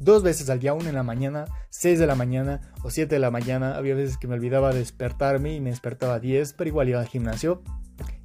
Dos 0.00 0.24
veces 0.24 0.50
al 0.50 0.58
día, 0.58 0.74
una 0.74 0.88
en 0.88 0.96
la 0.96 1.04
mañana, 1.04 1.44
seis 1.70 2.00
de 2.00 2.08
la 2.08 2.16
mañana 2.16 2.72
o 2.82 2.90
siete 2.90 3.14
de 3.14 3.20
la 3.20 3.30
mañana. 3.30 3.76
Había 3.76 3.94
veces 3.94 4.18
que 4.18 4.26
me 4.26 4.34
olvidaba 4.34 4.72
despertarme 4.74 5.54
y 5.54 5.60
me 5.60 5.70
despertaba 5.70 6.14
a 6.14 6.18
10, 6.18 6.54
pero 6.54 6.68
igual 6.68 6.88
iba 6.88 6.98
al 6.98 7.06
gimnasio. 7.06 7.62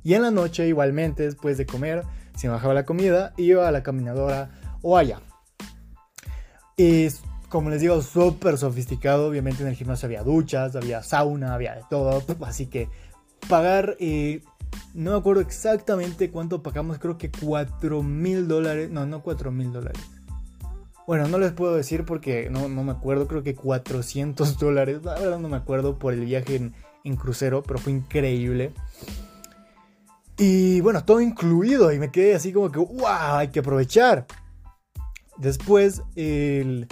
Y 0.03 0.15
en 0.15 0.23
la 0.23 0.31
noche, 0.31 0.67
igualmente, 0.67 1.21
después 1.21 1.59
de 1.59 1.67
comer, 1.67 2.03
se 2.35 2.47
bajaba 2.47 2.73
la 2.73 2.85
comida, 2.85 3.33
iba 3.37 3.67
a 3.67 3.71
la 3.71 3.83
caminadora 3.83 4.49
o 4.81 4.97
allá. 4.97 5.21
Es, 6.77 7.21
como 7.49 7.69
les 7.69 7.81
digo, 7.81 8.01
súper 8.01 8.57
sofisticado. 8.57 9.27
Obviamente 9.27 9.63
en 9.63 9.69
el 9.69 9.75
gimnasio 9.75 10.07
había 10.07 10.23
duchas, 10.23 10.75
había 10.75 11.03
sauna, 11.03 11.53
había 11.53 11.75
de 11.75 11.83
todo. 11.89 12.23
Así 12.41 12.67
que 12.67 12.89
pagar, 13.47 13.95
eh, 13.99 14.41
no 14.93 15.11
me 15.11 15.17
acuerdo 15.17 15.41
exactamente 15.41 16.29
cuánto 16.31 16.61
pagamos, 16.61 16.99
creo 16.99 17.17
que 17.17 17.31
4 17.31 18.03
mil 18.03 18.47
dólares, 18.47 18.89
no, 18.89 19.05
no 19.05 19.21
4 19.21 19.51
mil 19.51 19.71
dólares. 19.71 20.01
Bueno, 21.05 21.29
no 21.29 21.39
les 21.39 21.53
puedo 21.53 21.75
decir 21.75 22.03
porque 22.03 22.49
no, 22.49 22.67
me 22.67 22.91
acuerdo, 22.91 23.27
creo 23.27 23.43
que 23.43 23.55
400 23.55 24.57
dólares, 24.59 25.03
la 25.03 25.13
verdad 25.13 25.39
no 25.39 25.47
me 25.47 25.57
acuerdo 25.57 25.97
por 25.97 26.13
el 26.13 26.25
viaje 26.25 26.55
en, 26.55 26.73
en 27.05 27.15
crucero, 27.15 27.63
pero 27.63 27.79
fue 27.79 27.93
increíble. 27.93 28.73
Y 30.37 30.81
bueno, 30.81 31.03
todo 31.03 31.21
incluido 31.21 31.91
y 31.91 31.97
me 31.97 32.11
quedé 32.11 32.35
así 32.35 32.51
como 32.51 32.71
que, 32.71 32.79
wow, 32.79 33.07
hay 33.07 33.47
que 33.47 33.59
aprovechar. 33.59 34.27
Después, 35.37 36.03
el... 36.15 36.87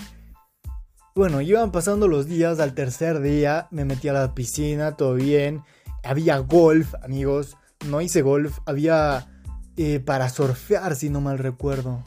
Bueno, 1.15 1.41
iban 1.41 1.71
pasando 1.71 2.07
los 2.07 2.27
días, 2.27 2.59
al 2.59 2.73
tercer 2.73 3.21
día 3.21 3.67
me 3.71 3.85
metí 3.85 4.09
a 4.09 4.13
la 4.13 4.35
piscina, 4.35 4.97
todo 4.97 5.13
bien 5.13 5.63
había 6.05 6.37
golf, 6.37 6.93
amigos. 7.03 7.57
No 7.87 8.01
hice 8.01 8.21
golf, 8.21 8.59
había 8.65 9.27
eh, 9.75 9.99
para 9.99 10.29
surfear, 10.29 10.95
si 10.95 11.09
no 11.09 11.19
mal 11.21 11.39
recuerdo. 11.39 12.03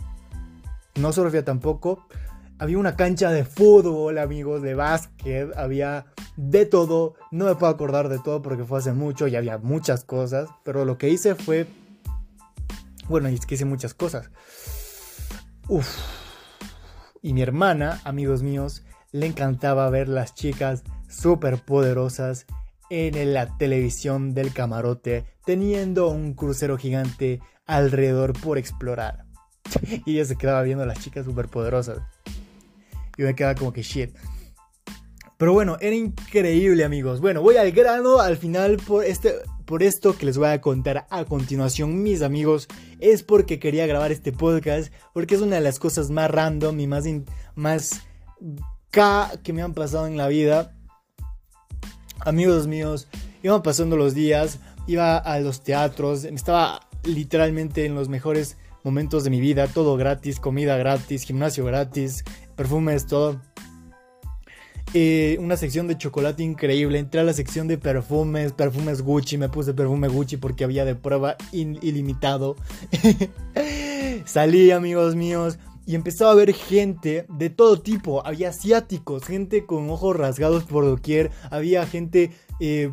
No 0.95 1.13
surfea 1.13 1.45
tampoco. 1.45 2.07
Había 2.59 2.79
una 2.79 2.97
cancha 2.97 3.31
de 3.31 3.45
fútbol, 3.45 4.19
amigos, 4.19 4.63
de 4.63 4.75
básquet. 4.75 5.57
Había 5.57 6.07
de 6.37 6.67
todo. 6.67 7.15
No 7.31 7.45
me 7.45 7.55
puedo 7.55 7.73
acordar 7.73 8.09
de 8.09 8.19
todo 8.19 8.43
porque 8.43 8.65
fue 8.65 8.79
hace 8.79 8.93
mucho 8.93 9.29
y 9.29 9.37
había 9.37 9.59
muchas 9.59 10.05
cosas. 10.05 10.49
Pero 10.65 10.85
lo 10.85 10.99
que 10.99 11.09
hice 11.09 11.35
fue. 11.35 11.67
Bueno, 13.09 13.29
y 13.29 13.35
es 13.35 13.47
que 13.47 13.55
hice 13.55 13.65
muchas 13.65 13.95
cosas. 13.95 14.31
Uf. 15.69 15.89
Y 17.23 17.33
mi 17.33 17.43
hermana, 17.43 18.01
amigos 18.05 18.43
míos, 18.43 18.83
le 19.13 19.27
encantaba 19.27 19.89
ver 19.91 20.09
las 20.09 20.35
chicas 20.35 20.83
súper 21.09 21.59
poderosas 21.59 22.47
en 22.91 23.35
la 23.35 23.57
televisión 23.59 24.35
del 24.35 24.53
camarote, 24.53 25.25
teniendo 25.45 26.09
un 26.09 26.35
crucero 26.35 26.79
gigante 26.79 27.41
alrededor 27.67 28.39
por 28.39 28.59
explorar. 28.59 29.25
y 30.07 30.15
ella 30.15 30.25
se 30.25 30.37
quedaba 30.37 30.63
viendo 30.63 30.87
las 30.87 31.01
chicas 31.01 31.25
superpoderosas. 31.25 31.99
Y 33.17 33.23
me 33.23 33.35
quedaba 33.35 33.55
como 33.55 33.73
que 33.73 33.83
shit. 33.83 34.15
Pero 35.37 35.53
bueno, 35.53 35.77
era 35.81 35.95
increíble 35.95 36.85
amigos. 36.85 37.21
Bueno, 37.21 37.43
voy 37.43 37.57
al 37.57 37.71
grano 37.73 38.19
al 38.19 38.37
final 38.37 38.77
por, 38.79 39.05
este, 39.05 39.35
por 39.67 39.83
esto 39.83 40.17
que 40.17 40.27
les 40.27 40.37
voy 40.37 40.49
a 40.49 40.61
contar 40.61 41.07
a 41.11 41.25
continuación, 41.25 42.03
mis 42.03 42.23
amigos. 42.23 42.69
Es 42.99 43.23
porque 43.23 43.59
quería 43.59 43.87
grabar 43.87 44.11
este 44.11 44.33
podcast. 44.33 44.93
Porque 45.13 45.37
es 45.37 45.41
una 45.41 45.57
de 45.57 45.63
las 45.63 45.79
cosas 45.79 46.11
más 46.11 46.31
random 46.31 46.81
y 46.81 46.87
más, 46.87 47.05
más 47.55 48.03
K 48.91 49.31
que 49.43 49.53
me 49.53 49.63
han 49.63 49.75
pasado 49.75 50.07
en 50.07 50.17
la 50.17 50.29
vida 50.29 50.75
amigos 52.21 52.67
míos, 52.67 53.09
iban 53.43 53.63
pasando 53.63 53.97
los 53.97 54.15
días, 54.15 54.59
iba 54.87 55.17
a 55.17 55.41
los 55.41 55.63
teatros, 55.63 56.25
estaba 56.25 56.81
literalmente 57.05 57.85
en 57.85 57.95
los 57.95 58.09
mejores 58.09 58.57
momentos 58.85 59.25
de 59.25 59.31
mi 59.31 59.41
vida, 59.41 59.67
todo 59.67 59.97
gratis, 59.97 60.41
comida 60.41 60.77
gratis, 60.77 61.25
gimnasio 61.25 61.65
gratis, 61.65 62.25
perfumes, 62.57 63.07
todo. 63.07 63.41
Eh, 64.95 65.37
una 65.39 65.59
sección 65.59 65.87
de 65.87 65.99
chocolate 65.99 66.43
increíble. 66.43 66.99
Entré 66.99 67.21
a 67.21 67.25
la 67.25 67.35
sección 67.35 67.69
de 67.69 67.77
perfumes, 67.77 68.55
perfumes 68.55 69.03
Gucci. 69.03 69.37
Me 69.37 69.51
puse 69.51 69.75
perfume 69.75 70.09
Gucci 70.09 70.39
porque 70.39 70.65
había 70.65 70.87
de 70.87 70.95
prueba 70.95 71.37
ilimitado. 71.53 72.57
Salí, 74.25 74.71
amigos 74.71 75.15
míos 75.15 75.59
y 75.89 75.95
empezaba 75.95 76.33
a 76.33 76.35
ver 76.35 76.53
gente 76.53 77.25
de 77.31 77.49
todo 77.49 77.81
tipo. 77.81 78.25
Había 78.27 78.51
asiáticos, 78.51 79.25
gente 79.25 79.65
con 79.65 79.89
ojos 79.89 80.15
rasgados 80.15 80.65
por 80.65 80.85
doquier, 80.85 81.31
había 81.51 81.87
gente 81.87 82.31
eh, 82.61 82.93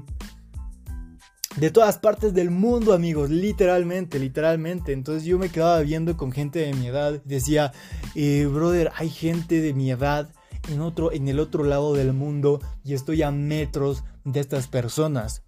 de 1.58 1.72
todas 1.72 1.98
partes 1.98 2.34
del 2.34 2.52
mundo, 2.52 2.94
amigos, 2.94 3.30
literalmente, 3.30 4.18
literalmente. 4.18 4.94
Entonces 4.94 5.26
yo 5.26 5.38
me 5.38 5.50
quedaba 5.50 5.82
viendo 5.82 6.16
con 6.16 6.32
gente 6.32 6.60
de 6.60 6.74
mi 6.74 6.88
edad. 6.88 7.22
Decía, 7.26 7.74
eh, 8.16 8.48
brother, 8.50 8.94
hay 8.96 9.10
gente 9.10 9.60
de 9.60 9.74
mi 9.74 9.92
edad 9.92 10.30
en, 10.70 10.80
otro, 10.80 11.12
en 11.12 11.28
el 11.28 11.42
otro 11.42 11.66
lado 11.66 11.96
del 11.96 12.14
mundo 12.14 12.62
y 12.86 12.94
estoy 12.94 13.24
a 13.24 13.32
metros 13.32 14.06
de 14.24 14.40
estas 14.40 14.70
personas. 14.70 15.44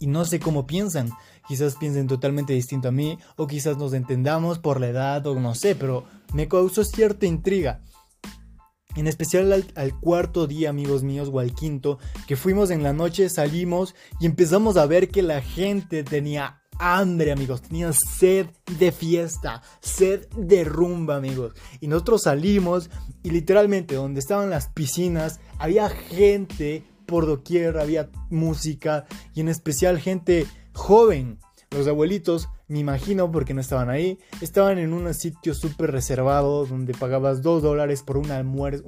Y 0.00 0.08
no 0.08 0.24
sé 0.24 0.40
cómo 0.40 0.66
piensan 0.66 1.10
quizás 1.50 1.74
piensen 1.74 2.06
totalmente 2.06 2.52
distinto 2.52 2.86
a 2.86 2.92
mí, 2.92 3.18
o 3.34 3.48
quizás 3.48 3.76
nos 3.76 3.92
entendamos 3.92 4.60
por 4.60 4.80
la 4.80 4.86
edad, 4.86 5.26
o 5.26 5.34
no 5.34 5.56
sé, 5.56 5.74
pero 5.74 6.04
me 6.32 6.46
causó 6.46 6.84
cierta 6.84 7.26
intriga. 7.26 7.82
En 8.94 9.08
especial 9.08 9.66
al, 9.74 9.98
cuarto 9.98 10.46
día, 10.46 10.70
amigos 10.70 11.02
míos, 11.02 11.28
o 11.32 11.40
al 11.40 11.52
quinto, 11.52 11.98
que 12.28 12.36
fuimos 12.36 12.70
en 12.70 12.84
la 12.84 12.92
noche, 12.92 13.28
salimos 13.28 13.96
y 14.20 14.26
empezamos 14.26 14.76
a 14.76 14.86
ver 14.86 15.08
que 15.08 15.22
la 15.22 15.40
gente 15.40 16.04
tenía 16.04 16.62
hambre, 16.78 17.32
amigos. 17.32 17.62
Tenía 17.62 17.92
sed 17.92 18.46
de 18.78 18.92
fiesta, 18.92 19.60
sed 19.80 20.28
de 20.36 20.62
rumba, 20.62 21.16
amigos. 21.16 21.54
Y 21.80 21.88
nosotros 21.88 22.22
salimos 22.22 22.90
y 23.24 23.30
literalmente 23.30 23.96
donde 23.96 24.20
estaban 24.20 24.50
las 24.50 24.68
piscinas 24.68 25.40
había 25.58 25.88
gente 25.88 26.84
por 27.10 27.26
doquier, 27.26 27.76
había 27.76 28.08
música 28.30 29.04
y 29.34 29.40
en 29.40 29.48
especial 29.48 29.98
gente 29.98 30.46
joven. 30.72 31.38
Los 31.72 31.86
abuelitos, 31.86 32.48
me 32.66 32.80
imagino, 32.80 33.30
porque 33.30 33.54
no 33.54 33.60
estaban 33.60 33.90
ahí, 33.90 34.18
estaban 34.40 34.78
en 34.78 34.92
un 34.92 35.12
sitio 35.14 35.54
súper 35.54 35.92
reservado 35.92 36.66
donde 36.66 36.94
pagabas 36.94 37.42
2 37.42 37.62
dólares 37.62 38.02
por 38.02 38.16
un 38.16 38.30
almuerzo, 38.30 38.84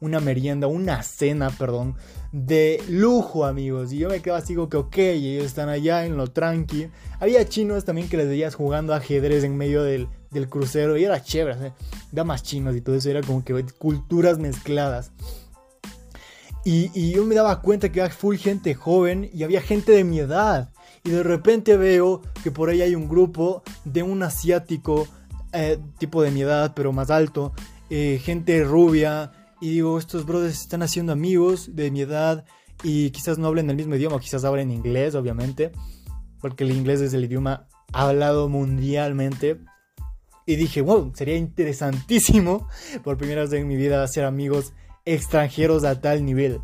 una 0.00 0.20
merienda, 0.20 0.66
una 0.66 1.02
cena, 1.04 1.50
perdón, 1.50 1.94
de 2.32 2.82
lujo, 2.88 3.44
amigos. 3.44 3.92
Y 3.92 3.98
yo 3.98 4.08
me 4.08 4.20
quedaba 4.20 4.38
así 4.38 4.54
como 4.54 4.68
que, 4.68 4.76
ok, 4.76 4.98
ellos 4.98 5.44
están 5.44 5.68
allá 5.68 6.06
en 6.06 6.16
lo 6.16 6.28
tranqui. 6.28 6.88
Había 7.20 7.48
chinos 7.48 7.84
también 7.84 8.08
que 8.08 8.16
les 8.16 8.28
veías 8.28 8.56
jugando 8.56 8.94
ajedrez 8.94 9.44
en 9.44 9.56
medio 9.56 9.82
del, 9.82 10.08
crucero 10.48 10.96
y 10.96 11.04
era 11.04 11.22
chévere, 11.22 11.72
damas 12.10 12.42
chinos 12.42 12.74
y 12.74 12.80
todo 12.80 12.96
eso, 12.96 13.10
era 13.10 13.20
como 13.20 13.44
que 13.44 13.64
culturas 13.78 14.38
mezcladas. 14.38 15.12
Y, 16.64 17.12
yo 17.12 17.24
me 17.24 17.34
daba 17.34 17.60
cuenta 17.60 17.92
que 17.92 18.00
había 18.00 18.14
full 18.14 18.36
gente 18.36 18.74
joven 18.74 19.28
y 19.32 19.42
había 19.42 19.60
gente 19.60 19.92
de 19.92 20.02
mi 20.02 20.20
edad 20.20 20.70
y 21.04 21.10
de 21.10 21.22
repente 21.22 21.76
veo 21.76 22.22
que 22.42 22.50
por 22.50 22.70
ahí 22.70 22.80
hay 22.80 22.94
un 22.94 23.06
grupo 23.06 23.62
de 23.84 24.02
un 24.02 24.22
asiático, 24.22 25.06
eh, 25.52 25.78
tipo 25.98 26.22
de 26.22 26.30
mi 26.30 26.40
edad, 26.40 26.72
pero 26.74 26.92
más 26.92 27.10
alto, 27.10 27.52
eh, 27.90 28.18
gente 28.22 28.64
rubia, 28.64 29.30
y 29.60 29.70
digo, 29.70 29.98
estos 29.98 30.26
brothers 30.26 30.60
están 30.60 30.82
haciendo 30.82 31.12
amigos 31.12 31.74
de 31.74 31.90
mi 31.90 32.02
edad 32.02 32.44
y 32.82 33.10
quizás 33.10 33.38
no 33.38 33.46
hablen 33.46 33.70
el 33.70 33.76
mismo 33.76 33.94
idioma, 33.94 34.20
quizás 34.20 34.44
hablen 34.44 34.70
inglés, 34.70 35.14
obviamente, 35.14 35.72
porque 36.40 36.64
el 36.64 36.72
inglés 36.72 37.00
es 37.00 37.14
el 37.14 37.24
idioma 37.24 37.66
hablado 37.92 38.48
mundialmente. 38.48 39.60
Y 40.44 40.56
dije, 40.56 40.82
wow, 40.82 41.12
sería 41.14 41.36
interesantísimo 41.36 42.68
por 43.02 43.16
primera 43.16 43.40
vez 43.42 43.54
en 43.54 43.66
mi 43.66 43.76
vida 43.76 44.02
hacer 44.02 44.24
amigos 44.24 44.74
extranjeros 45.04 45.84
a 45.84 46.00
tal 46.00 46.24
nivel. 46.24 46.60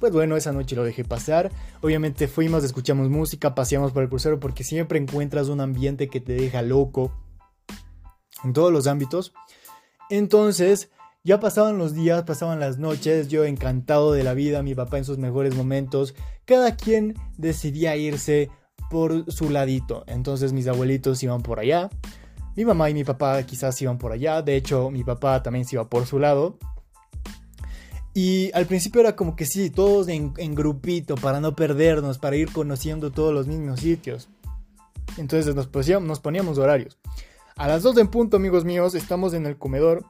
Pues 0.00 0.12
bueno, 0.12 0.36
esa 0.36 0.52
noche 0.52 0.76
lo 0.76 0.84
dejé 0.84 1.04
pasar. 1.04 1.50
Obviamente 1.80 2.28
fuimos, 2.28 2.64
escuchamos 2.64 3.08
música, 3.08 3.54
paseamos 3.54 3.92
por 3.92 4.02
el 4.02 4.08
crucero 4.08 4.40
porque 4.40 4.64
siempre 4.64 4.98
encuentras 4.98 5.48
un 5.48 5.60
ambiente 5.60 6.08
que 6.08 6.20
te 6.20 6.34
deja 6.34 6.62
loco 6.62 7.12
en 8.44 8.52
todos 8.52 8.72
los 8.72 8.86
ámbitos. 8.86 9.32
Entonces, 10.10 10.90
ya 11.24 11.40
pasaban 11.40 11.78
los 11.78 11.94
días, 11.94 12.22
pasaban 12.24 12.60
las 12.60 12.78
noches, 12.78 13.28
yo 13.28 13.44
encantado 13.44 14.12
de 14.12 14.22
la 14.22 14.34
vida, 14.34 14.62
mi 14.62 14.74
papá 14.74 14.98
en 14.98 15.04
sus 15.04 15.18
mejores 15.18 15.54
momentos. 15.56 16.14
Cada 16.44 16.76
quien 16.76 17.14
decidía 17.36 17.96
irse 17.96 18.50
por 18.90 19.30
su 19.32 19.50
ladito. 19.50 20.04
Entonces 20.06 20.52
mis 20.52 20.68
abuelitos 20.68 21.22
iban 21.22 21.42
por 21.42 21.58
allá. 21.58 21.90
Mi 22.54 22.64
mamá 22.64 22.90
y 22.90 22.94
mi 22.94 23.04
papá 23.04 23.42
quizás 23.42 23.80
iban 23.82 23.98
por 23.98 24.12
allá. 24.12 24.42
De 24.42 24.56
hecho, 24.56 24.90
mi 24.90 25.04
papá 25.04 25.42
también 25.42 25.64
se 25.64 25.76
iba 25.76 25.88
por 25.88 26.06
su 26.06 26.18
lado. 26.18 26.58
Y 28.16 28.50
al 28.54 28.64
principio 28.64 29.02
era 29.02 29.14
como 29.14 29.36
que 29.36 29.44
sí, 29.44 29.68
todos 29.68 30.08
en, 30.08 30.32
grupito 30.54 31.16
para 31.16 31.38
no 31.38 31.54
perdernos, 31.54 32.16
para 32.16 32.34
ir 32.36 32.50
conociendo 32.50 33.12
todos 33.12 33.34
los 33.34 33.46
mismos 33.46 33.80
sitios. 33.80 34.30
Entonces 35.18 35.54
nos, 35.54 35.66
poníamos, 35.66 36.56
horarios. 36.56 36.96
A 37.56 37.68
las 37.68 37.82
2 37.82 37.98
en 37.98 38.08
punto, 38.08 38.38
amigos 38.38 38.64
míos, 38.64 38.94
estamos 38.94 39.34
en 39.34 39.44
el 39.44 39.58
comedor 39.58 40.06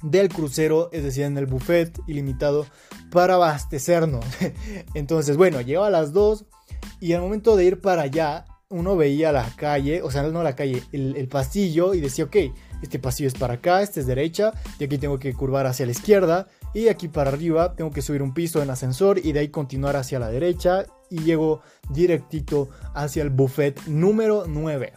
del 0.00 0.28
crucero, 0.28 0.88
es 0.92 1.02
decir, 1.02 1.24
en 1.24 1.36
el 1.36 1.46
buffet 1.46 1.98
ilimitado, 2.06 2.66
para 3.10 3.34
abastecernos. 3.34 4.24
Entonces, 4.94 5.36
bueno, 5.36 5.60
llegaba 5.62 5.88
a 5.88 5.90
las 5.90 6.12
2 6.12 6.44
y 7.00 7.14
al 7.14 7.20
momento 7.20 7.56
de 7.56 7.64
ir 7.64 7.80
para 7.80 8.02
allá, 8.02 8.44
uno 8.68 8.94
veía 8.94 9.32
la 9.32 9.50
calle, 9.56 10.02
o 10.02 10.12
sea, 10.12 10.22
no 10.22 10.44
la 10.44 10.54
calle, 10.54 10.84
el, 10.92 11.16
el 11.16 11.26
pasillo 11.26 11.94
y 11.94 12.00
decía, 12.00 12.26
ok, 12.26 12.36
este 12.82 12.98
pasillo 12.98 13.28
es 13.28 13.34
para 13.34 13.54
acá, 13.54 13.82
este 13.82 14.00
es 14.00 14.06
derecha, 14.06 14.52
y 14.78 14.84
aquí 14.84 14.98
tengo 14.98 15.18
que 15.18 15.32
curvar 15.34 15.66
hacia 15.66 15.86
la 15.86 15.92
izquierda, 15.92 16.48
y 16.74 16.88
aquí 16.88 17.08
para 17.08 17.30
arriba 17.30 17.74
tengo 17.74 17.90
que 17.90 18.02
subir 18.02 18.22
un 18.22 18.34
piso 18.34 18.62
en 18.62 18.70
ascensor 18.70 19.18
y 19.18 19.32
de 19.32 19.40
ahí 19.40 19.48
continuar 19.48 19.96
hacia 19.96 20.18
la 20.18 20.28
derecha 20.28 20.84
y 21.08 21.20
llego 21.20 21.62
directito 21.88 22.68
hacia 22.94 23.22
el 23.22 23.30
buffet 23.30 23.86
número 23.86 24.44
9. 24.46 24.92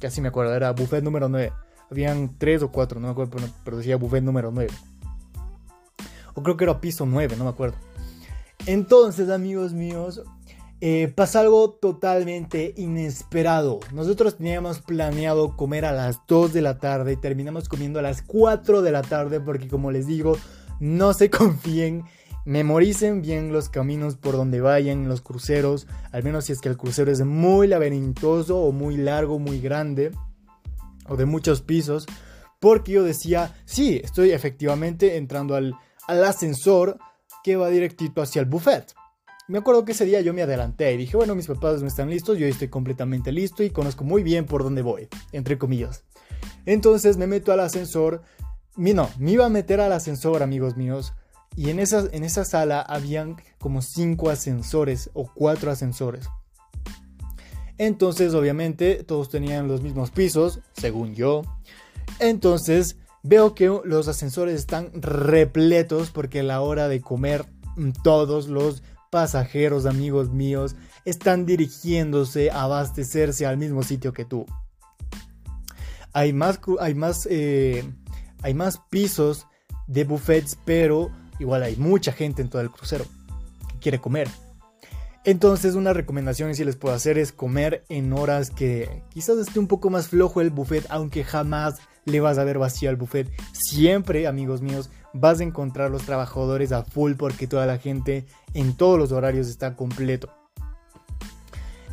Casi 0.00 0.20
me 0.20 0.28
acuerdo, 0.28 0.54
era 0.54 0.72
buffet 0.72 1.04
número 1.04 1.28
9. 1.28 1.52
Habían 1.90 2.36
3 2.36 2.64
o 2.64 2.72
4, 2.72 2.98
no 2.98 3.06
me 3.06 3.12
acuerdo, 3.12 3.38
pero 3.64 3.76
decía 3.76 3.96
buffet 3.96 4.24
número 4.24 4.50
9. 4.50 4.72
O 6.34 6.42
creo 6.42 6.56
que 6.56 6.64
era 6.64 6.80
piso 6.80 7.06
9, 7.06 7.36
no 7.36 7.44
me 7.44 7.50
acuerdo. 7.50 7.76
Entonces, 8.66 9.30
amigos 9.30 9.72
míos, 9.72 10.22
eh, 10.86 11.08
pasa 11.08 11.40
algo 11.40 11.70
totalmente 11.70 12.74
inesperado. 12.76 13.80
Nosotros 13.94 14.36
teníamos 14.36 14.80
planeado 14.80 15.56
comer 15.56 15.86
a 15.86 15.92
las 15.92 16.20
2 16.28 16.52
de 16.52 16.60
la 16.60 16.76
tarde 16.76 17.14
y 17.14 17.16
terminamos 17.16 17.70
comiendo 17.70 18.00
a 18.00 18.02
las 18.02 18.20
4 18.20 18.82
de 18.82 18.92
la 18.92 19.00
tarde 19.00 19.40
porque 19.40 19.66
como 19.66 19.90
les 19.90 20.06
digo, 20.06 20.36
no 20.80 21.14
se 21.14 21.30
confíen, 21.30 22.04
memoricen 22.44 23.22
bien 23.22 23.50
los 23.50 23.70
caminos 23.70 24.16
por 24.16 24.36
donde 24.36 24.60
vayan, 24.60 25.08
los 25.08 25.22
cruceros, 25.22 25.86
al 26.12 26.22
menos 26.22 26.44
si 26.44 26.52
es 26.52 26.60
que 26.60 26.68
el 26.68 26.76
crucero 26.76 27.10
es 27.10 27.24
muy 27.24 27.66
laberintoso 27.66 28.60
o 28.60 28.70
muy 28.70 28.98
largo, 28.98 29.38
muy 29.38 29.60
grande 29.60 30.10
o 31.08 31.16
de 31.16 31.24
muchos 31.24 31.62
pisos, 31.62 32.04
porque 32.60 32.92
yo 32.92 33.04
decía, 33.04 33.56
sí, 33.64 34.02
estoy 34.04 34.32
efectivamente 34.32 35.16
entrando 35.16 35.54
al, 35.56 35.76
al 36.06 36.24
ascensor 36.24 36.98
que 37.42 37.56
va 37.56 37.70
directito 37.70 38.20
hacia 38.20 38.40
el 38.40 38.46
buffet. 38.46 38.94
Me 39.46 39.58
acuerdo 39.58 39.84
que 39.84 39.92
ese 39.92 40.06
día 40.06 40.22
yo 40.22 40.32
me 40.32 40.42
adelanté 40.42 40.92
y 40.92 40.96
dije, 40.96 41.18
bueno, 41.18 41.34
mis 41.34 41.46
papás 41.46 41.82
no 41.82 41.86
están 41.86 42.08
listos, 42.08 42.38
yo 42.38 42.46
estoy 42.46 42.68
completamente 42.68 43.30
listo 43.30 43.62
y 43.62 43.68
conozco 43.68 44.02
muy 44.02 44.22
bien 44.22 44.46
por 44.46 44.62
dónde 44.62 44.80
voy, 44.80 45.08
entre 45.32 45.58
comillas. 45.58 46.04
Entonces 46.64 47.18
me 47.18 47.26
meto 47.26 47.52
al 47.52 47.60
ascensor, 47.60 48.22
no, 48.76 49.10
me 49.18 49.32
iba 49.32 49.44
a 49.44 49.50
meter 49.50 49.82
al 49.82 49.92
ascensor, 49.92 50.42
amigos 50.42 50.78
míos, 50.78 51.12
y 51.56 51.68
en 51.68 51.78
esa, 51.78 52.08
en 52.10 52.24
esa 52.24 52.46
sala 52.46 52.80
habían 52.80 53.36
como 53.58 53.82
cinco 53.82 54.30
ascensores 54.30 55.10
o 55.12 55.30
cuatro 55.32 55.70
ascensores. 55.70 56.26
Entonces, 57.76 58.32
obviamente, 58.34 59.04
todos 59.04 59.28
tenían 59.28 59.68
los 59.68 59.82
mismos 59.82 60.10
pisos, 60.10 60.60
según 60.72 61.14
yo. 61.14 61.42
Entonces, 62.18 62.96
veo 63.22 63.54
que 63.54 63.66
los 63.84 64.08
ascensores 64.08 64.54
están 64.54 64.90
repletos 64.94 66.10
porque 66.10 66.40
a 66.40 66.44
la 66.44 66.60
hora 66.62 66.88
de 66.88 67.00
comer 67.00 67.44
todos 68.02 68.48
los 68.48 68.82
pasajeros, 69.14 69.86
amigos 69.86 70.32
míos, 70.32 70.74
están 71.04 71.46
dirigiéndose 71.46 72.50
a 72.50 72.62
abastecerse 72.62 73.46
al 73.46 73.58
mismo 73.58 73.84
sitio 73.84 74.12
que 74.12 74.24
tú. 74.24 74.44
Hay 76.12 76.32
más, 76.32 76.58
hay 76.80 76.96
más, 76.96 77.28
eh, 77.30 77.84
hay 78.42 78.54
más 78.54 78.80
pisos 78.90 79.46
de 79.86 80.02
buffets, 80.02 80.58
pero 80.64 81.12
igual 81.38 81.62
hay 81.62 81.76
mucha 81.76 82.10
gente 82.10 82.42
en 82.42 82.48
todo 82.48 82.60
el 82.60 82.72
crucero 82.72 83.04
que 83.70 83.78
quiere 83.78 84.00
comer. 84.00 84.26
Entonces 85.22 85.76
una 85.76 85.92
recomendación 85.92 86.52
sí 86.56 86.64
les 86.64 86.74
puedo 86.74 86.92
hacer 86.92 87.16
es 87.16 87.30
comer 87.30 87.84
en 87.88 88.12
horas 88.14 88.50
que 88.50 89.04
quizás 89.10 89.38
esté 89.38 89.60
un 89.60 89.68
poco 89.68 89.90
más 89.90 90.08
flojo 90.08 90.40
el 90.40 90.50
buffet, 90.50 90.86
aunque 90.88 91.22
jamás 91.22 91.76
le 92.04 92.18
vas 92.18 92.38
a 92.38 92.42
ver 92.42 92.58
vacío 92.58 92.90
al 92.90 92.96
buffet. 92.96 93.30
Siempre, 93.52 94.26
amigos 94.26 94.60
míos, 94.60 94.90
vas 95.14 95.40
a 95.40 95.44
encontrar 95.44 95.90
los 95.90 96.02
trabajadores 96.02 96.72
a 96.72 96.84
full 96.84 97.14
porque 97.14 97.46
toda 97.46 97.64
la 97.64 97.78
gente 97.78 98.26
en 98.52 98.76
todos 98.76 98.98
los 98.98 99.12
horarios 99.12 99.48
está 99.48 99.74
completo. 99.76 100.28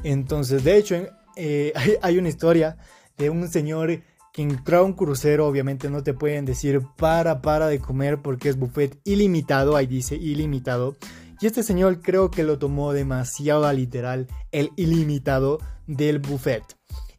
Entonces, 0.04 0.64
de 0.64 0.78
hecho, 0.78 0.96
eh, 1.36 1.72
hay, 2.02 2.18
una 2.18 2.30
historia 2.30 2.78
de 3.18 3.30
un 3.30 3.48
señor 3.48 4.02
que 4.34 4.42
entró 4.42 4.80
a 4.80 4.84
un 4.84 4.94
crucero, 4.94 5.48
obviamente 5.48 5.90
no 5.90 6.04
te 6.04 6.14
pueden 6.14 6.46
decir 6.46 6.82
para, 6.98 7.42
para 7.42 7.68
de 7.68 7.80
comer 7.80 8.22
porque 8.22 8.50
es 8.50 8.58
buffet 8.58 9.00
ilimitado, 9.04 9.76
ahí 9.76 9.88
dice 9.88 10.16
ilimitado. 10.16 10.96
Y 11.40 11.48
este 11.48 11.64
señor 11.64 12.02
creo 12.02 12.30
que 12.30 12.44
lo 12.44 12.60
tomó 12.60 12.94
demasiado 12.94 13.66
a 13.66 13.74
literal, 13.74 14.28
el 14.52 14.72
ilimitado 14.76 15.60
del 15.88 16.20
buffet. 16.20 16.64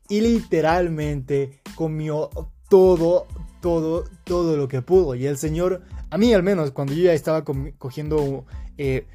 Y 0.09 0.20
literalmente 0.20 1.61
comió 1.74 2.30
todo, 2.68 3.26
todo, 3.62 4.04
todo 4.24 4.58
lo 4.58 4.68
que 4.68 4.82
pudo. 4.82 5.14
Y 5.14 5.26
el 5.26 5.38
señor, 5.38 5.80
a 6.10 6.18
mí 6.18 6.34
al 6.34 6.42
menos, 6.42 6.72
cuando 6.72 6.92
yo 6.92 7.04
ya 7.04 7.14
estaba 7.14 7.44
cogiendo 7.44 8.44
eh, 8.76 9.06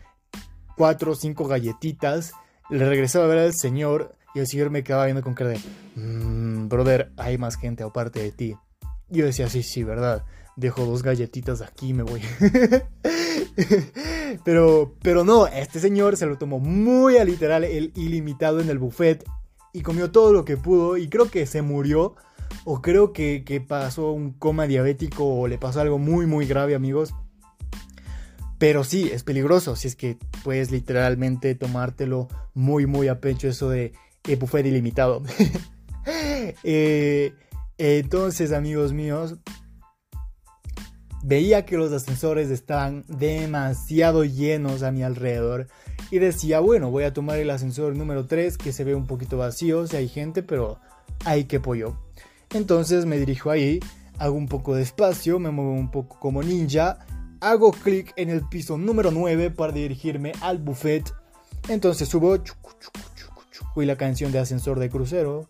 cuatro 0.75 1.11
o 1.11 1.15
cinco 1.15 1.47
galletitas, 1.47 2.31
le 2.71 2.89
regresaba 2.89 3.25
a 3.25 3.27
ver 3.27 3.37
al 3.37 3.53
señor 3.53 4.15
y 4.33 4.39
el 4.39 4.47
señor 4.47 4.71
me 4.71 4.83
quedaba 4.83 5.05
viendo 5.05 5.21
con 5.21 5.35
cara 5.35 5.51
de, 5.51 5.59
mmm, 5.95 6.67
brother, 6.67 7.11
hay 7.17 7.37
más 7.37 7.57
gente 7.57 7.83
aparte 7.83 8.19
de 8.19 8.31
ti. 8.31 8.55
Yo 9.09 9.25
decía, 9.25 9.47
sí, 9.47 9.61
sí, 9.61 9.83
verdad. 9.83 10.25
Dejo 10.55 10.85
dos 10.85 11.03
galletitas 11.03 11.61
aquí 11.61 11.89
y 11.89 11.93
me 11.93 12.03
voy. 12.03 12.21
pero, 14.43 14.95
pero 15.03 15.23
no, 15.23 15.45
este 15.45 15.79
señor 15.79 16.17
se 16.17 16.25
lo 16.25 16.37
tomó 16.37 16.59
muy 16.59 17.17
a 17.17 17.23
literal, 17.23 17.63
el 17.63 17.91
ilimitado 17.95 18.59
en 18.59 18.69
el 18.69 18.79
buffet 18.79 19.23
y 19.73 19.81
comió 19.81 20.09
todo 20.09 20.33
lo 20.33 20.45
que 20.45 20.57
pudo 20.57 20.97
y 20.97 21.09
creo 21.09 21.29
que 21.29 21.45
se 21.45 21.61
murió 21.61 22.15
o 22.65 22.81
creo 22.81 23.13
que, 23.13 23.63
pasó 23.67 24.11
un 24.11 24.31
coma 24.31 24.67
diabético 24.67 25.25
o 25.25 25.47
le 25.47 25.57
pasó 25.57 25.81
algo 25.81 25.97
muy 25.97 26.25
muy 26.25 26.45
grave 26.45 26.75
amigos. 26.75 27.13
Pero 28.57 28.83
sí, 28.83 29.09
es 29.13 29.23
peligroso 29.23 29.75
si 29.75 29.87
es 29.87 29.95
que 29.95 30.17
puedes 30.43 30.71
literalmente 30.71 31.53
tomártelo 31.55 32.27
muy 32.53 32.87
muy 32.87 33.07
a 33.07 33.19
pecho 33.19 33.47
eso 33.47 33.69
de 33.69 33.93
buffet 34.39 34.65
ilimitado. 34.65 35.23
Eh, 36.63 37.33
entonces 37.77 38.53
amigos 38.53 38.93
míos, 38.93 39.35
veía 41.23 41.65
que 41.65 41.77
los 41.77 41.91
ascensores 41.91 42.49
estaban 42.49 43.03
demasiado 43.07 44.23
llenos 44.23 44.81
a 44.81 44.91
mi 44.93 45.03
alrededor 45.03 45.67
y 46.09 46.19
decía, 46.19 46.61
bueno, 46.61 46.89
voy 46.89 47.03
a 47.03 47.13
tomar 47.13 47.37
el 47.37 47.49
ascensor 47.49 47.95
número 47.95 48.25
3 48.25 48.57
que 48.57 48.71
se 48.71 48.85
ve 48.85 48.95
un 48.95 49.07
poquito 49.07 49.37
vacío, 49.37 49.87
si 49.87 49.97
hay 49.97 50.07
gente, 50.07 50.41
pero 50.43 50.79
hay 51.25 51.43
que 51.45 51.59
pollo. 51.59 51.97
Entonces 52.53 53.05
me 53.05 53.17
dirijo 53.17 53.49
ahí, 53.49 53.79
hago 54.17 54.35
un 54.35 54.47
poco 54.47 54.75
de 54.75 54.83
espacio, 54.83 55.39
me 55.39 55.51
muevo 55.51 55.73
un 55.73 55.91
poco 55.91 56.19
como 56.19 56.43
ninja, 56.43 56.99
hago 57.41 57.71
clic 57.71 58.13
en 58.15 58.29
el 58.29 58.47
piso 58.47 58.77
número 58.77 59.11
9 59.11 59.51
para 59.51 59.73
dirigirme 59.73 60.31
al 60.41 60.57
buffet. 60.57 61.13
Entonces 61.69 62.07
subo 62.07 62.37
y 63.81 63.85
la 63.85 63.95
canción 63.95 64.31
de 64.31 64.39
ascensor 64.39 64.79
de 64.79 64.89
crucero. 64.89 65.49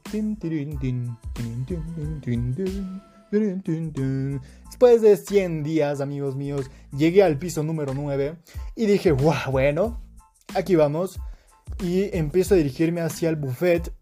Después 4.65 5.01
de 5.01 5.17
100 5.17 5.63
días, 5.63 6.01
amigos 6.01 6.35
míos, 6.35 6.69
llegué 6.95 7.23
al 7.23 7.37
piso 7.37 7.63
número 7.63 7.93
9 7.93 8.37
y 8.75 8.85
dije, 8.85 9.11
wow, 9.11 9.51
bueno, 9.51 10.01
aquí 10.55 10.75
vamos. 10.75 11.19
Y 11.83 12.15
empiezo 12.17 12.53
a 12.53 12.57
dirigirme 12.57 13.01
hacia 13.01 13.29
el 13.29 13.35
buffet 13.35 13.93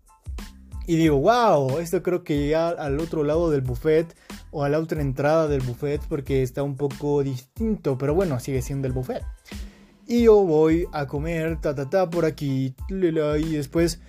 y 0.87 0.97
digo, 0.97 1.17
wow, 1.17 1.79
esto 1.79 2.03
creo 2.03 2.23
que 2.23 2.49
ya 2.49 2.69
al 2.69 2.99
otro 2.99 3.23
lado 3.23 3.49
del 3.49 3.61
buffet 3.61 4.15
o 4.51 4.63
a 4.63 4.69
la 4.69 4.79
otra 4.79 5.01
entrada 5.01 5.47
del 5.47 5.61
buffet 5.61 6.01
porque 6.07 6.43
está 6.43 6.61
un 6.61 6.75
poco 6.75 7.23
distinto, 7.23 7.97
pero 7.97 8.13
bueno, 8.13 8.39
sigue 8.39 8.61
siendo 8.61 8.87
el 8.87 8.93
buffet. 8.93 9.23
Y 10.07 10.23
yo 10.23 10.35
voy 10.43 10.87
a 10.91 11.07
comer, 11.07 11.59
ta 11.59 11.73
ta 11.73 11.89
ta, 11.89 12.09
por 12.09 12.25
aquí, 12.25 12.75
y 12.89 13.55
después 13.55 13.99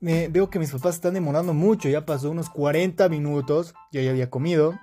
me 0.00 0.28
veo 0.28 0.48
que 0.48 0.58
mis 0.58 0.70
papás 0.70 0.94
están 0.94 1.14
demorando 1.14 1.52
mucho, 1.52 1.90
ya 1.90 2.06
pasó 2.06 2.30
unos 2.30 2.48
40 2.48 3.08
minutos, 3.10 3.74
yo 3.92 4.00
ya 4.00 4.10
había 4.10 4.30
comido. 4.30 4.78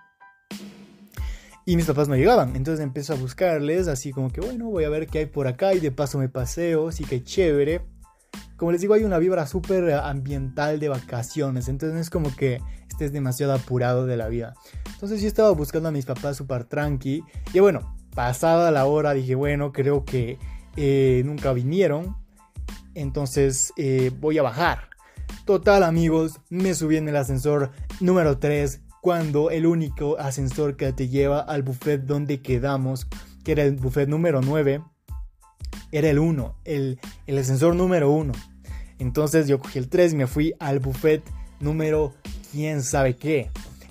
Y 1.65 1.75
mis 1.75 1.85
papás 1.85 2.07
no 2.07 2.15
llegaban, 2.15 2.55
entonces 2.55 2.83
empiezo 2.83 3.13
a 3.13 3.15
buscarles, 3.15 3.87
así 3.87 4.11
como 4.11 4.31
que 4.31 4.41
bueno, 4.41 4.69
voy 4.69 4.83
a 4.83 4.89
ver 4.89 5.07
qué 5.07 5.19
hay 5.19 5.25
por 5.25 5.47
acá 5.47 5.73
y 5.73 5.79
de 5.79 5.91
paso 5.91 6.19
me 6.19 6.29
paseo, 6.29 6.89
así 6.89 7.03
que 7.03 7.23
chévere 7.23 7.81
como 8.61 8.73
les 8.73 8.81
digo, 8.81 8.93
hay 8.93 9.03
una 9.03 9.17
vibra 9.17 9.47
súper 9.47 9.91
ambiental 9.91 10.79
de 10.79 10.87
vacaciones, 10.87 11.67
entonces 11.67 11.99
es 11.99 12.09
como 12.11 12.35
que 12.35 12.61
estés 12.87 13.11
demasiado 13.11 13.53
apurado 13.53 14.05
de 14.05 14.17
la 14.17 14.27
vida. 14.27 14.53
Entonces 14.93 15.19
yo 15.19 15.27
estaba 15.27 15.49
buscando 15.49 15.89
a 15.89 15.91
mis 15.91 16.05
papás 16.05 16.37
súper 16.37 16.65
tranqui, 16.65 17.23
y 17.53 17.59
bueno, 17.59 17.95
pasada 18.13 18.69
la 18.69 18.85
hora 18.85 19.13
dije, 19.13 19.33
bueno, 19.33 19.71
creo 19.71 20.05
que 20.05 20.37
eh, 20.75 21.23
nunca 21.25 21.53
vinieron, 21.53 22.15
entonces 22.93 23.73
eh, 23.77 24.11
voy 24.19 24.37
a 24.37 24.43
bajar. 24.43 24.89
Total 25.45 25.81
amigos, 25.81 26.39
me 26.51 26.75
subí 26.75 26.97
en 26.97 27.09
el 27.09 27.15
ascensor 27.15 27.71
número 27.99 28.37
3 28.37 28.79
cuando 29.01 29.49
el 29.49 29.65
único 29.65 30.19
ascensor 30.19 30.77
que 30.77 30.93
te 30.93 31.07
lleva 31.07 31.39
al 31.39 31.63
buffet 31.63 32.03
donde 32.03 32.43
quedamos 32.43 33.07
que 33.43 33.53
era 33.53 33.63
el 33.63 33.77
buffet 33.77 34.07
número 34.07 34.39
9, 34.43 34.83
era 35.91 36.09
el 36.11 36.19
1, 36.19 36.59
el, 36.63 36.99
el 37.25 37.37
ascensor 37.39 37.75
número 37.75 38.11
1. 38.11 38.50
Entonces 39.01 39.47
yo 39.47 39.57
cogí 39.57 39.79
el 39.79 39.89
3 39.89 40.13
y 40.13 40.15
me 40.15 40.27
fui 40.27 40.53
al 40.59 40.77
buffet 40.79 41.23
número 41.59 42.13
quién 42.51 42.83
sabe 42.83 43.15
qué. 43.15 43.49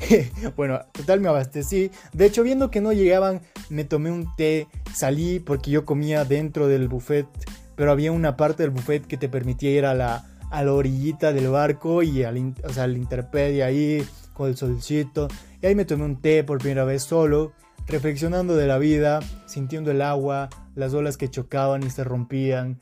bueno, 0.56 0.80
total 0.92 1.20
me 1.20 1.28
abastecí. 1.28 1.90
De 2.12 2.26
hecho, 2.26 2.44
viendo 2.44 2.70
que 2.70 2.80
no 2.80 2.92
llegaban, 2.92 3.40
me 3.70 3.82
tomé 3.82 4.12
un 4.12 4.28
té, 4.36 4.68
salí 4.94 5.40
porque 5.40 5.72
yo 5.72 5.84
comía 5.84 6.24
dentro 6.24 6.68
del 6.68 6.86
buffet, 6.86 7.26
pero 7.74 7.90
había 7.90 8.12
una 8.12 8.36
parte 8.36 8.62
del 8.62 8.70
buffet 8.70 9.04
que 9.04 9.16
te 9.16 9.28
permitía 9.28 9.72
ir 9.72 9.84
a 9.84 9.94
la, 9.94 10.26
a 10.48 10.62
la 10.62 10.72
orillita 10.72 11.32
del 11.32 11.48
barco 11.48 12.04
y 12.04 12.22
al, 12.22 12.54
o 12.62 12.72
sea, 12.72 12.84
al 12.84 12.96
interpedia 12.96 13.66
ahí 13.66 14.06
con 14.32 14.48
el 14.48 14.56
solcito. 14.56 15.26
Y 15.60 15.66
ahí 15.66 15.74
me 15.74 15.86
tomé 15.86 16.04
un 16.04 16.20
té 16.20 16.44
por 16.44 16.58
primera 16.58 16.84
vez 16.84 17.02
solo, 17.02 17.52
reflexionando 17.88 18.54
de 18.54 18.68
la 18.68 18.78
vida, 18.78 19.18
sintiendo 19.46 19.90
el 19.90 20.02
agua, 20.02 20.50
las 20.76 20.94
olas 20.94 21.16
que 21.16 21.28
chocaban 21.28 21.82
y 21.82 21.90
se 21.90 22.04
rompían. 22.04 22.78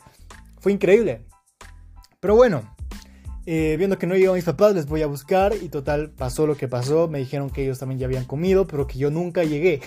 Fue 0.60 0.72
increíble. 0.72 1.24
Pero 2.20 2.34
bueno, 2.34 2.62
eh, 3.46 3.76
viendo 3.78 3.96
que 3.96 4.06
no 4.06 4.14
llegaban 4.14 4.36
mis 4.36 4.44
papás, 4.44 4.74
les 4.74 4.86
voy 4.86 5.02
a 5.02 5.06
buscar 5.06 5.54
y 5.54 5.68
total 5.68 6.10
pasó 6.10 6.46
lo 6.46 6.56
que 6.56 6.66
pasó. 6.66 7.08
Me 7.08 7.20
dijeron 7.20 7.48
que 7.48 7.62
ellos 7.62 7.78
también 7.78 8.00
ya 8.00 8.06
habían 8.06 8.24
comido, 8.24 8.66
pero 8.66 8.86
que 8.86 8.98
yo 8.98 9.10
nunca 9.10 9.44
llegué. 9.44 9.80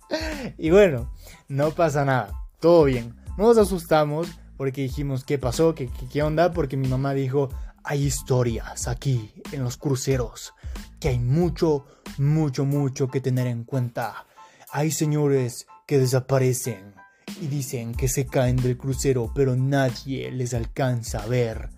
y 0.58 0.70
bueno, 0.70 1.12
no 1.48 1.70
pasa 1.72 2.04
nada, 2.04 2.32
todo 2.60 2.84
bien. 2.84 3.14
Nos 3.36 3.58
asustamos 3.58 4.28
porque 4.56 4.80
dijimos 4.80 5.24
qué 5.24 5.38
pasó, 5.38 5.74
qué, 5.74 5.90
qué 6.10 6.22
onda, 6.22 6.52
porque 6.52 6.78
mi 6.78 6.88
mamá 6.88 7.12
dijo, 7.12 7.50
hay 7.84 8.04
historias 8.04 8.88
aquí 8.88 9.34
en 9.52 9.62
los 9.62 9.76
cruceros, 9.76 10.54
que 10.98 11.08
hay 11.08 11.18
mucho, 11.18 11.84
mucho, 12.16 12.64
mucho 12.64 13.08
que 13.08 13.20
tener 13.20 13.46
en 13.46 13.64
cuenta. 13.64 14.26
Hay 14.72 14.90
señores 14.90 15.66
que 15.86 15.98
desaparecen 15.98 16.95
y 17.40 17.46
dicen 17.48 17.94
que 17.94 18.08
se 18.08 18.26
caen 18.26 18.56
del 18.56 18.76
crucero, 18.76 19.30
pero 19.34 19.56
nadie 19.56 20.30
les 20.30 20.54
alcanza 20.54 21.20
a 21.20 21.26
ver 21.26 21.70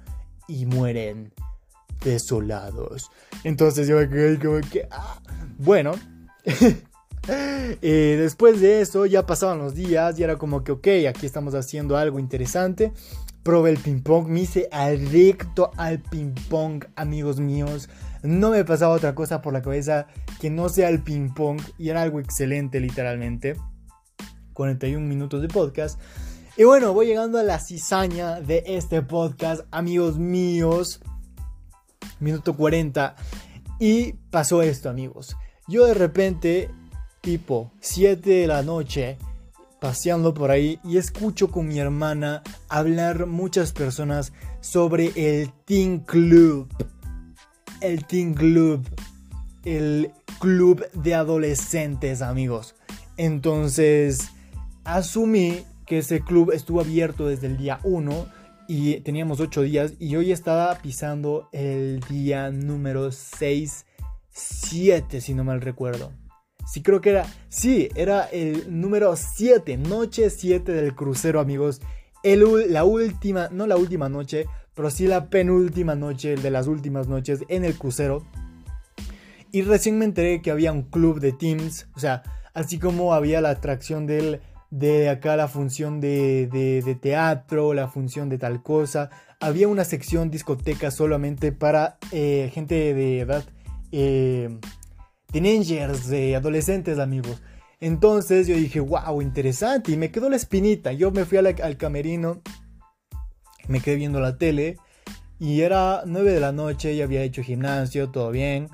y 0.46 0.66
mueren 0.66 1.32
desolados. 2.04 3.10
Entonces 3.44 3.88
yo 3.88 3.96
me 3.96 4.08
quedé 4.08 4.38
como 4.38 4.60
que... 4.60 4.86
Ah. 4.90 5.20
Bueno. 5.58 5.92
Eh, 7.30 8.16
después 8.18 8.58
de 8.62 8.80
eso 8.80 9.04
ya 9.04 9.26
pasaban 9.26 9.58
los 9.58 9.74
días 9.74 10.18
y 10.18 10.22
era 10.22 10.36
como 10.36 10.64
que, 10.64 10.72
ok, 10.72 10.86
aquí 11.10 11.26
estamos 11.26 11.54
haciendo 11.54 11.98
algo 11.98 12.18
interesante. 12.18 12.90
Probé 13.42 13.70
el 13.70 13.76
ping 13.76 14.00
pong, 14.00 14.28
me 14.28 14.40
hice 14.40 14.66
adicto 14.72 15.70
al 15.76 15.98
ping 15.98 16.32
pong, 16.48 16.84
amigos 16.96 17.38
míos. 17.38 17.90
No 18.22 18.50
me 18.50 18.64
pasaba 18.64 18.94
otra 18.94 19.14
cosa 19.14 19.42
por 19.42 19.52
la 19.52 19.60
cabeza 19.60 20.06
que 20.40 20.48
no 20.48 20.70
sea 20.70 20.88
el 20.88 21.02
ping 21.02 21.28
pong 21.34 21.60
y 21.76 21.90
era 21.90 22.00
algo 22.00 22.18
excelente 22.18 22.80
literalmente. 22.80 23.56
41 24.58 25.06
minutos 25.06 25.40
de 25.40 25.46
podcast. 25.46 26.00
Y 26.56 26.64
bueno, 26.64 26.92
voy 26.92 27.06
llegando 27.06 27.38
a 27.38 27.44
la 27.44 27.60
cizaña 27.60 28.40
de 28.40 28.64
este 28.66 29.02
podcast, 29.02 29.62
amigos 29.70 30.18
míos. 30.18 31.00
Minuto 32.18 32.56
40. 32.56 33.14
Y 33.78 34.14
pasó 34.32 34.60
esto, 34.62 34.90
amigos. 34.90 35.36
Yo 35.68 35.86
de 35.86 35.94
repente, 35.94 36.70
tipo 37.20 37.70
7 37.78 38.28
de 38.28 38.46
la 38.48 38.64
noche, 38.64 39.16
paseando 39.80 40.34
por 40.34 40.50
ahí 40.50 40.80
y 40.82 40.96
escucho 40.96 41.52
con 41.52 41.68
mi 41.68 41.78
hermana 41.78 42.42
hablar 42.68 43.26
muchas 43.26 43.72
personas 43.72 44.32
sobre 44.60 45.12
el 45.14 45.52
Teen 45.66 46.00
Club. 46.00 46.66
El 47.80 48.04
Teen 48.06 48.34
Club. 48.34 48.84
El 49.64 50.10
club 50.40 50.84
de 50.94 51.14
adolescentes, 51.14 52.22
amigos. 52.22 52.74
Entonces, 53.16 54.30
asumí 54.88 55.64
que 55.86 55.98
ese 55.98 56.20
club 56.20 56.50
estuvo 56.52 56.80
abierto 56.80 57.28
desde 57.28 57.46
el 57.46 57.58
día 57.58 57.78
1 57.82 58.26
y 58.68 59.00
teníamos 59.00 59.38
8 59.38 59.62
días 59.62 59.92
y 59.98 60.16
hoy 60.16 60.32
estaba 60.32 60.74
pisando 60.76 61.48
el 61.52 62.00
día 62.08 62.50
número 62.50 63.12
6, 63.12 63.84
7 64.30 65.20
si 65.20 65.34
no 65.34 65.44
mal 65.44 65.60
recuerdo. 65.60 66.12
Sí, 66.66 66.82
creo 66.82 67.02
que 67.02 67.10
era, 67.10 67.26
sí, 67.48 67.90
era 67.94 68.24
el 68.24 68.80
número 68.80 69.14
7, 69.14 69.76
noche 69.76 70.30
7 70.30 70.72
del 70.72 70.94
crucero 70.94 71.40
amigos. 71.40 71.80
El, 72.22 72.72
la 72.72 72.84
última, 72.84 73.48
no 73.50 73.66
la 73.66 73.76
última 73.76 74.08
noche, 74.08 74.46
pero 74.74 74.90
sí 74.90 75.06
la 75.06 75.28
penúltima 75.28 75.96
noche, 75.96 76.36
de 76.36 76.50
las 76.50 76.66
últimas 76.66 77.08
noches 77.08 77.40
en 77.48 77.64
el 77.64 77.74
crucero. 77.76 78.26
Y 79.52 79.62
recién 79.62 79.98
me 79.98 80.06
enteré 80.06 80.40
que 80.40 80.50
había 80.50 80.72
un 80.72 80.82
club 80.82 81.20
de 81.20 81.32
teams, 81.32 81.88
o 81.94 82.00
sea, 82.00 82.22
así 82.54 82.78
como 82.78 83.14
había 83.14 83.40
la 83.40 83.50
atracción 83.50 84.06
del 84.06 84.40
de 84.70 85.08
acá 85.08 85.36
la 85.36 85.48
función 85.48 86.00
de, 86.00 86.98
teatro, 87.00 87.74
la 87.74 87.88
función 87.88 88.28
de 88.28 88.38
tal 88.38 88.62
cosa. 88.62 89.10
Había 89.40 89.68
una 89.68 89.84
sección 89.84 90.30
discoteca 90.30 90.90
solamente 90.90 91.52
para 91.52 91.98
eh, 92.12 92.50
gente 92.52 92.94
de 92.94 93.20
edad, 93.20 93.44
eh, 93.92 94.58
teenagers, 95.32 96.08
de 96.08 96.36
adolescentes, 96.36 96.98
amigos. 96.98 97.40
Entonces 97.80 98.46
yo 98.46 98.56
dije, 98.56 98.80
wow, 98.80 99.22
interesante. 99.22 99.92
Y 99.92 99.96
me 99.96 100.10
quedó 100.10 100.28
la 100.28 100.36
espinita. 100.36 100.92
Yo 100.92 101.10
me 101.12 101.24
fui 101.24 101.38
al 101.38 101.76
camerino, 101.76 102.42
me 103.68 103.80
quedé 103.80 103.96
viendo 103.96 104.20
la 104.20 104.36
tele. 104.36 104.76
Y 105.38 105.60
era 105.60 106.02
9 106.04 106.32
de 106.32 106.40
la 106.40 106.50
noche, 106.50 106.96
ya 106.96 107.04
había 107.04 107.22
hecho 107.22 107.44
gimnasio, 107.44 108.10
todo 108.10 108.30
bien. 108.30 108.68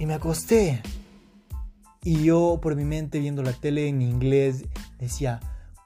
Y 0.00 0.06
me 0.06 0.14
acosté. 0.14 0.82
Y 2.04 2.24
yo 2.24 2.58
por 2.60 2.76
mi 2.76 2.84
mente 2.84 3.18
viendo 3.18 3.42
la 3.42 3.54
tele 3.54 3.88
en 3.88 4.02
inglés 4.02 4.66
decía 4.98 5.40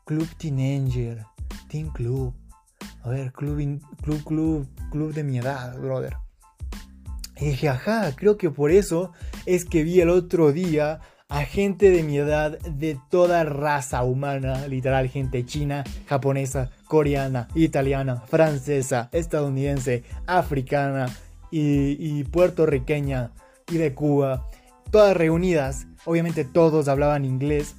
Club 0.04 0.28
Teenager, 0.36 1.24
Teen 1.68 1.90
Club. 1.90 2.34
A 3.02 3.10
ver, 3.10 3.32
club, 3.32 3.80
club, 4.02 4.24
club, 4.24 4.68
club 4.90 5.14
de 5.14 5.22
mi 5.22 5.38
edad, 5.38 5.78
brother. 5.78 6.16
Y 7.40 7.50
dije, 7.50 7.68
ajá, 7.68 8.14
creo 8.16 8.36
que 8.36 8.50
por 8.50 8.72
eso 8.72 9.12
es 9.46 9.64
que 9.64 9.84
vi 9.84 10.00
el 10.00 10.10
otro 10.10 10.52
día 10.52 11.00
a 11.28 11.42
gente 11.44 11.90
de 11.90 12.02
mi 12.02 12.16
edad 12.16 12.58
de 12.58 12.98
toda 13.10 13.44
raza 13.44 14.02
humana, 14.02 14.66
literal, 14.66 15.08
gente 15.08 15.44
china, 15.44 15.84
japonesa, 16.06 16.70
coreana, 16.86 17.48
italiana, 17.54 18.22
francesa, 18.26 19.08
estadounidense, 19.12 20.02
africana 20.26 21.06
y, 21.50 21.96
y 21.98 22.24
puertorriqueña 22.24 23.30
y 23.70 23.76
de 23.76 23.94
Cuba, 23.94 24.48
todas 24.90 25.16
reunidas 25.16 25.86
Obviamente 26.08 26.46
todos 26.46 26.88
hablaban 26.88 27.26
inglés. 27.26 27.76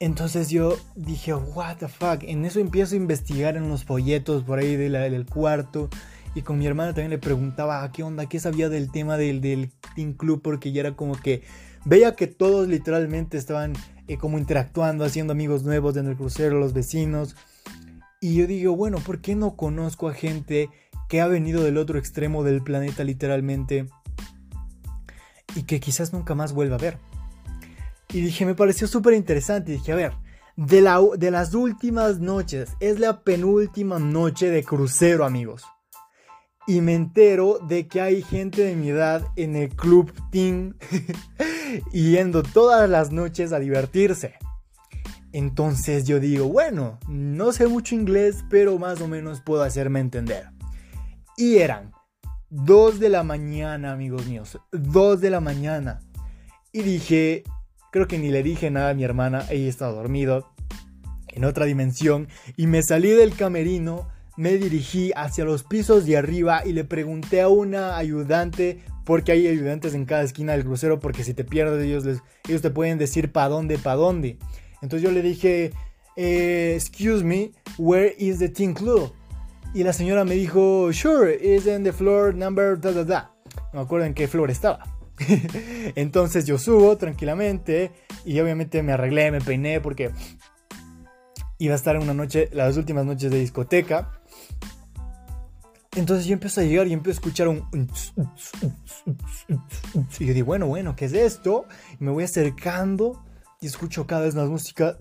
Entonces 0.00 0.50
yo 0.50 0.76
dije, 0.96 1.32
what 1.32 1.76
the 1.76 1.86
fuck. 1.86 2.24
En 2.24 2.44
eso 2.44 2.58
empiezo 2.58 2.94
a 2.94 2.98
investigar 2.98 3.56
en 3.56 3.68
los 3.68 3.84
folletos 3.84 4.42
por 4.42 4.58
ahí 4.58 4.74
del 4.74 5.24
cuarto. 5.24 5.88
Y 6.34 6.42
con 6.42 6.58
mi 6.58 6.66
hermana 6.66 6.94
también 6.94 7.10
le 7.10 7.18
preguntaba, 7.18 7.84
ah, 7.84 7.92
¿qué 7.92 8.02
onda? 8.02 8.26
¿Qué 8.26 8.40
sabía 8.40 8.68
del 8.68 8.90
tema 8.90 9.16
del, 9.16 9.40
del 9.40 9.70
Team 9.94 10.14
Club? 10.14 10.42
Porque 10.42 10.72
ya 10.72 10.80
era 10.80 10.96
como 10.96 11.14
que 11.14 11.44
veía 11.84 12.16
que 12.16 12.26
todos 12.26 12.66
literalmente 12.66 13.38
estaban 13.38 13.74
eh, 14.08 14.16
como 14.16 14.36
interactuando, 14.36 15.04
haciendo 15.04 15.34
amigos 15.34 15.62
nuevos 15.62 15.96
en 15.96 16.08
el 16.08 16.16
crucero, 16.16 16.58
los 16.58 16.72
vecinos. 16.72 17.36
Y 18.20 18.34
yo 18.34 18.48
digo, 18.48 18.74
bueno, 18.74 18.98
¿por 18.98 19.20
qué 19.20 19.36
no 19.36 19.54
conozco 19.54 20.08
a 20.08 20.12
gente 20.12 20.70
que 21.08 21.20
ha 21.20 21.28
venido 21.28 21.62
del 21.62 21.78
otro 21.78 22.00
extremo 22.00 22.42
del 22.42 22.62
planeta 22.62 23.04
literalmente? 23.04 23.86
Y 25.54 25.62
que 25.62 25.80
quizás 25.80 26.12
nunca 26.12 26.34
más 26.34 26.52
vuelva 26.52 26.76
a 26.76 26.78
ver. 26.78 26.98
Y 28.10 28.20
dije, 28.22 28.46
me 28.46 28.54
pareció 28.54 28.86
súper 28.86 29.14
interesante. 29.14 29.72
Dije, 29.72 29.92
a 29.92 29.96
ver, 29.96 30.12
de, 30.56 30.80
la, 30.80 31.00
de 31.16 31.30
las 31.30 31.54
últimas 31.54 32.20
noches, 32.20 32.70
es 32.80 32.98
la 32.98 33.20
penúltima 33.22 33.98
noche 33.98 34.50
de 34.50 34.64
crucero, 34.64 35.24
amigos. 35.24 35.62
Y 36.66 36.80
me 36.80 36.94
entero 36.94 37.58
de 37.66 37.86
que 37.86 38.00
hay 38.00 38.22
gente 38.22 38.62
de 38.62 38.76
mi 38.76 38.90
edad 38.90 39.26
en 39.36 39.56
el 39.56 39.70
club 39.70 40.12
Team 40.30 40.76
yendo 41.92 42.42
todas 42.42 42.88
las 42.88 43.10
noches 43.10 43.52
a 43.52 43.58
divertirse. 43.58 44.34
Entonces 45.32 46.06
yo 46.06 46.20
digo, 46.20 46.46
bueno, 46.48 46.98
no 47.08 47.52
sé 47.52 47.66
mucho 47.66 47.94
inglés, 47.94 48.44
pero 48.48 48.78
más 48.78 49.00
o 49.00 49.08
menos 49.08 49.40
puedo 49.40 49.62
hacerme 49.62 50.00
entender. 50.00 50.50
Y 51.36 51.58
eran 51.58 51.92
2 52.50 52.98
de 52.98 53.10
la 53.10 53.24
mañana, 53.24 53.92
amigos 53.92 54.26
míos. 54.26 54.58
2 54.72 55.20
de 55.20 55.30
la 55.30 55.40
mañana. 55.40 56.00
Y 56.72 56.82
dije, 56.82 57.44
creo 57.92 58.08
que 58.08 58.18
ni 58.18 58.30
le 58.30 58.42
dije 58.42 58.70
nada 58.70 58.90
a 58.90 58.94
mi 58.94 59.04
hermana, 59.04 59.44
ella 59.50 59.68
estaba 59.68 59.92
dormido 59.92 60.50
en 61.28 61.44
otra 61.44 61.66
dimensión. 61.66 62.28
Y 62.56 62.66
me 62.66 62.82
salí 62.82 63.10
del 63.10 63.34
camerino, 63.34 64.08
me 64.38 64.56
dirigí 64.56 65.12
hacia 65.14 65.44
los 65.44 65.62
pisos 65.62 66.06
de 66.06 66.16
arriba 66.16 66.62
y 66.64 66.72
le 66.72 66.84
pregunté 66.84 67.42
a 67.42 67.48
una 67.48 67.98
ayudante, 67.98 68.82
porque 69.04 69.32
hay 69.32 69.46
ayudantes 69.46 69.92
en 69.92 70.06
cada 70.06 70.22
esquina 70.22 70.52
del 70.52 70.64
crucero, 70.64 71.00
porque 71.00 71.24
si 71.24 71.34
te 71.34 71.44
pierdes 71.44 71.84
ellos, 71.84 72.22
ellos 72.48 72.62
te 72.62 72.70
pueden 72.70 72.96
decir 72.96 73.30
para 73.30 73.48
dónde, 73.48 73.78
para 73.78 73.96
dónde. 73.96 74.38
Entonces 74.80 75.02
yo 75.02 75.10
le 75.10 75.20
dije, 75.20 75.72
eh, 76.16 76.72
excuse 76.76 77.22
me, 77.22 77.52
where 77.76 78.14
is 78.18 78.38
the 78.38 78.48
team 78.48 78.72
club? 78.72 79.12
Y 79.74 79.84
la 79.84 79.92
señora 79.92 80.24
me 80.24 80.34
dijo, 80.34 80.92
sure, 80.92 81.34
it's 81.34 81.66
in 81.66 81.84
the 81.84 81.92
floor 81.92 82.34
number 82.34 82.80
da 82.80 82.90
da 82.92 83.04
da. 83.04 83.32
No 83.72 83.80
me 83.80 83.84
acuerdo 83.84 84.06
en 84.06 84.14
qué 84.14 84.26
floor 84.26 84.50
estaba. 84.50 84.98
Entonces 85.94 86.46
yo 86.46 86.58
subo 86.58 86.96
tranquilamente 86.96 87.92
y 88.24 88.38
obviamente 88.40 88.82
me 88.82 88.92
arreglé, 88.92 89.30
me 89.30 89.40
peiné 89.40 89.80
porque 89.80 90.10
iba 91.58 91.74
a 91.74 91.76
estar 91.76 91.98
una 91.98 92.14
noche, 92.14 92.48
las 92.52 92.76
últimas 92.76 93.04
noches 93.04 93.30
de 93.30 93.38
discoteca. 93.38 94.12
Entonces 95.96 96.26
yo 96.26 96.34
empiezo 96.34 96.60
a 96.60 96.64
llegar 96.64 96.86
y 96.86 96.92
empiezo 96.92 97.18
a 97.18 97.20
escuchar 97.20 97.48
un... 97.48 97.64
Y 100.18 100.26
yo 100.26 100.34
digo, 100.34 100.46
bueno, 100.46 100.66
bueno, 100.66 100.94
¿qué 100.94 101.06
es 101.06 101.12
esto? 101.12 101.66
Y 102.00 102.04
me 102.04 102.10
voy 102.10 102.24
acercando 102.24 103.22
y 103.60 103.66
escucho 103.66 104.06
cada 104.06 104.22
vez 104.22 104.34
más 104.34 104.48
música. 104.48 104.96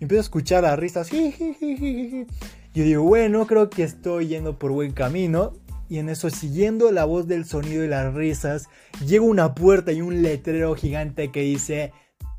Y 0.00 0.02
empiezo 0.02 0.20
a 0.20 0.24
escuchar 0.24 0.64
a 0.64 0.76
risas. 0.76 1.10
Yo 1.10 2.84
digo, 2.84 3.02
bueno, 3.02 3.46
creo 3.46 3.70
que 3.70 3.82
estoy 3.82 4.28
yendo 4.28 4.58
por 4.58 4.72
buen 4.72 4.92
camino. 4.92 5.52
Y 5.88 5.98
en 5.98 6.08
eso, 6.08 6.30
siguiendo 6.30 6.90
la 6.90 7.04
voz 7.04 7.26
del 7.26 7.44
sonido 7.44 7.84
y 7.84 7.88
las 7.88 8.14
risas, 8.14 8.68
llega 9.04 9.24
una 9.24 9.54
puerta 9.54 9.92
y 9.92 10.00
un 10.00 10.22
letrero 10.22 10.74
gigante 10.74 11.30
que 11.30 11.42
dice 11.42 11.92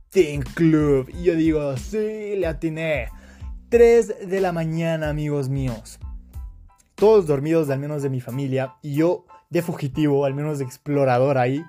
Think 0.10 0.54
Club. 0.56 1.10
Y 1.10 1.24
yo 1.24 1.36
digo, 1.36 1.78
sí, 1.78 2.36
le 2.36 2.48
atiné. 2.48 3.10
3 3.70 4.28
de 4.28 4.42
la 4.42 4.52
mañana, 4.52 5.10
amigos 5.10 5.50
míos. 5.50 6.00
Todos 6.96 7.28
dormidos, 7.28 7.70
al 7.70 7.80
menos 7.80 8.02
de 8.02 8.10
mi 8.10 8.22
familia. 8.22 8.76
Y 8.82 8.96
yo 8.96 9.26
de 9.50 9.62
fugitivo, 9.62 10.26
al 10.26 10.34
menos 10.34 10.58
de 10.58 10.66
explorador 10.66 11.38
ahí. 11.38 11.64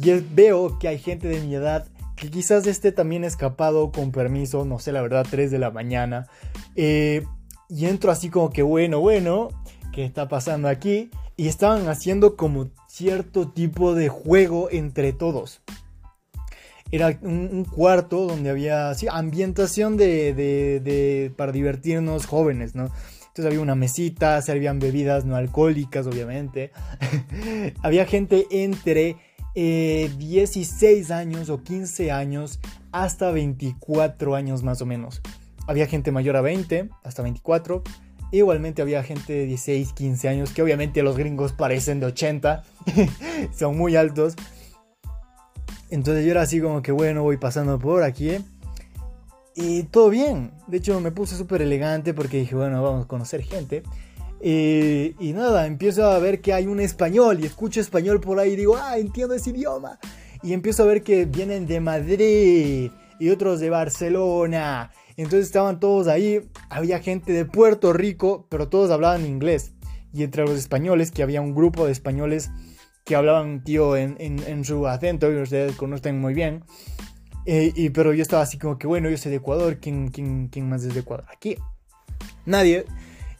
Y 0.00 0.12
veo 0.12 0.78
que 0.78 0.88
hay 0.88 0.98
gente 0.98 1.28
de 1.28 1.40
mi 1.40 1.54
edad 1.54 1.86
que 2.16 2.30
quizás 2.30 2.66
esté 2.66 2.92
también 2.92 3.24
escapado 3.24 3.92
con 3.92 4.10
permiso, 4.10 4.64
no 4.64 4.78
sé 4.78 4.90
la 4.90 5.02
verdad, 5.02 5.26
3 5.30 5.50
de 5.50 5.58
la 5.58 5.70
mañana. 5.70 6.26
Eh, 6.74 7.24
y 7.68 7.86
entro 7.86 8.10
así 8.10 8.30
como 8.30 8.50
que 8.50 8.62
bueno, 8.62 9.00
bueno, 9.00 9.48
¿qué 9.92 10.04
está 10.04 10.28
pasando 10.28 10.68
aquí? 10.68 11.10
Y 11.36 11.48
estaban 11.48 11.88
haciendo 11.88 12.36
como 12.36 12.70
cierto 12.88 13.48
tipo 13.48 13.94
de 13.94 14.08
juego 14.08 14.68
entre 14.70 15.12
todos. 15.12 15.60
Era 16.90 17.18
un, 17.20 17.64
cuarto 17.64 18.26
donde 18.26 18.48
había 18.48 18.92
ambientación 19.10 19.96
de, 19.96 20.32
de, 20.32 21.32
para 21.36 21.52
divertirnos 21.52 22.26
jóvenes, 22.26 22.74
¿no? 22.74 22.84
Entonces 22.84 23.46
había 23.46 23.60
una 23.60 23.74
mesita, 23.74 24.40
servían 24.40 24.78
bebidas 24.78 25.26
no 25.26 25.36
alcohólicas, 25.36 26.06
obviamente. 26.06 26.70
había 27.82 28.06
gente 28.06 28.46
entre 28.50 29.16
16 29.56 31.10
eh, 31.10 31.14
años 31.14 31.48
o 31.48 31.62
15 31.62 32.12
años 32.12 32.60
hasta 32.92 33.30
24 33.30 34.34
años 34.34 34.62
más 34.62 34.82
o 34.82 34.86
menos. 34.86 35.22
Había 35.66 35.86
gente 35.86 36.12
mayor 36.12 36.36
a 36.36 36.42
20, 36.42 36.90
hasta 37.02 37.22
24. 37.22 37.82
Igualmente 38.32 38.82
había 38.82 39.02
gente 39.02 39.32
de 39.32 39.46
16, 39.46 39.94
15 39.94 40.28
años, 40.28 40.50
que 40.52 40.62
obviamente 40.62 41.02
los 41.02 41.16
gringos 41.16 41.52
parecen 41.52 42.00
de 42.00 42.06
80, 42.06 42.64
son 43.56 43.78
muy 43.78 43.96
altos. 43.96 44.34
Entonces 45.88 46.24
yo 46.24 46.32
era 46.32 46.42
así 46.42 46.60
como 46.60 46.82
que 46.82 46.92
bueno, 46.92 47.22
voy 47.22 47.38
pasando 47.38 47.78
por 47.78 48.02
aquí. 48.02 48.36
Y 49.54 49.84
todo 49.84 50.10
bien. 50.10 50.52
De 50.66 50.76
hecho 50.76 51.00
me 51.00 51.12
puse 51.12 51.34
súper 51.34 51.62
elegante 51.62 52.12
porque 52.12 52.38
dije, 52.38 52.54
bueno, 52.54 52.82
vamos 52.82 53.06
a 53.06 53.08
conocer 53.08 53.42
gente. 53.42 53.84
Y, 54.42 55.14
y, 55.18 55.32
nada, 55.32 55.66
empiezo 55.66 56.04
a 56.04 56.18
ver 56.18 56.40
que 56.40 56.52
hay 56.52 56.66
un 56.66 56.80
español 56.80 57.40
y 57.40 57.46
escucho 57.46 57.80
español 57.80 58.20
por 58.20 58.38
ahí 58.38 58.52
y 58.52 58.56
digo, 58.56 58.76
ah, 58.76 58.98
entiendo 58.98 59.34
ese 59.34 59.50
idioma. 59.50 59.98
Y 60.42 60.52
empiezo 60.52 60.82
a 60.82 60.86
ver 60.86 61.02
que 61.02 61.24
vienen 61.24 61.66
de 61.66 61.80
Madrid 61.80 62.90
y 63.18 63.28
otros 63.30 63.60
de 63.60 63.70
Barcelona 63.70 64.90
entonces 65.16 65.46
estaban 65.46 65.80
todos 65.80 66.08
ahí, 66.08 66.50
había 66.68 67.00
gente 67.00 67.32
de 67.32 67.46
Puerto 67.46 67.92
Rico, 67.92 68.46
pero 68.50 68.68
todos 68.68 68.90
hablaban 68.90 69.24
inglés. 69.24 69.72
Y 70.12 70.22
entre 70.22 70.44
los 70.44 70.58
españoles, 70.58 71.10
que 71.10 71.22
había 71.22 71.40
un 71.40 71.54
grupo 71.54 71.86
de 71.86 71.92
españoles 71.92 72.50
que 73.04 73.16
hablaban, 73.16 73.62
tío, 73.64 73.96
en, 73.96 74.64
su 74.64 74.86
acento, 74.86 75.32
y 75.32 75.36
ustedes 75.36 75.74
conocen 75.76 76.20
muy 76.20 76.34
bien. 76.34 76.64
Eh, 77.46 77.72
y, 77.74 77.90
pero 77.90 78.12
yo 78.12 78.22
estaba 78.22 78.42
así 78.42 78.58
como 78.58 78.76
que, 78.78 78.86
bueno, 78.86 79.08
yo 79.08 79.16
soy 79.16 79.30
de 79.30 79.38
Ecuador, 79.38 79.78
¿quién, 79.80 80.08
quién, 80.08 80.48
quién 80.48 80.68
más 80.68 80.84
es 80.84 80.92
de 80.92 81.00
Ecuador? 81.00 81.24
Aquí. 81.32 81.56
Nadie. 82.44 82.84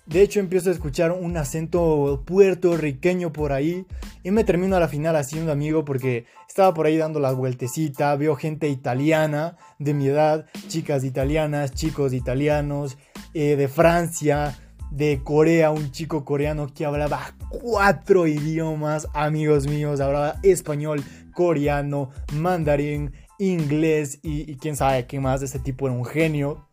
De 0.06 0.22
hecho, 0.22 0.38
empiezo 0.38 0.70
a 0.70 0.72
escuchar 0.72 1.10
un 1.10 1.36
acento 1.36 2.22
puertorriqueño 2.24 3.32
por 3.32 3.52
ahí 3.52 3.84
y 4.22 4.30
me 4.30 4.44
termino 4.44 4.76
a 4.76 4.80
la 4.80 4.86
final 4.86 5.16
haciendo 5.16 5.50
amigo 5.50 5.84
porque 5.84 6.26
estaba 6.48 6.72
por 6.74 6.86
ahí 6.86 6.96
dando 6.96 7.18
la 7.18 7.32
vueltecita, 7.32 8.14
veo 8.14 8.36
gente 8.36 8.68
italiana 8.68 9.56
de 9.80 9.94
mi 9.94 10.06
edad, 10.06 10.46
chicas 10.68 11.02
italianas, 11.02 11.72
chicos 11.72 12.12
italianos, 12.12 12.98
eh, 13.34 13.56
de 13.56 13.66
Francia, 13.66 14.56
de 14.92 15.22
Corea, 15.24 15.72
un 15.72 15.90
chico 15.90 16.24
coreano 16.24 16.68
que 16.72 16.86
hablaba 16.86 17.34
cuatro 17.48 18.28
idiomas, 18.28 19.08
amigos 19.12 19.66
míos, 19.66 19.98
hablaba 19.98 20.36
español, 20.44 21.02
coreano, 21.34 22.10
mandarín, 22.32 23.12
inglés 23.40 24.20
y, 24.22 24.48
y 24.48 24.54
quién 24.54 24.76
sabe 24.76 25.04
qué 25.06 25.18
más, 25.18 25.42
ese 25.42 25.58
tipo 25.58 25.88
era 25.88 25.96
un 25.96 26.04
genio 26.04 26.68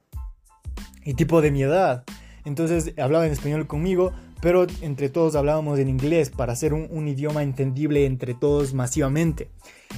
y 1.03 1.15
tipo 1.15 1.41
de 1.41 1.49
mi 1.49 1.63
edad. 1.63 2.03
Entonces 2.45 2.93
hablaba 2.97 3.25
en 3.25 3.31
español 3.31 3.67
conmigo, 3.67 4.11
pero 4.41 4.67
entre 4.81 5.09
todos 5.09 5.35
hablábamos 5.35 5.79
en 5.79 5.87
inglés 5.87 6.29
para 6.29 6.51
hacer 6.53 6.73
un, 6.73 7.07
idioma 7.07 7.43
entendible 7.43 8.05
entre 8.05 8.33
todos 8.33 8.73
masivamente. 8.73 9.49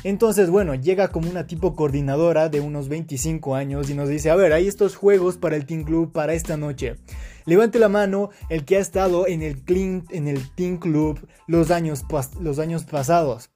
Entonces, 0.04 0.52
bueno, 0.52 0.76
llega 0.76 1.08
como 1.08 1.30
una 1.30 1.48
tipo 1.48 1.74
coordinadora 1.74 2.50
de 2.50 2.60
unos 2.60 2.88
25 2.88 3.56
años 3.56 3.90
y 3.90 3.96
nos 3.96 4.08
dice, 4.08 4.30
a 4.30 4.36
ver, 4.36 4.54
hay 4.54 4.68
estos 4.68 4.96
juegos 4.96 5.38
para 5.38 5.56
el 5.56 5.66
Team 5.66 5.84
Club 5.84 6.12
para 6.12 6.34
esta 6.34 6.58
noche. 6.58 6.98
Levante 7.46 7.80
la 7.80 7.90
mano 7.90 8.30
el 8.50 8.66
que 8.66 8.78
ha 8.78 8.80
estado 8.80 9.28
en 9.28 9.42
el, 9.42 9.64
en 10.12 10.28
el 10.28 10.50
Team 10.54 10.78
Club 10.78 11.28
los 11.48 11.72
años, 11.72 12.04
los 12.40 12.60
años 12.60 12.84
pasados. 12.84 13.50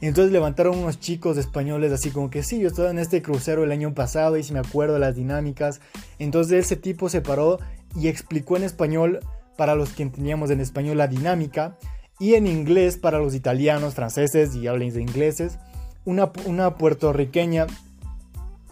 Entonces 0.00 0.32
levantaron 0.32 0.78
unos 0.78 0.98
chicos 0.98 1.36
españoles 1.36 1.92
así 1.92 2.10
como 2.10 2.30
que 2.30 2.42
sí, 2.42 2.58
yo 2.58 2.68
estaba 2.68 2.90
en 2.90 2.98
este 2.98 3.20
crucero 3.20 3.64
el 3.64 3.72
año 3.72 3.94
pasado 3.94 4.36
y 4.38 4.42
si 4.42 4.52
me 4.52 4.58
acuerdo 4.58 4.98
las 4.98 5.14
dinámicas. 5.14 5.80
Entonces 6.18 6.64
ese 6.64 6.76
tipo 6.76 7.08
se 7.08 7.20
paró 7.20 7.58
y 7.94 8.08
explicó 8.08 8.56
en 8.56 8.64
español 8.64 9.20
para 9.56 9.74
los 9.74 9.90
que 9.90 10.02
entendíamos 10.02 10.50
en 10.50 10.60
español 10.60 10.96
la 10.96 11.06
dinámica 11.06 11.76
y 12.18 12.34
en 12.34 12.46
inglés 12.46 12.96
para 12.96 13.18
los 13.18 13.34
italianos, 13.34 13.94
franceses 13.94 14.54
y 14.54 14.66
hablantes 14.66 14.94
de 14.94 15.02
ingleses. 15.02 15.58
Una, 16.06 16.32
una 16.46 16.76
puertorriqueña 16.76 17.66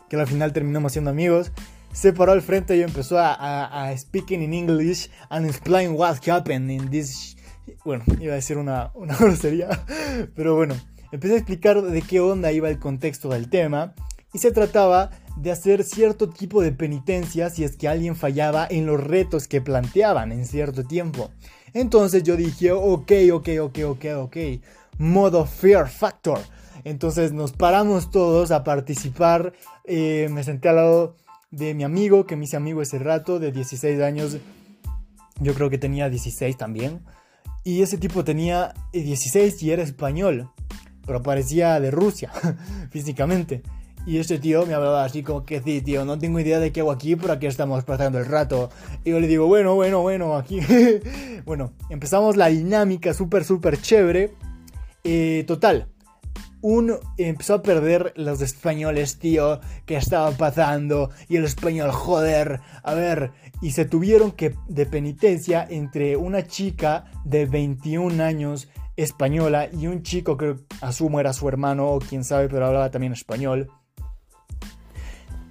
que 0.09 0.16
al 0.16 0.26
final 0.26 0.53
terminamos 0.55 0.93
siendo 0.93 1.11
amigos 1.11 1.53
se 1.93 2.12
paró 2.12 2.33
al 2.33 2.43
frente 2.43 2.76
y 2.76 2.83
empezó 2.83 3.18
a, 3.18 3.35
a, 3.35 3.89
a 3.89 3.99
speaking 3.99 4.43
in 4.43 4.55
English 4.55 5.11
and 5.31 5.47
explain 5.47 5.93
what 5.93 6.16
happened 6.26 6.70
in 6.70 6.91
this 6.91 7.37
bueno, 7.85 8.05
iba 8.20 8.33
a 8.33 8.37
decir 8.37 8.57
una, 8.57 8.91
una 8.95 9.16
grosería, 9.20 9.68
pero 10.35 10.57
bueno, 10.57 10.74
empecé 11.13 11.35
a 11.35 11.39
explicar 11.39 11.83
de 11.83 12.03
qué 12.03 12.21
onda 12.21 12.53
iba 12.53 12.69
el 12.69 12.79
contexto 12.79 13.29
del 13.29 13.49
tema 13.49 13.95
y 14.33 14.39
se 14.39 14.53
trataba 14.53 15.11
de 15.37 15.53
hacer 15.53 15.85
cierto 15.85 16.29
tipo 16.29 16.63
de 16.63 16.73
penitencia 16.73 17.51
si 17.51 17.65
es 17.65 17.77
que 17.77 17.89
alguien 17.89 18.17
fallaba 18.17 18.67
en 18.69 18.87
los 18.87 19.03
retos 19.03 19.49
que 19.49 19.61
planteaban 19.61 20.33
en 20.33 20.45
cierto 20.45 20.85
tiempo. 20.85 21.31
Entonces 21.73 22.23
yo 22.23 22.37
dije, 22.37 22.73
ok, 22.73 23.13
ok, 23.33 23.49
ok, 23.61 23.79
ok, 23.87 24.05
ok, 24.17 24.37
modo 24.99 25.47
Fear 25.47 25.89
Factor. 25.89 26.41
Entonces 26.85 27.33
nos 27.33 27.53
paramos 27.53 28.11
todos 28.11 28.51
a 28.51 28.65
participar. 28.65 29.53
Eh, 29.85 30.29
me 30.31 30.45
senté 30.45 30.69
al 30.69 30.77
lado 30.77 31.17
de 31.51 31.75
mi 31.75 31.85
amigo, 31.85 32.27
que 32.27 32.37
me 32.37 32.45
hice 32.45 32.57
amigo 32.57 32.83
ese 32.83 32.99
rato, 32.99 33.39
de 33.39 33.53
16 33.53 34.01
años. 34.01 34.39
Yo 35.41 35.55
creo 35.55 35.71
que 35.71 35.79
tenía 35.79 36.09
16 36.09 36.57
también. 36.57 37.01
Y 37.65 37.83
ese 37.83 37.99
tipo 37.99 38.25
tenía 38.25 38.75
16 38.93 39.63
y 39.63 39.71
era 39.71 39.83
español 39.83 40.51
pero 41.09 41.23
parecía 41.23 41.81
de 41.81 41.91
Rusia, 41.91 42.31
físicamente. 42.91 43.63
Y 44.07 44.19
este 44.19 44.39
tío 44.39 44.65
me 44.67 44.75
hablaba 44.75 45.05
así 45.05 45.23
como 45.23 45.45
que 45.45 45.61
sí, 45.61 45.81
tío, 45.81 46.05
no 46.05 46.19
tengo 46.19 46.39
idea 46.39 46.61
de 46.61 46.71
qué 46.71 46.81
hago 46.81 46.93
aquí, 46.93 47.17
pero 47.17 47.33
aquí 47.33 47.47
estamos 47.47 47.83
pasando 47.85 48.19
el 48.19 48.27
rato. 48.27 48.71
Y 49.05 49.11
yo 49.11 49.21
le 49.21 49.27
digo, 49.27 49.47
bueno, 49.47 49.75
bueno, 49.75 50.03
bueno, 50.03 50.37
aquí. 50.37 50.61
bueno, 51.47 51.73
empezamos 51.91 52.37
la 52.37 52.49
dinámica 52.49 53.13
súper, 53.15 53.45
súper 53.45 53.81
chévere. 53.81 54.35
Eh, 55.03 55.45
total, 55.47 55.89
un 56.61 56.95
empezó 57.17 57.55
a 57.55 57.63
perder 57.63 58.13
los 58.17 58.41
españoles, 58.43 59.19
tío, 59.19 59.61
que 59.87 59.97
estaba 59.97 60.31
pasando. 60.33 61.11
Y 61.29 61.37
el 61.37 61.45
español, 61.45 61.91
joder, 61.91 62.61
a 62.83 62.95
ver. 62.95 63.33
Y 63.63 63.73
se 63.73 63.87
tuvieron 63.87 64.33
que, 64.33 64.55
de 64.69 64.87
penitencia, 64.87 65.67
entre 65.69 66.17
una 66.17 66.47
chica 66.47 67.07
de 67.25 67.47
21 67.47 68.23
años 68.23 68.69
española 68.99 69.69
y 69.73 69.87
un 69.87 70.03
chico 70.03 70.37
que 70.37 70.57
asumo 70.81 71.21
era 71.21 71.33
su 71.33 71.49
hermano 71.49 71.89
o 71.89 72.01
quién 72.01 72.25
sabe, 72.25 72.49
pero 72.49 72.67
hablaba 72.67 72.91
también 72.91 73.13
español. 73.13 73.71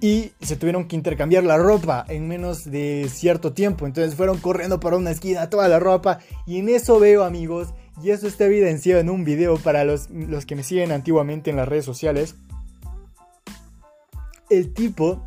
Y 0.00 0.32
se 0.40 0.56
tuvieron 0.56 0.86
que 0.86 0.94
intercambiar 0.94 1.42
la 1.42 1.56
ropa 1.56 2.04
en 2.08 2.28
menos 2.28 2.70
de 2.70 3.08
cierto 3.10 3.54
tiempo. 3.54 3.86
Entonces 3.86 4.14
fueron 4.14 4.38
corriendo 4.38 4.78
para 4.78 4.96
una 4.96 5.10
esquina 5.10 5.50
toda 5.50 5.66
la 5.66 5.80
ropa. 5.80 6.20
Y 6.46 6.58
en 6.58 6.68
eso 6.68 7.00
veo 7.00 7.24
amigos, 7.24 7.74
y 8.02 8.10
eso 8.10 8.28
está 8.28 8.44
evidenciado 8.44 9.00
en 9.00 9.10
un 9.10 9.24
video 9.24 9.56
para 9.56 9.84
los, 9.84 10.08
los 10.10 10.46
que 10.46 10.54
me 10.54 10.62
siguen 10.62 10.92
antiguamente 10.92 11.50
en 11.50 11.56
las 11.56 11.66
redes 11.66 11.86
sociales. 11.86 12.36
El 14.50 14.72
tipo 14.72 15.26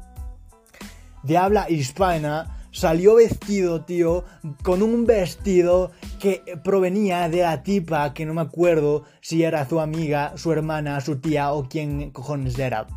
de 1.23 1.37
habla 1.37 1.69
hispana 1.69 2.60
salió 2.71 3.15
vestido, 3.15 3.83
tío, 3.83 4.23
con 4.63 4.81
un 4.81 5.05
vestido 5.05 5.91
que 6.19 6.43
provenía 6.63 7.29
de 7.29 7.41
la 7.41 7.63
tipa, 7.63 8.13
que 8.13 8.25
no 8.25 8.33
me 8.33 8.41
acuerdo 8.41 9.03
si 9.21 9.43
era 9.43 9.67
su 9.67 9.79
amiga, 9.79 10.33
su 10.37 10.51
hermana, 10.51 11.01
su 11.01 11.19
tía 11.19 11.51
o 11.53 11.67
quién 11.67 12.11
cojones 12.11 12.57
era. 12.57 12.87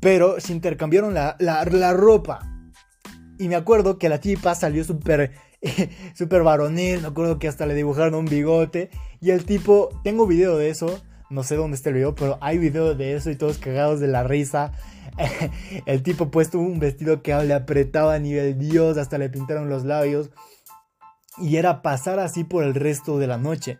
Pero 0.00 0.40
se 0.40 0.52
intercambiaron 0.52 1.14
la, 1.14 1.36
la, 1.38 1.92
ropa. 1.92 2.40
Y 3.38 3.48
me 3.48 3.56
acuerdo 3.56 3.98
que 3.98 4.08
la 4.08 4.20
tipa 4.20 4.54
salió 4.54 4.84
súper 4.84 5.32
súper 6.14 6.42
varonil, 6.42 7.02
me 7.02 7.08
acuerdo 7.08 7.38
que 7.38 7.48
hasta 7.48 7.66
le 7.66 7.74
dibujaron 7.74 8.14
un 8.14 8.26
bigote. 8.26 8.90
Y 9.20 9.30
el 9.30 9.44
tipo, 9.44 9.90
tengo 10.02 10.26
video 10.26 10.56
de 10.56 10.70
eso, 10.70 11.00
no 11.28 11.42
sé 11.42 11.56
dónde 11.56 11.76
está 11.76 11.90
el 11.90 11.96
video, 11.96 12.14
pero 12.14 12.38
hay 12.40 12.58
video 12.58 12.94
de 12.94 13.14
eso 13.14 13.30
y 13.30 13.36
todos 13.36 13.58
cagados 13.58 14.00
de 14.00 14.08
la 14.08 14.24
risa. 14.24 14.72
el 15.86 16.02
tipo 16.02 16.30
puesto 16.30 16.58
un 16.58 16.78
vestido 16.78 17.22
que 17.22 17.34
le 17.44 17.54
apretaba 17.54 18.14
a 18.14 18.18
nivel 18.18 18.58
Dios, 18.58 18.96
hasta 18.98 19.18
le 19.18 19.28
pintaron 19.28 19.68
los 19.68 19.84
labios. 19.84 20.30
Y 21.38 21.56
era 21.56 21.82
pasar 21.82 22.18
así 22.18 22.44
por 22.44 22.64
el 22.64 22.74
resto 22.74 23.18
de 23.18 23.26
la 23.26 23.38
noche. 23.38 23.78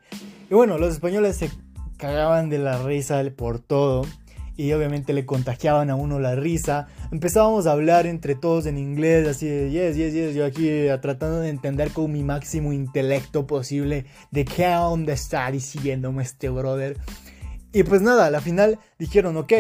Y 0.51 0.55
bueno, 0.55 0.79
los 0.79 0.95
españoles 0.95 1.37
se 1.37 1.51
cagaban 1.99 2.49
de 2.49 2.59
la 2.59 2.83
risa 2.83 3.23
por 3.37 3.59
todo 3.59 4.07
y 4.61 4.73
obviamente 4.73 5.15
le 5.15 5.25
contagiaban 5.25 5.89
a 5.89 5.95
uno 5.95 6.21
la 6.21 6.35
risa. 6.35 6.89
Empezábamos 7.11 7.67
a 7.67 7.73
hablar 7.73 8.07
entre 8.07 8.35
todos 8.35 8.67
en 8.67 8.77
inglés, 8.77 9.27
así 9.27 9.47
de 9.47 9.71
yes, 9.71 9.97
yes, 9.97 10.13
yes, 10.13 10.35
yo 10.35 10.45
aquí 10.45 10.69
eh, 10.69 10.99
tratando 11.01 11.41
de 11.41 11.49
entender 11.49 11.91
con 11.93 12.13
mi 12.13 12.23
máximo 12.23 12.73
intelecto 12.73 13.47
posible 13.47 14.05
de 14.31 14.45
qué 14.45 14.67
onda 14.77 15.15
está 15.15 15.51
diciéndome 15.51 16.23
este 16.23 16.51
brother. 16.51 16.99
Y 17.73 17.85
pues 17.85 18.03
nada, 18.03 18.27
a 18.27 18.31
la 18.31 18.41
final 18.41 18.79
dijeron, 18.99 19.37
ok, 19.39 19.53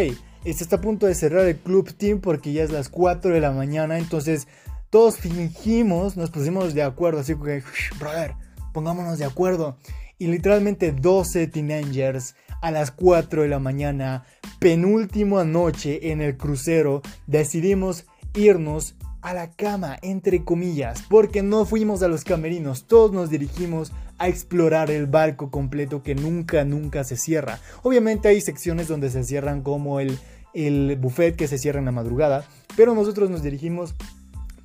está 0.44 0.76
a 0.76 0.80
punto 0.80 1.06
de 1.06 1.14
cerrar 1.14 1.46
el 1.46 1.56
club 1.56 1.92
team 1.92 2.20
porque 2.20 2.52
ya 2.52 2.62
es 2.62 2.70
las 2.70 2.88
4 2.88 3.32
de 3.32 3.40
la 3.40 3.52
mañana, 3.52 3.98
entonces 3.98 4.48
todos 4.90 5.16
fingimos, 5.18 6.16
nos 6.16 6.30
pusimos 6.30 6.74
de 6.74 6.82
acuerdo, 6.82 7.20
así 7.20 7.34
que, 7.34 7.62
brother, 7.98 8.34
pongámonos 8.72 9.18
de 9.18 9.24
acuerdo. 9.24 9.76
Y 10.18 10.26
literalmente 10.26 10.92
12 10.92 11.46
teenagers 11.46 12.34
a 12.60 12.70
las 12.70 12.90
4 12.90 13.42
de 13.42 13.48
la 13.48 13.58
mañana, 13.58 14.24
penúltima 14.58 15.44
noche 15.44 16.10
en 16.10 16.20
el 16.20 16.36
crucero, 16.36 17.02
decidimos 17.26 18.04
irnos 18.34 18.96
a 19.22 19.34
la 19.34 19.50
cama, 19.50 19.98
entre 20.02 20.44
comillas, 20.44 21.02
porque 21.08 21.42
no 21.42 21.64
fuimos 21.64 22.02
a 22.02 22.08
los 22.08 22.24
camerinos, 22.24 22.86
todos 22.86 23.12
nos 23.12 23.30
dirigimos 23.30 23.92
a 24.20 24.28
explorar 24.28 24.90
el 24.90 25.06
barco 25.06 25.50
completo 25.50 26.02
que 26.02 26.14
nunca, 26.14 26.62
nunca 26.64 27.04
se 27.04 27.16
cierra. 27.16 27.58
Obviamente 27.82 28.28
hay 28.28 28.42
secciones 28.42 28.86
donde 28.86 29.10
se 29.10 29.24
cierran 29.24 29.62
como 29.62 29.98
el, 29.98 30.18
el 30.52 30.96
buffet 31.00 31.34
que 31.34 31.48
se 31.48 31.56
cierra 31.56 31.78
en 31.78 31.86
la 31.86 31.92
madrugada, 31.92 32.44
pero 32.76 32.94
nosotros 32.94 33.30
nos 33.30 33.42
dirigimos 33.42 33.94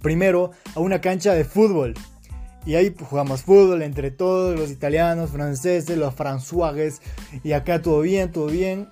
primero 0.02 0.52
a 0.76 0.82
una 0.82 1.00
cancha 1.00 1.34
de 1.34 1.46
fútbol. 1.46 1.94
Y 2.66 2.76
ahí 2.76 2.94
jugamos 3.00 3.44
fútbol 3.44 3.82
entre 3.82 4.12
todos, 4.12 4.60
los 4.60 4.72
italianos, 4.72 5.30
franceses, 5.30 5.98
los 5.98 6.14
fransuagues. 6.16 7.02
Y 7.44 7.54
acá 7.54 7.82
todo 7.82 8.02
bien, 8.02 8.32
todo 8.32 8.48
bien. 8.48 8.90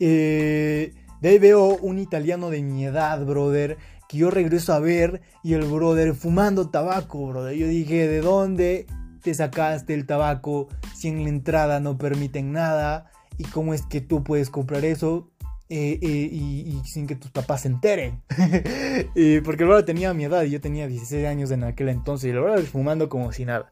Eh, 0.00 0.94
de 1.20 1.28
ahí 1.28 1.38
veo 1.38 1.76
un 1.76 1.98
italiano 1.98 2.50
de 2.50 2.62
mi 2.62 2.86
edad, 2.86 3.22
brother. 3.26 3.76
Que 4.08 4.18
yo 4.18 4.30
regreso 4.30 4.72
a 4.72 4.78
ver. 4.78 5.22
Y 5.42 5.54
el 5.54 5.64
brother 5.64 6.14
fumando 6.14 6.70
tabaco, 6.70 7.26
brother. 7.26 7.56
Yo 7.56 7.66
dije, 7.66 8.06
¿de 8.06 8.20
dónde 8.20 8.86
te 9.26 9.34
sacaste 9.34 9.92
el 9.92 10.06
tabaco 10.06 10.68
si 10.94 11.08
en 11.08 11.24
la 11.24 11.28
entrada 11.28 11.80
no 11.80 11.98
permiten 11.98 12.52
nada? 12.52 13.10
¿Y 13.38 13.42
cómo 13.42 13.74
es 13.74 13.82
que 13.82 14.00
tú 14.00 14.22
puedes 14.22 14.50
comprar 14.50 14.84
eso? 14.84 15.28
Eh, 15.68 15.98
eh, 16.00 16.06
y, 16.06 16.80
sin 16.84 17.08
que 17.08 17.16
tus 17.16 17.32
papás 17.32 17.62
se 17.62 17.68
enteren. 17.68 18.22
porque 19.44 19.64
el 19.64 19.84
tenía 19.84 20.14
mi 20.14 20.26
edad 20.26 20.44
y 20.44 20.50
yo 20.50 20.60
tenía 20.60 20.86
16 20.86 21.26
años 21.26 21.50
en 21.50 21.64
aquel 21.64 21.88
entonces 21.88 22.28
y 22.28 22.30
el 22.30 22.40
verdad 22.40 22.62
fumando 22.66 23.08
como 23.08 23.32
si 23.32 23.44
nada. 23.44 23.68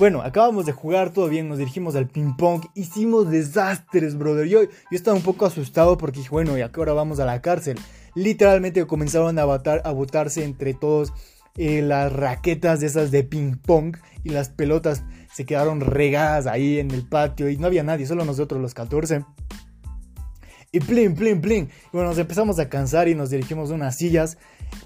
Bueno, 0.00 0.22
acabamos 0.22 0.66
de 0.66 0.72
jugar, 0.72 1.12
todo 1.12 1.28
bien, 1.28 1.48
nos 1.48 1.58
dirigimos 1.58 1.94
al 1.94 2.08
ping 2.08 2.34
pong, 2.36 2.64
hicimos 2.74 3.30
desastres, 3.30 4.18
brother. 4.18 4.48
Yo, 4.48 4.64
yo 4.64 4.68
estaba 4.90 5.16
un 5.16 5.22
poco 5.22 5.46
asustado 5.46 5.96
porque 5.96 6.18
dije, 6.18 6.30
bueno, 6.30 6.58
¿y 6.58 6.62
a 6.62 6.72
qué 6.72 6.80
vamos 6.80 7.20
a 7.20 7.24
la 7.24 7.40
cárcel? 7.40 7.78
Literalmente 8.16 8.84
comenzaron 8.88 9.38
a, 9.38 9.44
botar, 9.44 9.80
a 9.84 9.92
botarse 9.92 10.42
entre 10.42 10.74
todos 10.74 11.12
las 11.56 12.12
raquetas 12.12 12.80
de 12.80 12.86
esas 12.86 13.10
de 13.10 13.24
ping 13.24 13.56
pong 13.56 13.96
y 14.24 14.30
las 14.30 14.48
pelotas 14.48 15.04
se 15.32 15.44
quedaron 15.44 15.80
regadas 15.80 16.46
ahí 16.46 16.78
en 16.78 16.90
el 16.90 17.06
patio 17.06 17.48
y 17.48 17.56
no 17.56 17.66
había 17.66 17.82
nadie, 17.82 18.06
solo 18.06 18.24
nosotros 18.24 18.60
los 18.60 18.74
14. 18.74 19.24
Y 20.74 20.80
plin, 20.80 21.14
plin, 21.14 21.40
plin. 21.42 21.68
Bueno, 21.92 22.08
nos 22.08 22.18
empezamos 22.18 22.58
a 22.58 22.70
cansar 22.70 23.06
y 23.06 23.14
nos 23.14 23.28
dirigimos 23.28 23.70
a 23.70 23.74
unas 23.74 23.96
sillas. 23.96 24.38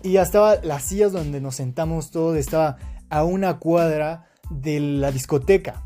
Y 0.03 0.13
ya 0.13 0.23
estaba 0.23 0.57
las 0.57 0.83
sillas 0.83 1.13
donde 1.13 1.41
nos 1.41 1.55
sentamos 1.55 2.11
todos, 2.11 2.37
estaba 2.37 2.77
a 3.09 3.23
una 3.23 3.59
cuadra 3.61 4.27
de 4.51 4.81
la 4.81 5.13
discoteca. 5.13 5.85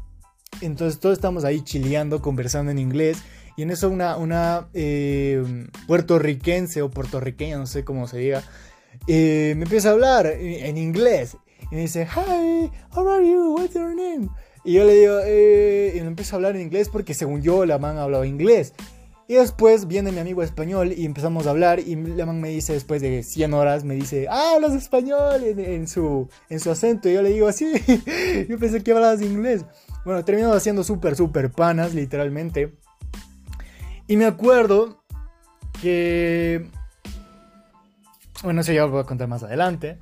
Entonces 0.62 1.00
todos 1.00 1.12
estamos 1.12 1.44
ahí 1.44 1.62
chileando, 1.62 2.22
conversando 2.22 2.72
en 2.72 2.78
inglés. 2.78 3.22
Y 3.56 3.62
en 3.62 3.70
eso 3.70 3.90
una, 3.90 4.16
una 4.16 4.68
eh, 4.72 5.68
puertorriquense 5.86 6.80
o 6.80 6.90
puertorriqueña, 6.90 7.58
no 7.58 7.66
sé 7.66 7.84
cómo 7.84 8.06
se 8.06 8.18
diga, 8.18 8.42
eh, 9.06 9.54
me 9.56 9.64
empieza 9.64 9.90
a 9.90 9.92
hablar 9.92 10.26
en 10.26 10.76
inglés. 10.76 11.36
Y 11.70 11.74
me 11.74 11.80
dice, 11.82 12.06
Hi, 12.06 12.70
how 12.94 13.08
are 13.08 13.26
you? 13.26 13.54
What's 13.54 13.74
your 13.74 13.94
name? 13.94 14.28
Y 14.64 14.74
yo 14.74 14.84
le 14.84 14.94
digo, 14.94 15.18
eh", 15.24 15.94
y 15.96 16.00
me 16.00 16.08
empieza 16.08 16.34
a 16.34 16.36
hablar 16.36 16.56
en 16.56 16.62
inglés 16.62 16.88
porque 16.88 17.14
según 17.14 17.42
yo 17.42 17.64
la 17.64 17.78
man 17.78 17.96
hablaba 17.98 18.26
inglés. 18.26 18.74
Y 19.26 19.34
después 19.34 19.86
viene 19.86 20.10
mi 20.10 20.18
amigo 20.18 20.42
español 20.42 20.92
y 20.92 21.06
empezamos 21.06 21.46
a 21.46 21.50
hablar 21.50 21.78
y 21.78 21.94
la 21.94 22.26
man 22.26 22.40
me 22.40 22.48
dice 22.48 22.72
después 22.72 23.00
de 23.00 23.22
100 23.22 23.54
horas, 23.54 23.84
me 23.84 23.94
dice, 23.94 24.26
ah, 24.28 24.54
hablas 24.56 24.72
español 24.72 25.44
en, 25.44 25.86
su, 25.86 26.28
en 26.48 26.58
su 26.58 26.68
acento. 26.68 27.08
Y 27.08 27.14
yo 27.14 27.22
le 27.22 27.30
digo, 27.30 27.46
así, 27.46 27.72
yo 28.48 28.58
pensé 28.58 28.82
que 28.82 28.90
hablabas 28.90 29.22
inglés. 29.22 29.64
Bueno, 30.04 30.24
terminamos 30.24 30.56
haciendo 30.56 30.82
súper, 30.82 31.14
súper 31.14 31.52
panas, 31.52 31.94
literalmente. 31.94 32.74
Y 34.08 34.16
me 34.16 34.26
acuerdo 34.26 35.00
que... 35.80 36.66
Bueno, 38.42 38.62
eso 38.62 38.72
ya 38.72 38.82
lo 38.82 38.90
voy 38.90 39.00
a 39.00 39.04
contar 39.04 39.28
más 39.28 39.42
adelante. 39.42 39.98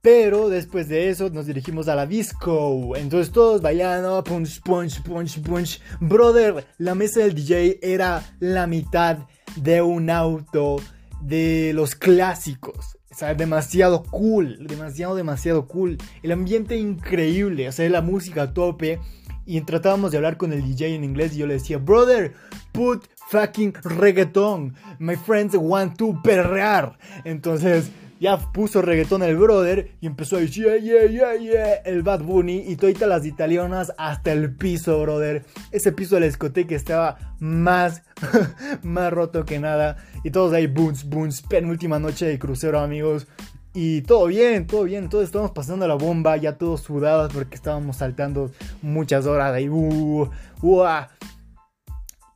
Pero 0.00 0.48
después 0.48 0.88
de 0.88 1.10
eso 1.10 1.28
nos 1.30 1.46
dirigimos 1.46 1.88
a 1.88 1.94
la 1.94 2.06
disco. 2.06 2.96
Entonces 2.96 3.32
todos 3.32 3.60
bailando, 3.62 4.22
punch, 4.24 4.62
punch, 4.62 5.02
punch, 5.02 5.40
punch. 5.42 5.80
Brother, 6.00 6.66
la 6.78 6.94
mesa 6.94 7.20
del 7.20 7.34
DJ 7.34 7.78
era 7.82 8.22
la 8.40 8.66
mitad 8.66 9.18
de 9.56 9.82
un 9.82 10.10
auto 10.10 10.76
de 11.20 11.72
los 11.74 11.94
clásicos. 11.94 12.96
O 13.10 13.14
sea, 13.14 13.34
demasiado 13.34 14.04
cool, 14.04 14.66
demasiado, 14.66 15.16
demasiado 15.16 15.66
cool. 15.66 15.98
El 16.22 16.30
ambiente 16.30 16.76
increíble, 16.76 17.68
o 17.68 17.72
sea, 17.72 17.88
la 17.90 18.02
música 18.02 18.42
a 18.42 18.54
tope. 18.54 19.00
Y 19.44 19.60
tratábamos 19.62 20.10
de 20.10 20.18
hablar 20.18 20.36
con 20.36 20.52
el 20.52 20.62
DJ 20.62 20.94
en 20.94 21.04
inglés 21.04 21.34
y 21.34 21.38
yo 21.38 21.46
le 21.46 21.54
decía, 21.54 21.78
brother, 21.78 22.34
put 22.72 23.06
fucking 23.30 23.72
reggaeton. 23.82 24.74
My 24.98 25.16
friends 25.16 25.56
want 25.56 25.96
to 25.98 26.20
perrear. 26.22 26.98
Entonces 27.24 27.90
ya 28.20 28.36
puso 28.52 28.82
reggaetón 28.82 29.22
el 29.22 29.36
brother 29.36 29.92
y 30.00 30.06
empezó 30.06 30.36
a 30.36 30.40
decir, 30.40 30.66
yeah, 30.80 31.06
yeah, 31.06 31.34
yeah, 31.36 31.74
el 31.84 32.02
Bad 32.02 32.22
Bunny 32.22 32.64
y 32.66 32.76
todas 32.76 33.00
las 33.08 33.24
italianas 33.24 33.92
hasta 33.96 34.32
el 34.32 34.54
piso, 34.54 35.00
brother. 35.00 35.44
Ese 35.70 35.92
piso 35.92 36.16
de 36.16 36.22
la 36.22 36.26
discoteca 36.26 36.74
estaba 36.74 37.36
más, 37.38 38.02
más 38.82 39.12
roto 39.12 39.44
que 39.44 39.58
nada. 39.58 39.96
Y 40.24 40.30
todos 40.30 40.52
ahí, 40.52 40.66
boons, 40.66 41.08
boons, 41.08 41.42
penúltima 41.42 41.98
noche 41.98 42.26
de 42.26 42.38
crucero, 42.38 42.80
amigos. 42.80 43.28
Y 43.74 44.02
todo 44.02 44.26
bien, 44.26 44.66
todo 44.66 44.84
bien, 44.84 45.08
todos 45.08 45.24
estábamos 45.24 45.52
pasando 45.52 45.86
la 45.86 45.94
bomba, 45.94 46.36
ya 46.36 46.56
todos 46.56 46.80
sudados 46.80 47.32
porque 47.32 47.54
estábamos 47.54 47.98
saltando 47.98 48.50
muchas 48.82 49.26
horas 49.26 49.52
ahí. 49.52 49.68
Uh, 49.68 50.28
uh, 50.62 50.82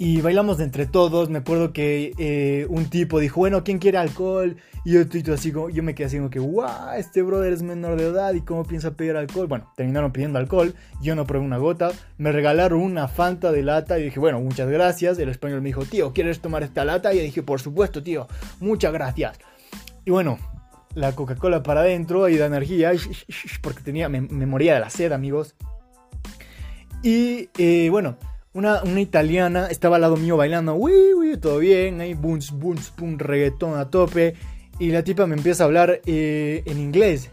y 0.05 0.21
bailamos 0.21 0.59
entre 0.59 0.87
todos. 0.87 1.31
Me 1.31 1.39
acuerdo 1.39 1.73
que 1.73 2.13
eh, 2.19 2.67
un 2.69 2.87
tipo 2.87 3.21
dijo, 3.21 3.39
bueno, 3.39 3.63
¿quién 3.63 3.79
quiere 3.79 3.99
alcohol? 3.99 4.57
Y 4.85 4.95
yo, 4.95 5.33
así 5.33 5.53
como, 5.53 5.71
yo 5.71 5.85
me 5.85 5.95
quedé 5.95 6.09
así 6.09 6.17
como 6.17 6.29
que, 6.29 6.41
wow, 6.41 6.95
este 6.97 7.23
brother 7.23 7.53
es 7.53 7.63
menor 7.63 7.97
de 7.97 8.09
edad 8.09 8.35
y 8.35 8.41
cómo 8.41 8.65
piensa 8.65 8.97
pedir 8.97 9.17
alcohol. 9.17 9.47
Bueno, 9.47 9.73
terminaron 9.77 10.11
pidiendo 10.11 10.41
alcohol. 10.41 10.75
Yo 11.01 11.15
no 11.15 11.25
probé 11.25 11.45
una 11.45 11.59
gota. 11.59 11.93
Me 12.19 12.33
regalaron 12.33 12.81
una 12.81 13.07
Fanta 13.07 13.53
de 13.53 13.63
lata 13.63 13.97
y 14.01 14.03
dije, 14.03 14.19
bueno, 14.19 14.41
muchas 14.41 14.69
gracias. 14.69 15.21
El 15.21 15.29
español 15.29 15.63
me 15.63 15.69
dijo, 15.69 15.85
tío, 15.85 16.13
¿quieres 16.13 16.41
tomar 16.41 16.65
esta 16.65 16.85
lata? 16.85 17.15
Y 17.15 17.19
yo 17.19 17.23
dije, 17.23 17.45
por 17.45 17.61
supuesto, 17.61 18.03
tío, 18.03 18.27
muchas 18.59 18.93
gracias. 18.93 19.39
Y 20.05 20.11
bueno, 20.11 20.37
la 20.97 21.15
Coca-Cola 21.15 21.63
para 21.63 21.83
adentro 21.83 22.29
y 22.29 22.39
da 22.39 22.47
energía, 22.47 22.91
porque 23.63 23.83
tenía, 23.83 24.09
me, 24.09 24.21
moría 24.21 24.75
de 24.75 24.81
la 24.81 24.91
sed, 24.91 25.13
amigos. 25.13 25.55
Y 27.05 27.51
eh, 27.57 27.87
bueno, 27.89 28.17
una, 28.55 28.83
italiana 29.01 29.67
estaba 29.69 29.97
al 29.97 30.03
lado 30.03 30.17
mío 30.17 30.37
bailando, 30.37 30.75
uy, 30.75 31.15
uy, 31.17 31.37
todo 31.39 31.59
bien, 31.59 32.01
ahí, 32.01 32.15
boom, 32.15 32.41
boom, 32.53 32.79
boom, 32.99 33.19
reggaetón 33.19 33.79
a 33.79 33.91
tope. 33.91 34.35
Y 34.79 34.91
la 34.91 35.05
tipa 35.05 35.27
me 35.27 35.37
empieza 35.37 35.65
a 35.65 35.67
hablar 35.67 36.01
eh, 36.07 36.63
en 36.67 36.79
inglés. 36.79 37.31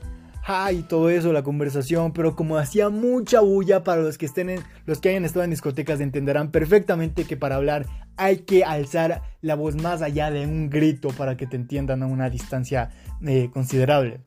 y 0.71 0.81
todo 0.83 1.09
eso, 1.09 1.33
la 1.33 1.43
conversación, 1.43 2.13
pero 2.13 2.35
como 2.35 2.57
hacía 2.57 2.89
mucha 2.89 3.41
bulla 3.41 3.83
para 3.83 4.01
los 4.01 4.17
que 4.17 4.25
estén 4.25 4.49
en, 4.49 4.63
los 4.85 4.99
que 4.99 5.09
hayan 5.09 5.25
estado 5.25 5.43
en 5.43 5.51
discotecas 5.51 5.99
entenderán 5.99 6.51
perfectamente 6.51 7.25
que 7.25 7.37
para 7.37 7.55
hablar 7.55 7.85
hay 8.17 8.39
que 8.39 8.63
alzar 8.63 9.21
la 9.41 9.55
voz 9.55 9.75
más 9.75 10.01
allá 10.01 10.31
de 10.31 10.45
un 10.45 10.69
grito 10.69 11.09
para 11.09 11.37
que 11.37 11.47
te 11.47 11.55
entiendan 11.55 12.03
a 12.03 12.07
una 12.07 12.29
distancia 12.29 12.91
eh, 13.25 13.49
considerable. 13.53 14.21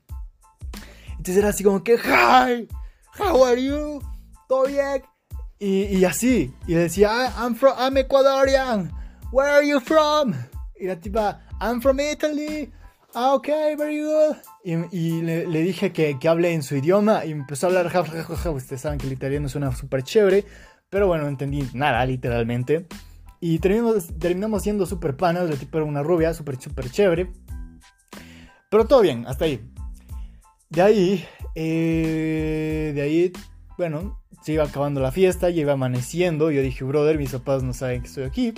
Entonces 1.11 1.37
era 1.37 1.49
así 1.49 1.65
como 1.65 1.83
que, 1.85 1.95
hi, 1.95 2.69
how 3.19 3.45
are 3.45 3.63
you? 3.63 4.01
¿Todo 4.49 4.67
bien? 4.67 5.12
Y, 5.65 6.05
así, 6.05 6.53
y 6.67 6.75
le 6.75 6.81
decía, 6.81 7.09
ah, 7.13 7.35
I'm 7.39 7.55
from, 7.55 7.75
I'm 7.79 7.97
Ecuadorian, 7.97 8.91
where 9.31 9.49
are 9.49 9.65
you 9.65 9.79
from? 9.79 10.35
Y 10.75 10.89
la 10.89 10.97
tipa, 10.97 11.41
I'm 11.61 11.81
from 11.81 12.01
Italy, 12.01 12.73
ah, 13.15 13.35
ok, 13.35 13.47
very 13.79 14.03
good. 14.03 14.35
Y, 14.65 15.23
le, 15.23 15.63
dije 15.63 15.93
que, 15.93 16.19
que, 16.19 16.29
hable 16.29 16.53
en 16.53 16.65
su 16.65 16.75
idioma 16.75 17.25
y 17.25 17.31
empezó 17.31 17.69
a 17.69 17.71
hablar, 17.71 17.87
ustedes 18.53 18.81
saben 18.81 18.99
que 18.99 19.07
el 19.07 19.13
italiano 19.13 19.49
suena 19.49 19.71
súper 19.71 20.03
chévere, 20.03 20.45
pero 20.91 21.07
bueno, 21.07 21.23
no 21.23 21.29
entendí 21.29 21.65
nada, 21.75 22.05
literalmente. 22.07 22.89
Y 23.39 23.61
terminamos, 23.61 24.09
terminamos 24.19 24.65
siendo 24.65 24.85
súper 24.85 25.17
panas, 25.17 25.49
la 25.49 25.55
tipa 25.55 25.79
era 25.79 25.87
una 25.87 26.03
rubia, 26.03 26.35
súper, 26.35 26.61
súper 26.61 26.91
chévere. 26.91 27.31
Pero 28.69 28.85
todo 28.87 29.03
bien, 29.03 29.27
hasta 29.29 29.45
ahí. 29.45 29.61
De 30.71 30.83
ahí, 30.83 31.25
eh, 31.55 32.91
de 32.97 33.01
ahí, 33.01 33.33
bueno, 33.79 34.22
se 34.43 34.53
iba 34.53 34.65
acabando 34.65 35.01
la 35.01 35.13
fiesta, 35.13 35.51
ya 35.51 35.63
iba 35.63 35.73
amaneciendo. 35.73 36.51
Yo 36.51 36.63
dije, 36.63 36.85
brother, 36.85 37.19
mis 37.19 37.33
papás 37.33 37.63
no 37.63 37.73
saben 37.73 38.03
que 38.03 38.09
estoy 38.09 38.25
aquí. 38.25 38.53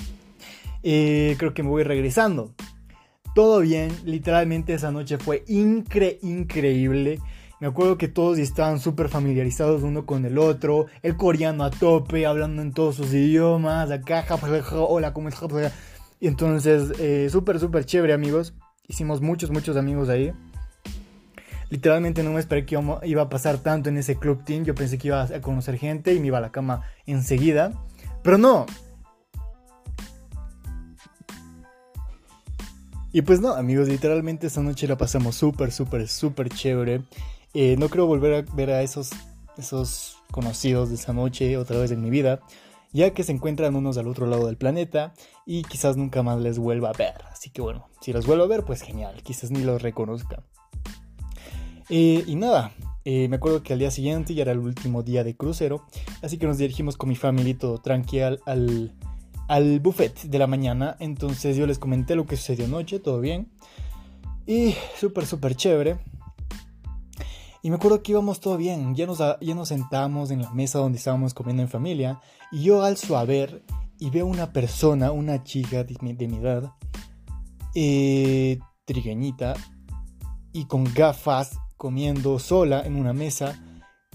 Eh, 0.82 1.37
creo 1.39 1.55
que 1.55 1.62
me 1.62 1.68
voy 1.68 1.82
regresando. 1.82 2.53
Todo 3.35 3.61
bien, 3.61 3.91
literalmente 4.05 4.74
esa 4.74 4.93
noche 4.93 5.18
fue 5.18 5.45
incre 5.49 6.18
increíble. 6.22 7.20
Me 7.61 7.66
acuerdo 7.68 7.99
que 7.99 8.09
todos 8.09 8.39
estaban 8.39 8.78
súper 8.78 9.09
familiarizados 9.09 9.82
uno 9.82 10.07
con 10.07 10.24
el 10.24 10.39
otro. 10.39 10.87
El 11.03 11.16
coreano 11.16 11.64
a 11.64 11.70
tope, 11.70 12.26
hablando 12.26 12.62
en 12.62 12.72
todos 12.72 12.97
sus 12.97 13.12
idiomas. 13.12 13.91
Acá, 13.91 14.24
hola, 14.72 15.12
¿cómo 15.12 15.28
estás? 15.28 15.72
Y 16.20 16.26
entonces, 16.26 16.93
eh, 16.99 17.28
súper, 17.30 17.59
súper 17.59 17.85
chévere, 17.85 18.12
amigos. 18.12 18.55
Hicimos 18.87 19.20
muchos, 19.20 19.51
muchos 19.51 19.76
amigos 19.76 20.09
ahí. 20.09 20.32
Literalmente 21.70 22.22
no 22.22 22.32
me 22.32 22.40
esperé 22.40 22.66
que 22.66 22.78
iba 23.04 23.22
a 23.22 23.28
pasar 23.28 23.58
tanto 23.58 23.88
en 23.88 23.98
ese 23.98 24.16
club 24.16 24.44
team. 24.44 24.64
Yo 24.64 24.74
pensé 24.74 24.98
que 24.98 25.08
iba 25.08 25.22
a 25.22 25.40
conocer 25.40 25.78
gente 25.78 26.14
y 26.14 26.20
me 26.20 26.28
iba 26.28 26.38
a 26.38 26.42
la 26.42 26.52
cama 26.52 26.82
enseguida. 27.06 27.72
Pero 28.22 28.38
no. 28.38 28.66
Y 33.12 33.22
pues 33.22 33.40
no, 33.40 33.54
amigos, 33.54 33.86
literalmente 33.86 34.48
esa 34.48 34.60
noche 34.60 34.88
la 34.88 34.98
pasamos 34.98 35.36
súper, 35.36 35.70
súper, 35.70 36.08
súper 36.08 36.48
chévere. 36.48 37.02
Eh, 37.54 37.76
no 37.78 37.88
creo 37.88 38.06
volver 38.06 38.34
a 38.34 38.54
ver 38.56 38.70
a 38.70 38.82
esos, 38.82 39.10
esos 39.56 40.18
conocidos 40.32 40.88
de 40.88 40.96
esa 40.96 41.12
noche 41.12 41.56
otra 41.56 41.78
vez 41.78 41.92
en 41.92 42.02
mi 42.02 42.10
vida, 42.10 42.40
ya 42.92 43.14
que 43.14 43.22
se 43.22 43.30
encuentran 43.30 43.76
unos 43.76 43.98
al 43.98 44.08
otro 44.08 44.26
lado 44.26 44.46
del 44.46 44.56
planeta 44.56 45.14
y 45.46 45.62
quizás 45.62 45.96
nunca 45.96 46.24
más 46.24 46.40
les 46.40 46.58
vuelva 46.58 46.90
a 46.90 46.92
ver. 46.92 47.22
Así 47.30 47.50
que 47.50 47.62
bueno, 47.62 47.86
si 48.00 48.12
los 48.12 48.26
vuelvo 48.26 48.42
a 48.42 48.48
ver, 48.48 48.64
pues 48.64 48.82
genial, 48.82 49.22
quizás 49.22 49.52
ni 49.52 49.62
los 49.62 49.80
reconozca. 49.80 50.42
Eh, 51.91 52.24
y 52.26 52.35
nada, 52.37 52.72
eh, 53.05 53.28
me 53.28 53.37
acuerdo 53.37 53.62
que 53.62 53.72
al 53.74 53.78
día 53.78 53.91
siguiente 53.91 54.35
ya 54.35 54.43
era 54.43 54.53
el 54.53 54.59
último 54.59 55.03
día 55.03 55.24
de 55.24 55.37
crucero, 55.37 55.85
así 56.22 56.39
que 56.39 56.47
nos 56.47 56.59
dirigimos 56.59 56.97
con 56.97 57.09
mi 57.09 57.16
familia 57.16 57.59
todo 57.59 57.78
tranquilo 57.78 58.39
al, 58.47 58.95
al 59.49 59.80
buffet 59.80 60.22
de 60.22 60.39
la 60.39 60.47
mañana. 60.47 60.97
Entonces 61.01 61.57
yo 61.57 61.66
les 61.66 61.78
comenté 61.78 62.16
lo 62.16 62.26
que 62.26 62.37
sucedió 62.37 62.64
anoche, 62.64 63.01
todo 63.01 63.20
bien. 63.20 63.51
Y 64.47 64.74
súper, 64.99 65.26
súper 65.26 65.55
chévere. 65.55 65.99
Y 67.62 67.70
me 67.70 67.76
acuerdo 67.76 68.03
que 68.03 68.12
íbamos 68.12 68.41
todo 68.41 68.59
bien, 68.59 68.95
ya 68.95 69.07
nos, 69.07 69.18
ya 69.18 69.55
nos 69.55 69.68
sentamos 69.68 70.30
en 70.30 70.43
la 70.43 70.51
mesa 70.51 70.78
donde 70.78 70.99
estábamos 70.99 71.32
comiendo 71.32 71.62
en 71.62 71.68
familia. 71.70 72.20
Y 72.53 72.64
yo 72.64 72.82
alzo 72.82 73.16
a 73.16 73.24
ver 73.24 73.62
y 73.99 74.11
veo 74.11 74.26
una 74.26 74.53
persona, 74.53 75.12
una 75.12 75.43
chica 75.45 75.82
de 75.82 75.97
mi, 76.03 76.37
edad, 76.37 76.72
eh, 77.74 78.59
trigueñita, 78.85 79.55
y 80.53 80.66
con 80.66 80.85
gafas 80.93 81.59
comiendo 81.77 82.39
sola 82.39 82.83
en 82.85 82.97
una 82.97 83.12
mesa, 83.12 83.61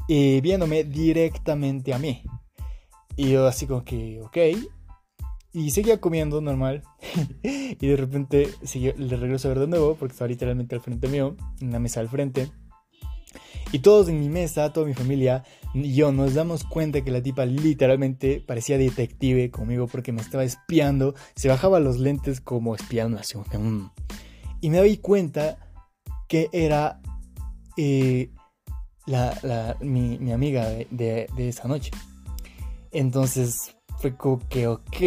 eh, 0.08 0.40
viéndome 0.42 0.84
directamente 0.84 1.94
a 1.94 2.00
mí. 2.00 2.24
Y 3.16 3.32
yo 3.32 3.48
así 3.48 3.68
como 3.68 3.84
que, 3.84 4.22
ok. 4.22 4.38
Y 5.52 5.72
seguía 5.72 6.00
comiendo 6.00 6.42
normal. 6.42 6.84
y 7.44 7.88
de 7.88 7.96
repente 7.96 8.50
le 8.74 9.18
regreso 9.18 9.48
a 9.48 9.52
ver 9.52 9.60
de 9.60 9.68
nuevo, 9.68 9.96
porque 9.96 10.14
estaba 10.14 10.30
literalmente 10.30 10.76
al 10.76 10.82
frente 10.82 11.08
mío, 11.08 11.36
en 11.60 11.72
la 11.72 11.80
mesa 11.80 12.00
al 12.00 12.10
frente. 12.10 12.50
Y 13.72 13.80
todos 13.80 14.10
en 14.10 14.20
mi 14.20 14.30
mesa, 14.30 14.74
toda 14.74 14.88
mi 14.88 14.96
familia 14.96 15.44
y 15.74 15.94
yo 15.94 16.12
nos 16.12 16.34
damos 16.34 16.64
cuenta 16.64 17.02
que 17.04 17.12
la 17.12 17.22
tipa 17.22 17.46
literalmente 17.46 18.44
parecía 18.46 18.80
detective 18.80 19.52
conmigo 19.52 19.88
porque 19.88 20.12
me 20.12 20.22
estaba 20.22 20.44
espiando. 20.44 21.14
Se 21.36 21.48
bajaba 21.48 21.80
los 21.80 22.00
lentes 22.00 22.42
como 22.42 22.74
espiando 22.74 23.20
así. 23.20 23.38
Mm". 23.38 23.92
Y 24.62 24.70
me 24.72 24.78
doy 24.80 24.98
cuenta 24.98 25.58
que 26.28 26.50
era 26.52 27.02
eh, 27.78 28.30
la, 29.06 29.76
mi, 29.82 30.32
amiga 30.32 30.68
de, 30.68 31.28
esa 31.38 31.68
noche. 31.68 31.92
Entonces 32.92 33.76
fue 34.00 34.16
como 34.16 34.40
que, 34.48 34.68
ok, 34.68 35.02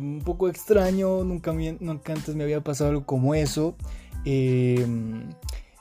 un 0.00 0.22
poco 0.24 0.48
extraño, 0.48 1.24
nunca, 1.24 1.52
nunca 1.52 2.12
antes 2.12 2.34
me 2.34 2.44
había 2.44 2.62
pasado 2.62 2.90
algo 2.90 3.06
como 3.06 3.34
eso. 3.34 3.76
Em, 4.24 5.30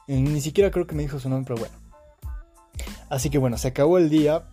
ni 0.08 0.42
siquiera 0.42 0.72
creo 0.72 0.88
que 0.88 0.96
me 0.96 1.04
dijo 1.04 1.20
su 1.20 1.30
nombre, 1.30 1.56
pero 1.56 1.68
bueno. 1.68 1.90
Así 3.10 3.30
que 3.30 3.38
bueno, 3.38 3.58
se 3.58 3.70
acabó 3.70 3.98
el 3.98 4.10
día 4.10 4.44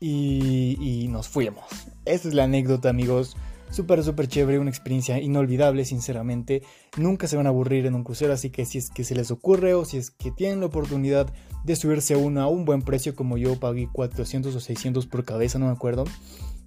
y, 0.00 0.76
y 0.80 1.08
nos 1.08 1.28
fuimos. 1.28 1.64
Esa 2.04 2.28
es 2.28 2.34
la 2.34 2.44
anécdota, 2.44 2.88
amigos 2.88 3.36
súper, 3.72 4.04
súper 4.04 4.28
chévere, 4.28 4.58
una 4.58 4.70
experiencia 4.70 5.18
inolvidable, 5.18 5.84
sinceramente. 5.84 6.62
Nunca 6.96 7.26
se 7.26 7.36
van 7.36 7.46
a 7.46 7.48
aburrir 7.48 7.86
en 7.86 7.94
un 7.94 8.04
crucero, 8.04 8.32
así 8.32 8.50
que 8.50 8.64
si 8.64 8.78
es 8.78 8.90
que 8.90 9.02
se 9.02 9.16
les 9.16 9.30
ocurre 9.30 9.74
o 9.74 9.84
si 9.84 9.96
es 9.96 10.10
que 10.10 10.30
tienen 10.30 10.60
la 10.60 10.66
oportunidad 10.66 11.32
de 11.64 11.76
subirse 11.76 12.14
a 12.14 12.18
uno 12.18 12.42
a 12.42 12.46
un 12.46 12.64
buen 12.64 12.82
precio, 12.82 13.16
como 13.16 13.38
yo 13.38 13.58
pagué 13.58 13.88
400 13.90 14.54
o 14.54 14.60
600 14.60 15.06
por 15.06 15.24
cabeza, 15.24 15.58
no 15.58 15.66
me 15.66 15.72
acuerdo. 15.72 16.04